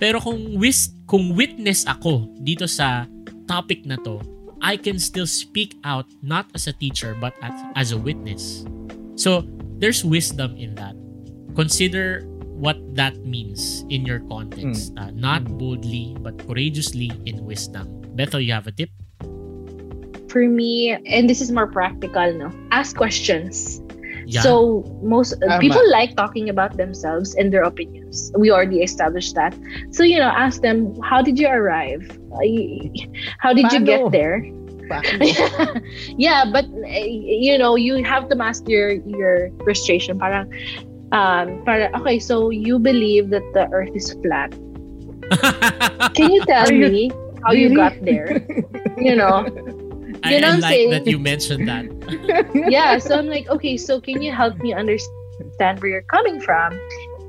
Pero 0.00 0.16
kung, 0.16 0.56
wis, 0.56 0.96
kung 1.04 1.36
witness 1.36 1.84
ako 1.84 2.24
dito 2.40 2.64
sa 2.64 3.04
topic 3.44 3.84
na 3.84 4.00
to, 4.00 4.16
I 4.62 4.76
can 4.76 4.98
still 4.98 5.26
speak 5.26 5.76
out 5.84 6.06
not 6.22 6.46
as 6.54 6.66
a 6.66 6.72
teacher 6.72 7.16
but 7.18 7.34
as, 7.42 7.54
as 7.76 7.92
a 7.92 7.98
witness. 7.98 8.64
So, 9.16 9.44
there's 9.80 10.04
wisdom 10.04 10.56
in 10.56 10.74
that. 10.76 10.94
Consider 11.56 12.24
what 12.60 12.76
that 12.94 13.24
means 13.24 13.84
in 13.88 14.04
your 14.04 14.20
context. 14.28 14.92
Uh, 14.96 15.10
not 15.12 15.44
boldly, 15.56 16.16
but 16.20 16.36
courageously 16.46 17.10
in 17.24 17.44
wisdom. 17.44 18.04
Bethel, 18.14 18.40
you 18.40 18.52
have 18.52 18.66
a 18.66 18.72
tip? 18.72 18.90
For 20.28 20.46
me, 20.46 20.92
and 20.92 21.28
this 21.28 21.40
is 21.40 21.50
more 21.50 21.66
practical, 21.66 22.32
no? 22.32 22.52
Ask 22.70 22.96
questions. 22.96 23.79
Yeah. 24.30 24.42
So 24.42 24.84
most 25.02 25.34
uh, 25.42 25.58
people 25.58 25.82
like 25.90 26.14
talking 26.14 26.48
about 26.48 26.76
themselves 26.76 27.34
and 27.34 27.52
their 27.52 27.64
opinions. 27.66 28.30
We 28.38 28.50
already 28.50 28.78
established 28.78 29.34
that. 29.34 29.58
So 29.90 30.04
you 30.04 30.18
know, 30.18 30.30
ask 30.30 30.62
them, 30.62 30.94
how 31.02 31.20
did 31.20 31.38
you 31.38 31.48
arrive? 31.48 32.06
How 33.38 33.52
did 33.52 33.72
you 33.72 33.80
get 33.82 34.12
there? 34.12 34.46
yeah, 36.18 36.44
but 36.50 36.64
uh, 36.66 37.06
you 37.06 37.58
know, 37.58 37.74
you 37.74 38.02
have 38.04 38.28
to 38.28 38.34
master 38.34 38.70
your, 38.70 38.90
your 39.06 39.50
frustration. 39.62 40.18
Parang, 40.18 40.50
um, 41.12 41.62
para, 41.64 41.90
okay, 41.98 42.18
so 42.18 42.50
you 42.50 42.78
believe 42.78 43.30
that 43.30 43.42
the 43.54 43.66
Earth 43.70 43.90
is 43.94 44.14
flat. 44.22 44.50
Can 46.14 46.30
you 46.32 46.42
tell 46.46 46.70
you- 46.70 46.88
me 46.90 47.10
how 47.44 47.52
you 47.52 47.74
got 47.74 47.94
there? 48.02 48.42
You 48.98 49.14
know, 49.14 49.46
I, 50.22 50.34
You 50.34 50.40
know 50.40 50.48
I 50.48 50.56
like 50.56 50.74
saying? 50.74 50.90
that 50.90 51.06
you 51.06 51.18
mentioned 51.18 51.68
that. 51.68 51.86
yeah 52.70 52.98
so 52.98 53.18
i'm 53.18 53.26
like 53.26 53.48
okay 53.48 53.76
so 53.76 54.00
can 54.00 54.20
you 54.22 54.32
help 54.32 54.58
me 54.58 54.72
understand 54.72 55.80
where 55.80 55.90
you're 55.90 56.08
coming 56.10 56.40
from 56.40 56.78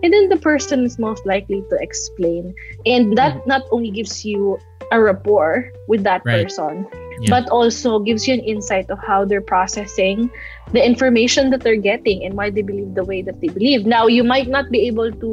and 0.03 0.11
then 0.13 0.29
the 0.29 0.37
person 0.37 0.83
is 0.83 0.97
most 0.99 1.25
likely 1.25 1.61
to 1.69 1.75
explain 1.79 2.53
and 2.85 3.17
that 3.17 3.35
mm-hmm. 3.35 3.49
not 3.49 3.63
only 3.71 3.91
gives 3.91 4.25
you 4.25 4.57
a 4.91 4.99
rapport 4.99 5.71
with 5.87 6.03
that 6.03 6.21
Right. 6.25 6.43
person 6.43 6.87
Yeah. 7.21 7.29
but 7.29 7.49
also 7.49 7.99
gives 7.99 8.27
you 8.27 8.33
an 8.33 8.41
insight 8.41 8.89
of 8.89 8.97
how 8.99 9.25
they're 9.25 9.45
processing 9.45 10.29
the 10.73 10.83
information 10.83 11.49
that 11.51 11.61
they're 11.61 11.79
getting 11.79 12.25
and 12.25 12.33
why 12.33 12.49
they 12.49 12.63
believe 12.63 12.95
the 12.95 13.03
way 13.05 13.21
that 13.21 13.39
they 13.41 13.47
believe 13.49 13.85
now 13.85 14.07
you 14.07 14.23
might 14.23 14.47
not 14.49 14.71
be 14.71 14.87
able 14.87 15.11
to 15.11 15.29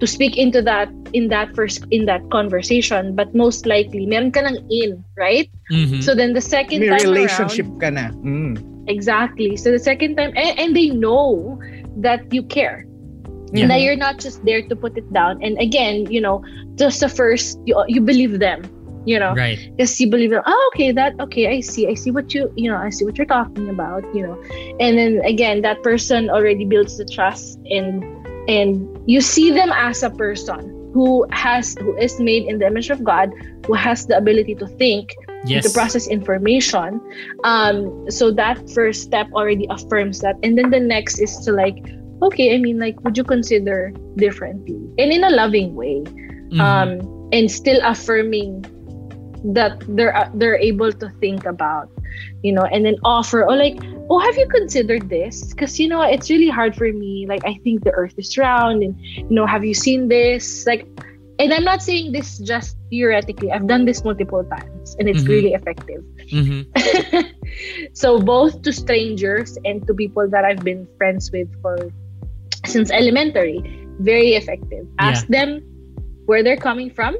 to 0.00 0.06
speak 0.06 0.36
into 0.36 0.60
that 0.60 0.90
in 1.12 1.28
that 1.28 1.54
first 1.54 1.86
in 1.90 2.04
that 2.06 2.22
conversation 2.30 3.14
but 3.14 3.34
most 3.34 3.66
likely 3.66 4.06
meron 4.06 4.30
ka 4.30 4.42
ng 4.42 4.58
in 4.70 4.98
right 5.16 5.48
Mhm. 5.70 6.02
so 6.02 6.14
then 6.14 6.34
the 6.34 6.42
second 6.42 6.80
May 6.80 6.90
time 6.90 7.06
relationship 7.06 7.66
around, 7.66 7.80
ka 7.80 7.88
na. 7.90 8.06
Mm. 8.20 8.74
Exactly. 8.86 9.56
So 9.56 9.72
the 9.72 9.78
second 9.78 10.16
time, 10.16 10.32
and, 10.36 10.58
and 10.58 10.76
they 10.76 10.90
know 10.90 11.58
that 12.04 12.20
you 12.32 12.42
care. 12.42 12.84
Yeah. 13.52 13.66
That 13.68 13.80
you're 13.80 13.96
not 13.96 14.18
just 14.18 14.44
there 14.44 14.60
to 14.60 14.76
put 14.76 14.98
it 14.98 15.10
down. 15.12 15.40
And 15.42 15.56
again, 15.58 16.10
you 16.10 16.20
know, 16.20 16.44
just 16.74 17.00
the 17.00 17.08
first, 17.08 17.58
you, 17.64 17.80
you 17.86 18.00
believe 18.00 18.40
them, 18.40 18.66
you 19.06 19.18
know, 19.18 19.32
right. 19.32 19.58
because 19.76 19.98
you 20.00 20.10
believe 20.10 20.30
them. 20.30 20.42
Oh, 20.44 20.70
okay, 20.74 20.90
that, 20.92 21.14
okay, 21.20 21.46
I 21.48 21.60
see. 21.60 21.86
I 21.86 21.94
see 21.94 22.10
what 22.10 22.34
you, 22.34 22.52
you 22.56 22.68
know, 22.68 22.76
I 22.76 22.90
see 22.90 23.04
what 23.04 23.16
you're 23.16 23.30
talking 23.30 23.70
about, 23.70 24.02
you 24.12 24.26
know. 24.26 24.36
And 24.80 24.98
then 24.98 25.22
again, 25.24 25.62
that 25.62 25.82
person 25.82 26.28
already 26.28 26.64
builds 26.64 26.98
the 26.98 27.04
trust 27.06 27.58
and, 27.70 28.04
and 28.48 28.86
you 29.06 29.20
see 29.20 29.50
them 29.50 29.70
as 29.72 30.02
a 30.02 30.10
person 30.10 30.90
who 30.92 31.26
has, 31.30 31.76
who 31.80 31.96
is 31.96 32.20
made 32.20 32.44
in 32.46 32.58
the 32.58 32.66
image 32.66 32.90
of 32.90 33.02
God, 33.02 33.30
who 33.66 33.72
has 33.74 34.06
the 34.06 34.16
ability 34.16 34.54
to 34.56 34.66
think 34.66 35.14
Yes. 35.46 35.64
to 35.64 35.70
process 35.76 36.08
information. 36.08 37.00
Um, 37.44 38.08
so 38.10 38.30
that 38.32 38.56
first 38.70 39.02
step 39.02 39.28
already 39.34 39.66
affirms 39.68 40.20
that. 40.20 40.36
And 40.42 40.56
then 40.56 40.70
the 40.70 40.80
next 40.80 41.18
is 41.18 41.36
to 41.44 41.52
like, 41.52 41.84
okay, 42.22 42.54
I 42.54 42.58
mean, 42.58 42.78
like, 42.78 42.96
would 43.04 43.18
you 43.18 43.24
consider 43.24 43.92
differently? 44.16 44.80
And 44.96 45.12
in 45.12 45.22
a 45.22 45.28
loving 45.28 45.74
way. 45.74 46.00
Mhm. 46.48 46.60
Um, 46.60 47.28
and 47.32 47.50
still 47.50 47.78
affirming 47.84 48.64
that 49.52 49.82
they're 49.88 50.16
uh, 50.16 50.30
they're 50.32 50.56
able 50.56 50.92
to 50.92 51.10
think 51.20 51.44
about, 51.44 51.90
you 52.42 52.52
know, 52.52 52.64
and 52.64 52.86
then 52.86 52.96
offer 53.04 53.44
or 53.44 53.56
like, 53.56 53.76
oh, 54.10 54.18
have 54.18 54.36
you 54.36 54.46
considered 54.48 55.08
this? 55.08 55.52
Because 55.52 55.78
you 55.80 55.88
know, 55.88 56.02
it's 56.02 56.30
really 56.30 56.48
hard 56.48 56.76
for 56.76 56.90
me. 56.92 57.26
Like, 57.28 57.44
I 57.44 57.54
think 57.64 57.84
the 57.84 57.90
Earth 57.92 58.14
is 58.18 58.36
round, 58.36 58.82
and 58.82 58.98
you 59.00 59.30
know, 59.30 59.46
have 59.46 59.64
you 59.64 59.74
seen 59.74 60.08
this? 60.08 60.66
Like, 60.66 60.86
and 61.38 61.52
I'm 61.52 61.64
not 61.64 61.82
saying 61.82 62.12
this 62.12 62.38
just 62.38 62.76
theoretically. 62.90 63.50
I've 63.50 63.66
done 63.66 63.84
this 63.84 64.04
multiple 64.04 64.44
times, 64.44 64.94
and 64.98 65.08
it's 65.08 65.22
Mhm. 65.22 65.28
really 65.28 65.52
effective. 65.54 66.04
Mhm. 66.30 66.66
so 67.92 68.20
both 68.20 68.62
to 68.62 68.72
strangers 68.72 69.58
and 69.64 69.86
to 69.86 69.94
people 69.94 70.28
that 70.30 70.44
I've 70.44 70.62
been 70.62 70.86
friends 70.96 71.30
with 71.32 71.48
for 71.60 71.76
since 72.66 72.90
elementary, 72.90 73.60
very 74.00 74.34
effective. 74.34 74.86
Ask 74.98 75.26
them 75.28 75.60
where 76.26 76.42
they're 76.42 76.56
coming 76.60 76.90
from, 76.90 77.16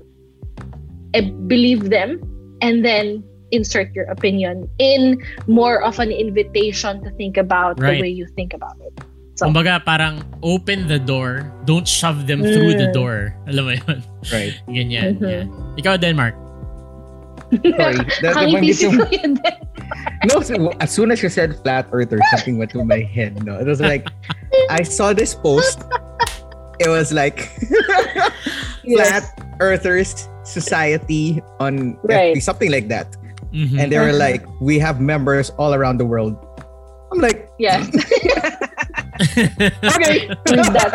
and 1.13 1.49
believe 1.49 1.91
them, 1.91 2.21
and 2.63 2.85
then 2.85 3.23
insert 3.55 3.95
your 3.95 4.05
opinion 4.11 4.67
in 4.83 5.23
more 5.47 5.79
of 5.83 5.99
an 6.03 6.11
invitation 6.11 6.99
to 7.07 7.11
think 7.15 7.39
about 7.39 7.79
Right. 7.79 7.97
the 7.97 8.03
way 8.03 8.13
you 8.13 8.27
think 8.35 8.53
about 8.53 8.75
it. 8.83 8.93
So 9.39 9.47
Kumbaga, 9.51 9.83
parang 9.83 10.23
open 10.43 10.87
the 10.87 10.99
door, 10.99 11.47
don't 11.67 11.87
shove 11.87 12.27
them 12.31 12.43
through 12.43 12.79
the 12.79 12.91
Mm. 12.91 12.99
door. 12.99 13.17
Alam 13.51 13.63
mo 13.67 13.73
yun? 13.75 13.99
Right. 14.31 14.55
Ganyan. 14.71 15.19
Mhm. 15.19 15.27
Yeah. 15.27 15.79
Ikaw, 15.79 15.95
Denmark. 15.99 16.35
Sorry. 17.55 17.99
That, 18.23 18.35
Nakangiti 18.35 18.51
nabanggit 18.59 18.79
yung- 18.83 18.99
Kuya 18.99 19.23
no, 20.31 20.41
so, 20.41 20.55
as 20.81 20.91
soon 20.91 21.11
as 21.11 21.21
you 21.23 21.29
said 21.29 21.55
flat 21.63 21.87
earther, 21.93 22.19
something 22.33 22.57
went 22.59 22.73
through 22.73 22.87
my 22.89 23.03
head. 23.05 23.45
No, 23.45 23.59
it 23.59 23.67
was 23.69 23.79
like 23.83 24.09
I 24.71 24.83
saw 24.83 25.13
this 25.13 25.35
post. 25.35 25.83
It 26.81 26.89
was 26.89 27.13
like 27.13 27.51
flat 28.87 29.23
Yes. 29.23 29.33
earthers 29.61 30.29
society 30.43 31.43
on 31.61 31.99
Right. 32.05 32.35
FB, 32.37 32.43
something 32.43 32.71
like 32.71 32.89
that. 32.89 33.13
Mhm. 33.55 33.79
And 33.79 33.87
they 33.93 33.99
were 34.03 34.11
like, 34.13 34.43
we 34.61 34.79
have 34.83 34.99
members 35.01 35.51
all 35.63 35.71
around 35.75 35.99
the 36.03 36.07
world. 36.07 36.35
I'm 37.15 37.21
like, 37.23 37.47
Yes. 37.63 37.87
okay, 39.95 40.27
Read 40.51 40.67
that. 40.75 40.91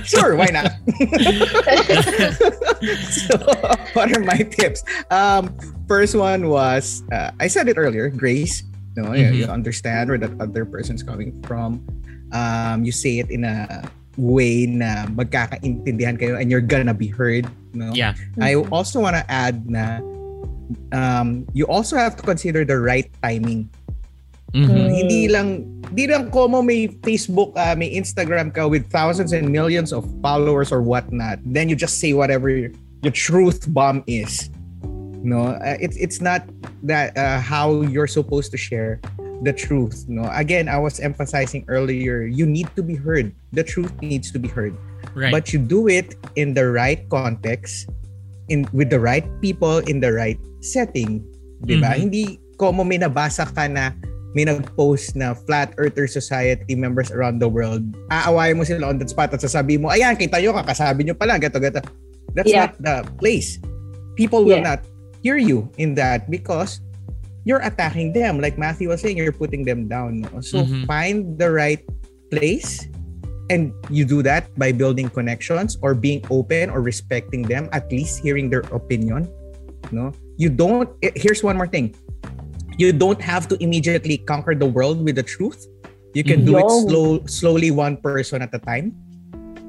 sure, 0.08 0.32
why 0.34 0.48
not? 0.48 0.72
so, 3.12 3.36
what 3.92 4.08
are 4.16 4.24
my 4.24 4.40
tips? 4.48 4.80
Um, 5.12 5.52
first 5.86 6.14
one 6.16 6.48
was 6.48 7.02
uh, 7.12 7.30
I 7.38 7.46
said 7.48 7.68
it 7.68 7.76
earlier, 7.76 8.08
grace. 8.08 8.62
No, 8.96 9.12
you, 9.12 9.26
Mhm. 9.28 9.34
you 9.36 9.44
understand 9.46 10.08
where 10.10 10.18
that 10.18 10.32
other 10.40 10.64
person's 10.64 11.02
coming 11.04 11.36
from. 11.46 11.84
Um, 12.32 12.82
you 12.82 12.90
say 12.92 13.18
it 13.20 13.30
in 13.30 13.44
a 13.44 13.84
way 14.16 14.64
na 14.66 15.06
magkakaintindihan 15.12 16.18
kayo 16.18 16.40
and 16.40 16.50
you're 16.50 16.64
gonna 16.64 16.94
be 16.96 17.06
heard. 17.06 17.46
No? 17.76 17.92
yeah. 17.94 18.14
I 18.40 18.56
also 18.72 18.98
want 19.00 19.14
to 19.14 19.22
add 19.30 19.68
na 19.70 20.00
um, 20.92 21.46
you 21.52 21.66
also 21.66 21.96
have 21.96 22.16
to 22.16 22.22
consider 22.22 22.64
the 22.64 22.78
right 22.78 23.10
timing. 23.22 23.68
Mhm. 24.54 24.66
Mm. 24.66 24.90
Hindi 24.90 25.20
lang 25.30 25.48
hindi 25.90 26.06
lang 26.10 26.30
como 26.30 26.62
may 26.62 26.90
Facebook, 27.06 27.54
uh, 27.54 27.74
may 27.78 27.90
Instagram 27.94 28.50
ka 28.50 28.66
with 28.66 28.86
thousands 28.90 29.30
and 29.30 29.46
millions 29.50 29.94
of 29.94 30.02
followers 30.22 30.74
or 30.74 30.82
whatnot. 30.82 31.38
Then 31.46 31.70
you 31.70 31.76
just 31.78 31.98
say 32.02 32.12
whatever 32.14 32.50
your, 32.50 32.70
your 33.02 33.14
truth 33.14 33.70
bomb 33.70 34.02
is. 34.10 34.50
No, 35.22 35.54
uh, 35.54 35.76
it's 35.78 35.94
it's 36.00 36.18
not 36.18 36.42
that 36.82 37.14
uh, 37.14 37.38
how 37.38 37.82
you're 37.86 38.10
supposed 38.10 38.50
to 38.50 38.58
share 38.58 38.98
the 39.46 39.52
truth. 39.54 40.08
No, 40.08 40.26
again, 40.34 40.66
I 40.66 40.80
was 40.82 40.98
emphasizing 40.98 41.62
earlier. 41.68 42.26
You 42.26 42.42
need 42.48 42.72
to 42.74 42.82
be 42.82 42.96
heard. 42.98 43.30
The 43.52 43.62
truth 43.62 43.92
needs 44.02 44.32
to 44.32 44.38
be 44.40 44.48
heard 44.48 44.74
Right. 45.14 45.32
but 45.32 45.50
you 45.52 45.58
do 45.58 45.88
it 45.88 46.14
in 46.36 46.54
the 46.54 46.70
right 46.70 47.02
context 47.08 47.88
in 48.50 48.66
with 48.74 48.90
the 48.90 48.98
right 48.98 49.24
people 49.40 49.78
in 49.86 50.02
the 50.02 50.10
right 50.10 50.36
setting 50.60 51.22
'di 51.64 51.78
ba 51.78 51.94
Mhm. 51.94 51.98
hindi 52.04 52.22
como 52.58 52.84
may 52.84 53.00
nabasa 53.00 53.48
ka 53.48 53.64
na 53.70 53.94
may 54.30 54.46
nag-post 54.46 55.18
na 55.18 55.34
flat 55.34 55.74
earther 55.80 56.06
society 56.06 56.76
members 56.78 57.10
around 57.10 57.42
the 57.42 57.48
world 57.48 57.82
aawayin 58.12 58.54
mo 58.54 58.62
sila 58.62 58.90
on 58.90 58.98
the 59.00 59.06
spot 59.08 59.32
at 59.34 59.40
sasabihin 59.42 59.82
mo 59.82 59.90
ayan 59.90 60.14
kita 60.14 60.38
nyo 60.38 60.54
kakasabi 60.54 61.02
nyo 61.02 61.14
pala 61.16 61.34
gato 61.40 61.58
gato 61.58 61.82
that's 62.36 62.46
Yeah. 62.46 62.70
not 62.70 62.72
the 62.78 62.94
place 63.18 63.58
people 64.14 64.46
will 64.46 64.62
Yeah. 64.62 64.76
not 64.76 64.80
hear 65.24 65.34
you 65.40 65.66
in 65.82 65.98
that 65.98 66.30
because 66.30 66.78
you're 67.42 67.64
attacking 67.64 68.12
them 68.14 68.38
like 68.38 68.54
Matthew 68.54 68.92
was 68.92 69.00
saying 69.02 69.18
you're 69.18 69.34
putting 69.34 69.64
them 69.66 69.88
down 69.90 70.22
no? 70.22 70.38
so 70.44 70.62
Mhm. 70.62 70.86
find 70.86 71.18
the 71.40 71.50
right 71.50 71.82
place 72.30 72.86
and 73.50 73.74
you 73.90 74.06
do 74.06 74.22
that 74.22 74.48
by 74.54 74.70
building 74.70 75.10
connections 75.10 75.76
or 75.82 75.92
being 75.92 76.22
open 76.30 76.70
or 76.70 76.80
respecting 76.80 77.42
them 77.42 77.68
at 77.74 77.90
least 77.90 78.22
hearing 78.22 78.48
their 78.48 78.62
opinion 78.70 79.26
no? 79.92 80.12
You 80.36 80.48
don't 80.48 80.88
eh, 81.02 81.12
here's 81.14 81.42
one 81.42 81.56
more 81.56 81.66
thing. 81.66 81.94
You 82.78 82.92
don't 82.92 83.20
have 83.20 83.48
to 83.48 83.56
immediately 83.62 84.18
conquer 84.18 84.54
the 84.54 84.66
world 84.66 85.04
with 85.04 85.16
the 85.16 85.22
truth. 85.22 85.66
You 86.14 86.24
can 86.24 86.44
do 86.44 86.58
it 86.58 86.66
slow 86.66 87.22
slowly 87.26 87.70
one 87.70 87.96
person 87.98 88.42
at 88.42 88.50
a 88.54 88.58
time. 88.58 88.96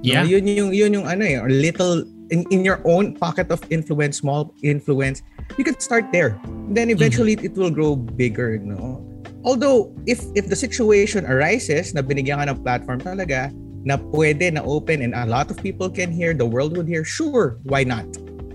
Yeah. 0.02 0.26
no? 0.26 0.34
yun 0.34 0.48
yung 0.48 0.70
yun 0.74 0.92
yung 0.98 1.06
ano 1.06 1.24
eh 1.26 1.38
or 1.38 1.50
little 1.50 2.02
in, 2.34 2.42
in 2.50 2.66
your 2.66 2.82
own 2.90 3.14
pocket 3.14 3.54
of 3.54 3.62
influence 3.70 4.18
small 4.18 4.50
influence 4.66 5.22
you 5.58 5.64
can 5.64 5.78
start 5.78 6.10
there. 6.10 6.42
Then 6.74 6.90
eventually 6.90 7.38
it 7.38 7.54
will 7.54 7.70
grow 7.70 7.96
bigger 7.96 8.58
no? 8.58 9.06
Although 9.46 9.94
if 10.10 10.26
if 10.34 10.50
the 10.50 10.58
situation 10.58 11.26
arises 11.30 11.94
na 11.94 12.02
binigyan 12.02 12.42
ka 12.42 12.50
ng 12.50 12.60
platform 12.66 13.02
talaga 13.02 13.54
na 13.84 13.98
pwede 14.14 14.46
na 14.54 14.62
open 14.62 15.02
and 15.02 15.14
a 15.18 15.26
lot 15.26 15.50
of 15.50 15.58
people 15.62 15.90
can 15.90 16.12
hear 16.12 16.34
the 16.34 16.46
world 16.46 16.78
would 16.78 16.88
hear 16.88 17.04
sure 17.04 17.58
why 17.66 17.82
not 17.84 18.06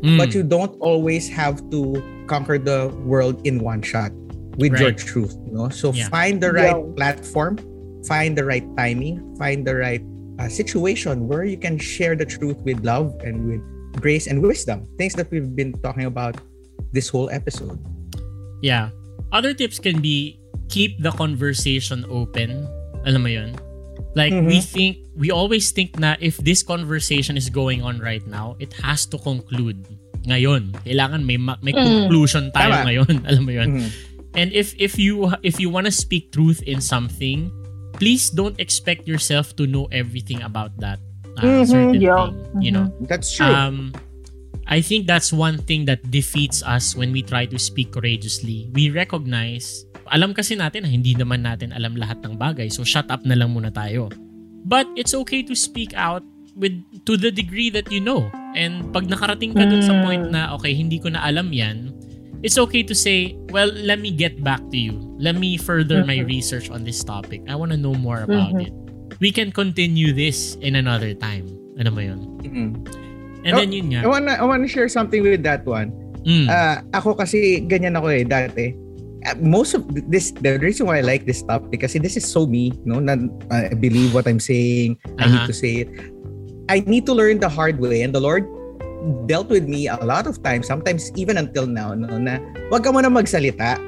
Mm. 0.05 0.21
but 0.21 0.37
you 0.37 0.45
don't 0.45 0.77
always 0.85 1.25
have 1.27 1.57
to 1.73 1.99
conquer 2.29 2.61
the 2.61 2.93
world 3.09 3.41
in 3.49 3.65
one 3.65 3.81
shot 3.81 4.13
with 4.61 4.77
your 4.77 4.93
Right. 4.93 5.01
truth 5.01 5.33
no 5.49 5.73
so 5.73 5.91
Yeah. 5.97 6.13
find 6.13 6.37
the 6.39 6.53
right 6.53 6.77
Yeah. 6.77 6.93
platform 6.95 7.57
find 8.05 8.37
the 8.37 8.45
right 8.45 8.65
timing 8.77 9.25
find 9.41 9.65
the 9.65 9.73
right 9.75 10.05
uh, 10.39 10.53
situation 10.53 11.25
where 11.27 11.49
you 11.49 11.57
can 11.57 11.81
share 11.81 12.13
the 12.15 12.29
truth 12.29 12.61
with 12.63 12.85
love 12.85 13.17
and 13.25 13.49
with 13.49 13.65
grace 13.97 14.29
and 14.29 14.45
wisdom 14.45 14.85
things 15.01 15.17
that 15.17 15.33
we've 15.33 15.57
been 15.57 15.73
talking 15.81 16.05
about 16.05 16.37
this 16.93 17.09
whole 17.09 17.33
episode 17.33 17.81
Yeah. 18.61 18.93
Other 19.33 19.53
tips 19.53 19.81
can 19.81 20.01
be 20.01 20.39
keep 20.69 20.97
the 21.03 21.11
conversation 21.13 22.05
open. 22.09 22.65
Alam 23.05 23.23
mo 23.27 23.31
yun? 23.33 23.53
Like, 24.17 24.33
we 24.33 24.59
Mhm. 24.59 24.65
think, 24.65 24.93
we 25.13 25.29
always 25.29 25.69
think 25.71 26.01
na 26.01 26.17
if 26.19 26.41
this 26.41 26.65
conversation 26.65 27.37
is 27.37 27.53
going 27.53 27.85
on 27.85 28.01
right 28.01 28.25
now, 28.25 28.57
it 28.57 28.73
has 28.81 29.05
to 29.13 29.21
conclude 29.21 29.77
ngayon. 30.25 30.73
Kailangan 30.83 31.21
may 31.23 31.37
ma- 31.37 31.61
may 31.61 31.77
Mm. 31.77 31.85
conclusion 32.09 32.49
tayo 32.51 32.73
Tama. 32.73 32.85
ngayon. 32.89 33.13
Alam 33.29 33.43
mo 33.45 33.53
yun? 33.53 33.69
Mhm. 33.77 33.89
And 34.33 34.49
if 34.53 34.73
if 34.77 34.97
you 34.97 35.33
if 35.41 35.61
you 35.61 35.69
want 35.69 35.85
to 35.85 35.93
speak 35.93 36.33
truth 36.33 36.65
in 36.65 36.81
something, 36.81 37.53
please 37.95 38.29
don't 38.29 38.57
expect 38.57 39.05
yourself 39.05 39.53
to 39.57 39.65
know 39.65 39.89
everything 39.93 40.41
about 40.41 40.73
that 40.81 40.97
uh, 41.37 41.45
Mhm, 41.45 41.65
certain 41.69 42.01
yeah. 42.01 42.17
thing. 42.17 42.33
You 42.61 42.73
know, 42.73 42.87
that's 43.05 43.33
true 43.33 43.49
um, 43.49 43.93
I 44.67 44.83
think 44.83 45.07
that's 45.07 45.31
one 45.31 45.63
thing 45.63 45.87
that 45.87 46.03
defeats 46.11 46.59
us 46.67 46.99
when 46.99 47.15
we 47.15 47.23
try 47.23 47.47
to 47.47 47.59
speak 47.59 47.95
courageously. 47.95 48.67
We 48.75 48.91
recognize, 48.91 49.87
alam 50.11 50.35
kasi 50.35 50.59
natin 50.59 50.83
na 50.83 50.91
hindi 50.91 51.15
naman 51.15 51.47
natin 51.47 51.71
alam 51.71 51.95
lahat 51.95 52.19
ng 52.27 52.35
bagay, 52.35 52.67
so 52.67 52.83
shut 52.83 53.07
up 53.07 53.23
na 53.23 53.39
lang 53.39 53.55
muna 53.55 53.71
tayo. 53.71 54.11
But 54.67 54.91
it's 54.99 55.15
okay 55.15 55.47
to 55.47 55.55
speak 55.55 55.95
out 55.95 56.27
with 56.59 56.75
to 57.07 57.15
the 57.15 57.31
degree 57.31 57.71
that 57.71 57.95
you 57.95 58.03
know. 58.03 58.27
And 58.59 58.91
pag 58.91 59.07
nakarating 59.07 59.55
ka 59.55 59.63
dun 59.63 59.87
sa 59.87 59.95
Mm. 59.95 60.03
point 60.03 60.25
na, 60.35 60.51
okay, 60.59 60.75
hindi 60.75 60.99
ko 60.99 61.15
na 61.15 61.23
alam 61.23 61.55
yan, 61.55 61.95
it's 62.43 62.59
okay 62.59 62.83
to 62.83 62.97
say, 62.97 63.39
well, 63.55 63.71
let 63.71 64.03
me 64.03 64.11
get 64.11 64.43
back 64.43 64.59
to 64.75 64.79
you. 64.79 64.99
Let 65.23 65.39
me 65.39 65.55
further 65.55 66.03
my 66.03 66.27
Mhm. 66.27 66.27
research 66.27 66.75
on 66.75 66.83
this 66.83 67.07
topic. 67.07 67.47
I 67.47 67.55
want 67.55 67.71
to 67.71 67.79
know 67.79 67.95
more 67.95 68.27
about 68.27 68.59
Mhm. 68.59 68.67
it. 68.67 68.75
We 69.23 69.31
can 69.31 69.55
continue 69.55 70.11
this 70.11 70.59
in 70.59 70.75
another 70.75 71.15
time. 71.15 71.47
Ano 71.79 71.95
mo 71.95 72.03
yun? 72.03 72.21
Mhm. 72.43 72.71
And 73.47 73.55
Oh, 73.55 73.63
then 73.63 73.71
yun 73.71 73.95
nga. 73.95 74.03
I 74.03 74.09
wanna 74.11 74.35
I 74.35 74.45
wanna 74.45 74.67
share 74.67 74.91
something 74.91 75.23
with 75.23 75.47
that 75.47 75.63
one 75.63 75.95
Mm. 76.27 76.51
Ah, 76.51 76.83
ako 76.91 77.15
kasi 77.15 77.63
ganyan 77.71 77.95
ako 77.95 78.11
eh 78.11 78.27
dati. 78.27 78.75
Uh, 79.23 79.39
most 79.39 79.79
of 79.79 79.87
this 80.11 80.35
the 80.35 80.59
reason 80.59 80.91
why 80.91 80.99
I 80.99 81.05
like 81.07 81.23
this 81.23 81.39
topic 81.47 81.87
kasi 81.87 82.03
this 82.03 82.19
is 82.19 82.27
so 82.27 82.51
me, 82.51 82.75
no? 82.83 82.99
Na, 82.99 83.15
I 83.47 83.71
believe 83.79 84.11
what 84.11 84.27
I'm 84.27 84.43
saying. 84.43 84.99
I 85.23 85.31
need 85.31 85.47
Uh-huh. 85.47 85.51
to 85.51 85.55
say 85.55 85.87
it. 85.87 85.89
I 86.67 86.83
need 86.83 87.07
to 87.07 87.15
learn 87.15 87.39
the 87.39 87.47
hard 87.47 87.79
way 87.79 88.03
and 88.03 88.11
the 88.11 88.19
Lord 88.19 88.43
dealt 89.31 89.55
with 89.55 89.71
me 89.71 89.87
a 89.87 89.95
lot 90.03 90.27
of 90.27 90.43
times, 90.43 90.67
sometimes 90.67 91.15
even 91.15 91.39
until 91.39 91.63
now, 91.63 91.95
no, 91.95 92.11
na 92.19 92.43
wag 92.75 92.83
ka 92.83 92.91
muna 92.91 93.07
magsalita. 93.07 93.79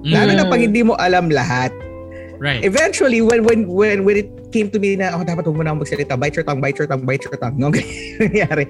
Lalo 0.00 0.32
na 0.32 0.48
Mm. 0.48 0.52
pag 0.56 0.60
hindi 0.64 0.80
mo 0.80 0.96
alam 0.96 1.28
lahat. 1.28 1.76
Right. 2.36 2.60
Eventually, 2.62 3.20
when 3.20 3.42
when 3.44 3.64
when 3.66 4.04
when 4.04 4.16
it 4.16 4.28
came 4.52 4.68
to 4.70 4.78
me 4.78 4.94
na, 4.94 5.12
oh, 5.12 5.24
dapat 5.24 5.44
huwag 5.44 5.56
mo 5.56 5.62
na 5.64 5.72
akong 5.72 5.82
magsalita, 5.84 6.14
bite 6.14 6.36
your 6.36 6.44
tongue, 6.44 6.60
bite 6.60 6.76
your 6.78 6.88
tongue, 6.88 7.04
bite 7.04 7.24
your 7.24 7.36
tongue. 7.36 7.56
No, 7.60 7.72
nangyari. 7.72 8.68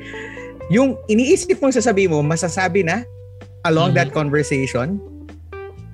Yung 0.70 0.98
iniisip 1.06 1.58
mong 1.58 1.74
sasabihin 1.74 2.10
mo, 2.10 2.22
masasabi 2.22 2.82
na 2.82 3.02
along 3.64 3.94
Mhm. 3.94 3.96
that 3.98 4.10
conversation 4.10 4.98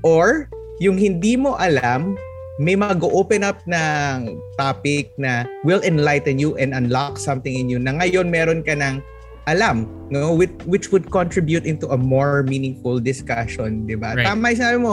or 0.04 0.48
yung 0.78 0.96
hindi 0.96 1.36
mo 1.36 1.56
alam 1.56 2.16
may 2.60 2.76
mag-open 2.76 3.40
up 3.40 3.64
ng 3.64 4.36
topic 4.60 5.08
na 5.16 5.48
will 5.64 5.80
enlighten 5.80 6.36
you 6.36 6.52
and 6.60 6.76
unlock 6.76 7.16
something 7.16 7.56
in 7.56 7.72
you 7.72 7.80
na 7.80 7.96
ngayon 7.96 8.28
meron 8.28 8.60
ka 8.60 8.76
ng 8.76 9.00
alam 9.48 9.88
no 10.12 10.36
which, 10.36 10.52
which 10.68 10.86
would 10.92 11.08
contribute 11.08 11.64
into 11.64 11.88
a 11.90 11.98
more 11.98 12.44
meaningful 12.44 13.00
discussion 13.00 13.88
di 13.88 13.96
ba 13.96 14.12
Right. 14.14 14.28
tama 14.28 14.52
yung 14.52 14.58
sinabi 14.60 14.78
mo 14.78 14.92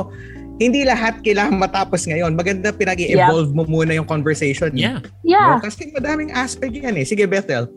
hindi 0.60 0.84
lahat 0.84 1.24
kailangan 1.24 1.56
matapos 1.56 2.04
ngayon 2.06 2.36
maganda 2.36 2.70
pinag-evolve 2.76 3.56
mo 3.56 3.64
muna 3.66 3.96
yung 3.96 4.08
conversation 4.08 4.76
Yeah. 4.76 5.00
Yeah. 5.24 5.58
No? 5.58 5.64
kasi 5.64 5.90
madaming 5.96 6.36
aspect 6.36 6.76
yan 6.76 7.00
eh 7.00 7.08
sige 7.08 7.26
Bethel 7.26 7.72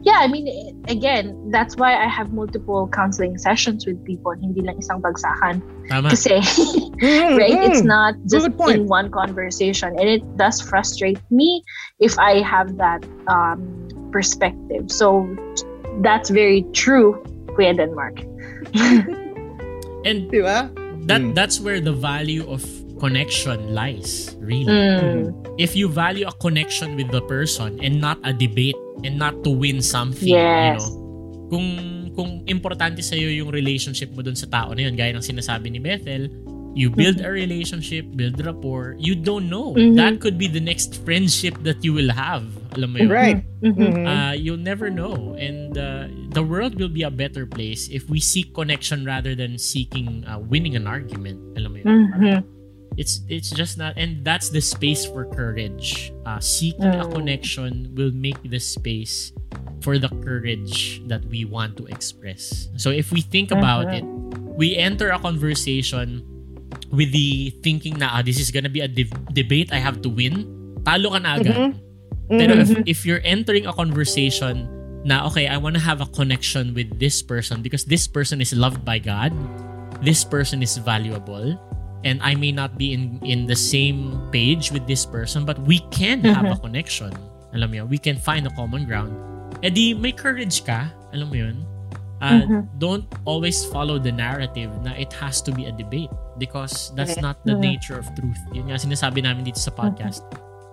Yeah, 0.00 0.20
I 0.20 0.28
mean, 0.28 0.48
again, 0.88 1.36
that's 1.50 1.76
why 1.76 1.92
I 1.92 2.08
have 2.08 2.32
multiple 2.32 2.88
counseling 2.88 3.36
sessions 3.36 3.84
with 3.84 4.00
people. 4.04 4.32
Hindi 4.32 4.60
lang 4.64 4.80
isang 4.80 5.00
bagsakan. 5.04 5.60
Tama. 5.88 6.12
Kasi, 6.12 6.40
right, 7.36 7.60
it's 7.68 7.84
not 7.84 8.16
just 8.28 8.48
in 8.68 8.88
one 8.88 9.12
conversation. 9.12 9.92
And 10.00 10.08
it 10.08 10.24
does 10.36 10.60
frustrate 10.60 11.20
me 11.30 11.64
if 12.00 12.16
I 12.18 12.40
have 12.40 12.76
that 12.76 13.04
um, 13.28 13.60
perspective. 14.12 14.88
So, 14.88 15.28
that's 16.00 16.30
very 16.30 16.64
true, 16.72 17.20
Kuya 17.56 17.76
Denmark. 17.76 18.24
And 20.08 20.32
di 20.32 20.40
ba 20.40 20.72
that 21.06 21.20
Mm. 21.20 21.32
that's 21.36 21.60
where 21.60 21.80
the 21.80 21.94
value 21.94 22.44
of 22.48 22.64
connection 23.00 23.72
lies, 23.72 24.36
really. 24.40 24.68
Mm. 24.68 25.32
If 25.56 25.72
you 25.72 25.88
value 25.88 26.28
a 26.28 26.34
connection 26.36 26.96
with 26.96 27.08
the 27.08 27.24
person 27.24 27.80
and 27.80 27.96
not 27.96 28.20
a 28.24 28.32
debate 28.32 28.76
and 29.04 29.16
not 29.16 29.40
to 29.44 29.50
win 29.50 29.80
something, 29.80 30.28
you 30.28 30.36
Yes. 30.36 30.84
know. 30.84 31.48
Kung 31.48 31.68
kung 32.12 32.30
importante 32.44 33.00
sa 33.00 33.16
yung 33.16 33.48
relationship 33.48 34.12
mo 34.12 34.20
dun 34.20 34.36
sa 34.36 34.44
tao 34.50 34.76
na 34.76 34.84
yun, 34.84 34.94
gaya 34.94 35.16
ng 35.16 35.24
sinasabi 35.24 35.72
ni 35.72 35.80
Bethel, 35.80 36.28
you 36.74 36.88
build 36.88 37.18
a 37.20 37.30
relationship, 37.30 38.06
build 38.14 38.38
rapport, 38.46 38.94
you 38.98 39.14
don't 39.18 39.50
know. 39.50 39.74
Mhm. 39.74 39.96
That 39.98 40.20
could 40.22 40.38
be 40.38 40.46
the 40.46 40.62
next 40.62 41.02
friendship 41.02 41.58
that 41.66 41.82
you 41.82 41.90
will 41.92 42.10
have. 42.14 42.46
Alam 42.78 42.94
mo 42.94 42.98
yun? 43.02 43.10
right 43.10 43.42
Mhm. 43.66 43.74
Mhm. 43.74 44.04
uh, 44.06 44.34
you'll 44.38 44.62
never 44.62 44.86
know 44.94 45.34
and 45.34 45.74
uh, 45.74 46.06
the 46.30 46.38
world 46.38 46.78
will 46.78 46.88
be 46.92 47.02
a 47.02 47.10
better 47.10 47.42
place 47.42 47.90
if 47.90 48.06
we 48.06 48.22
seek 48.22 48.54
connection 48.54 49.02
rather 49.02 49.34
than 49.34 49.58
seeking 49.58 50.22
uh, 50.30 50.38
winning 50.38 50.78
an 50.78 50.86
argument 50.86 51.42
alam 51.58 51.74
mo 51.74 51.82
yun 51.82 51.90
Mhm. 52.14 52.38
it's 52.94 53.26
it's 53.26 53.50
just 53.50 53.74
not 53.74 53.98
and 53.98 54.22
that's 54.22 54.54
the 54.54 54.62
space 54.62 55.02
for 55.02 55.26
courage 55.34 56.14
uh, 56.30 56.38
seeking 56.38 56.86
a 56.94 57.02
Mm. 57.02 57.14
connection 57.18 57.90
will 57.98 58.14
make 58.14 58.38
the 58.46 58.62
space 58.62 59.34
for 59.82 59.98
the 59.98 60.08
courage 60.22 61.02
that 61.10 61.26
we 61.26 61.42
want 61.42 61.74
to 61.74 61.90
express 61.90 62.70
so 62.78 62.94
if 62.94 63.10
we 63.10 63.18
think 63.18 63.50
about 63.50 63.90
Mhm. 63.90 63.98
it 63.98 64.04
we 64.54 64.78
enter 64.78 65.10
a 65.10 65.18
conversation 65.18 66.22
with 66.90 67.10
the 67.14 67.54
thinking 67.62 67.98
na 67.98 68.18
ah, 68.18 68.22
this 68.22 68.38
is 68.38 68.50
gonna 68.50 68.70
be 68.70 68.80
a 68.82 68.88
de- 68.90 69.10
debate 69.32 69.70
I 69.72 69.78
have 69.78 70.02
to 70.02 70.10
win 70.10 70.46
talo 70.82 71.14
ka 71.14 71.18
na 71.22 71.38
agad 71.38 71.74
pero 72.30 72.54
if, 72.54 72.70
Mhm. 72.70 72.82
if 72.86 73.02
you're 73.02 73.22
entering 73.26 73.66
a 73.66 73.74
conversation 73.74 74.70
na, 75.02 75.26
okay, 75.26 75.48
I 75.48 75.56
want 75.56 75.74
to 75.74 75.82
have 75.82 75.98
a 76.04 76.06
connection 76.12 76.76
with 76.76 77.00
this 77.00 77.22
person 77.24 77.58
because 77.64 77.88
this 77.88 78.06
person 78.06 78.38
is 78.38 78.52
loved 78.52 78.84
by 78.84 79.00
God, 79.00 79.32
this 80.04 80.22
person 80.22 80.62
is 80.62 80.76
valuable, 80.76 81.56
and 82.04 82.20
I 82.22 82.36
may 82.36 82.52
not 82.52 82.76
be 82.78 82.92
in, 82.92 83.18
in 83.24 83.48
the 83.48 83.56
same 83.56 84.20
page 84.30 84.70
with 84.70 84.86
this 84.86 85.02
person, 85.08 85.42
but 85.48 85.58
we 85.64 85.80
can 85.90 86.20
have 86.22 86.44
a 86.46 86.54
connection. 86.60 87.10
Alam 87.56 87.72
mo 87.72 87.76
yun, 87.82 87.88
we 87.88 87.98
can 87.98 88.14
find 88.14 88.46
a 88.46 88.52
common 88.54 88.84
ground. 88.86 89.10
E 89.64 89.72
di, 89.72 89.96
may 89.96 90.12
courage 90.12 90.62
ka, 90.68 90.92
alam 91.16 91.32
mo 91.32 91.34
yun, 91.34 91.56
uh, 92.20 92.44
Mhm. 92.46 92.68
don't 92.78 93.08
always 93.24 93.64
follow 93.72 93.98
the 93.98 94.12
narrative 94.12 94.70
na 94.84 94.92
it 95.00 95.10
has 95.16 95.40
to 95.42 95.50
be 95.50 95.64
a 95.66 95.72
debate 95.72 96.12
because 96.40 96.88
that's 96.96 97.20
not 97.20 97.36
the 97.44 97.52
Mhm. 97.52 97.76
nature 97.76 98.00
of 98.00 98.08
truth. 98.16 98.40
Yun 98.50 98.72
nga 98.72 98.80
sinasabi 98.80 99.20
namin 99.20 99.44
dito 99.44 99.60
sa 99.60 99.68
podcast. 99.70 100.24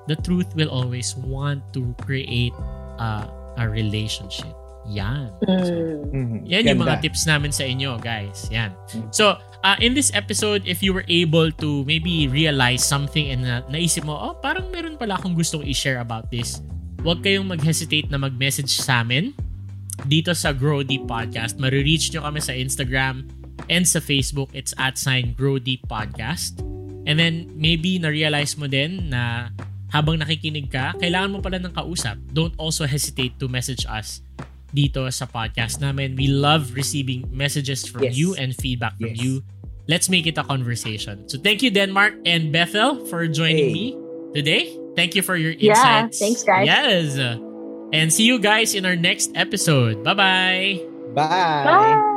The 0.07 0.15
truth 0.15 0.55
will 0.55 0.71
always 0.71 1.19
want 1.19 1.59
to 1.75 1.91
create 1.99 2.55
uh, 2.97 3.27
a 3.59 3.67
relationship. 3.67 4.49
Yan. 4.87 5.35
So, 5.43 5.73
Mm. 5.75 6.15
Mhm. 6.15 6.37
yan 6.47 6.61
yung 6.65 6.79
mga 6.81 7.03
tips 7.03 7.27
namin 7.27 7.51
sa 7.51 7.61
inyo, 7.61 7.99
guys. 7.99 8.47
Yan. 8.47 8.71
So, 9.11 9.35
uh, 9.61 9.75
in 9.77 9.91
this 9.91 10.15
episode, 10.15 10.63
if 10.63 10.79
you 10.79 10.95
were 10.95 11.03
able 11.05 11.51
to 11.59 11.83
maybe 11.83 12.25
realize 12.25 12.81
something 12.81 13.27
and 13.27 13.43
na 13.43 13.61
naisip 13.67 14.01
mo, 14.01 14.15
oh, 14.15 14.39
parang 14.39 14.71
meron 14.71 14.95
pala 14.95 15.19
akong 15.19 15.35
gustong 15.35 15.61
i-share 15.61 15.99
about 15.99 16.31
this, 16.31 16.63
huwag 17.03 17.19
kayong 17.19 17.45
mag-hesitate 17.45 18.07
na 18.07 18.17
mag-message 18.17 18.71
sa 18.71 19.03
amin 19.03 19.35
dito 20.05 20.31
sa 20.31 20.55
Grow 20.55 20.81
Deep 20.81 21.03
Podcast. 21.03 21.59
Marireach 21.59 22.07
nyo 22.09 22.23
kami 22.23 22.39
sa 22.39 22.55
Instagram 22.55 23.27
and 23.69 23.87
sa 23.87 23.99
Facebook. 23.99 24.49
It's 24.53 24.73
at 24.77 24.97
sign 24.97 25.33
Grow 25.37 25.57
Deep 25.59 25.85
Podcast. 25.87 26.59
And 27.07 27.15
then, 27.15 27.47
maybe 27.55 27.97
na-realize 27.99 28.57
mo 28.59 28.67
din 28.67 29.07
na 29.09 29.49
habang 29.89 30.19
nakikinig 30.19 30.67
ka, 30.67 30.91
kailangan 30.99 31.31
mo 31.31 31.39
pala 31.39 31.55
ng 31.57 31.71
kausap. 31.71 32.19
Don't 32.35 32.51
also 32.59 32.83
hesitate 32.83 33.39
to 33.39 33.47
message 33.47 33.87
us 33.87 34.19
dito 34.75 35.07
sa 35.07 35.23
podcast 35.23 35.79
namin. 35.79 36.19
We 36.19 36.27
love 36.27 36.75
receiving 36.75 37.31
messages 37.31 37.87
from 37.87 38.03
Yes. 38.03 38.19
you 38.19 38.35
and 38.35 38.51
feedback 38.51 38.99
from 38.99 39.15
Yes. 39.15 39.23
you. 39.23 39.33
Let's 39.87 40.11
make 40.11 40.27
it 40.27 40.35
a 40.35 40.43
conversation. 40.43 41.23
So 41.31 41.39
thank 41.39 41.63
you, 41.63 41.71
Denmark 41.71 42.19
and 42.27 42.51
Bethel, 42.51 43.07
for 43.07 43.23
joining 43.31 43.71
Hey. 43.71 43.73
me 43.73 43.85
today. 44.35 44.75
Thank 44.99 45.15
you 45.15 45.23
for 45.23 45.39
your 45.39 45.55
Yeah, 45.55 45.71
insights. 45.71 46.19
thanks, 46.19 46.43
guys. 46.43 46.67
Yes. 46.67 47.15
And 47.95 48.11
see 48.11 48.27
you 48.27 48.35
guys 48.43 48.75
in 48.75 48.83
our 48.83 48.99
next 48.99 49.31
episode. 49.39 50.03
Bye-bye. 50.03 50.83
bye 51.15 51.63
Bye. 51.63 52.16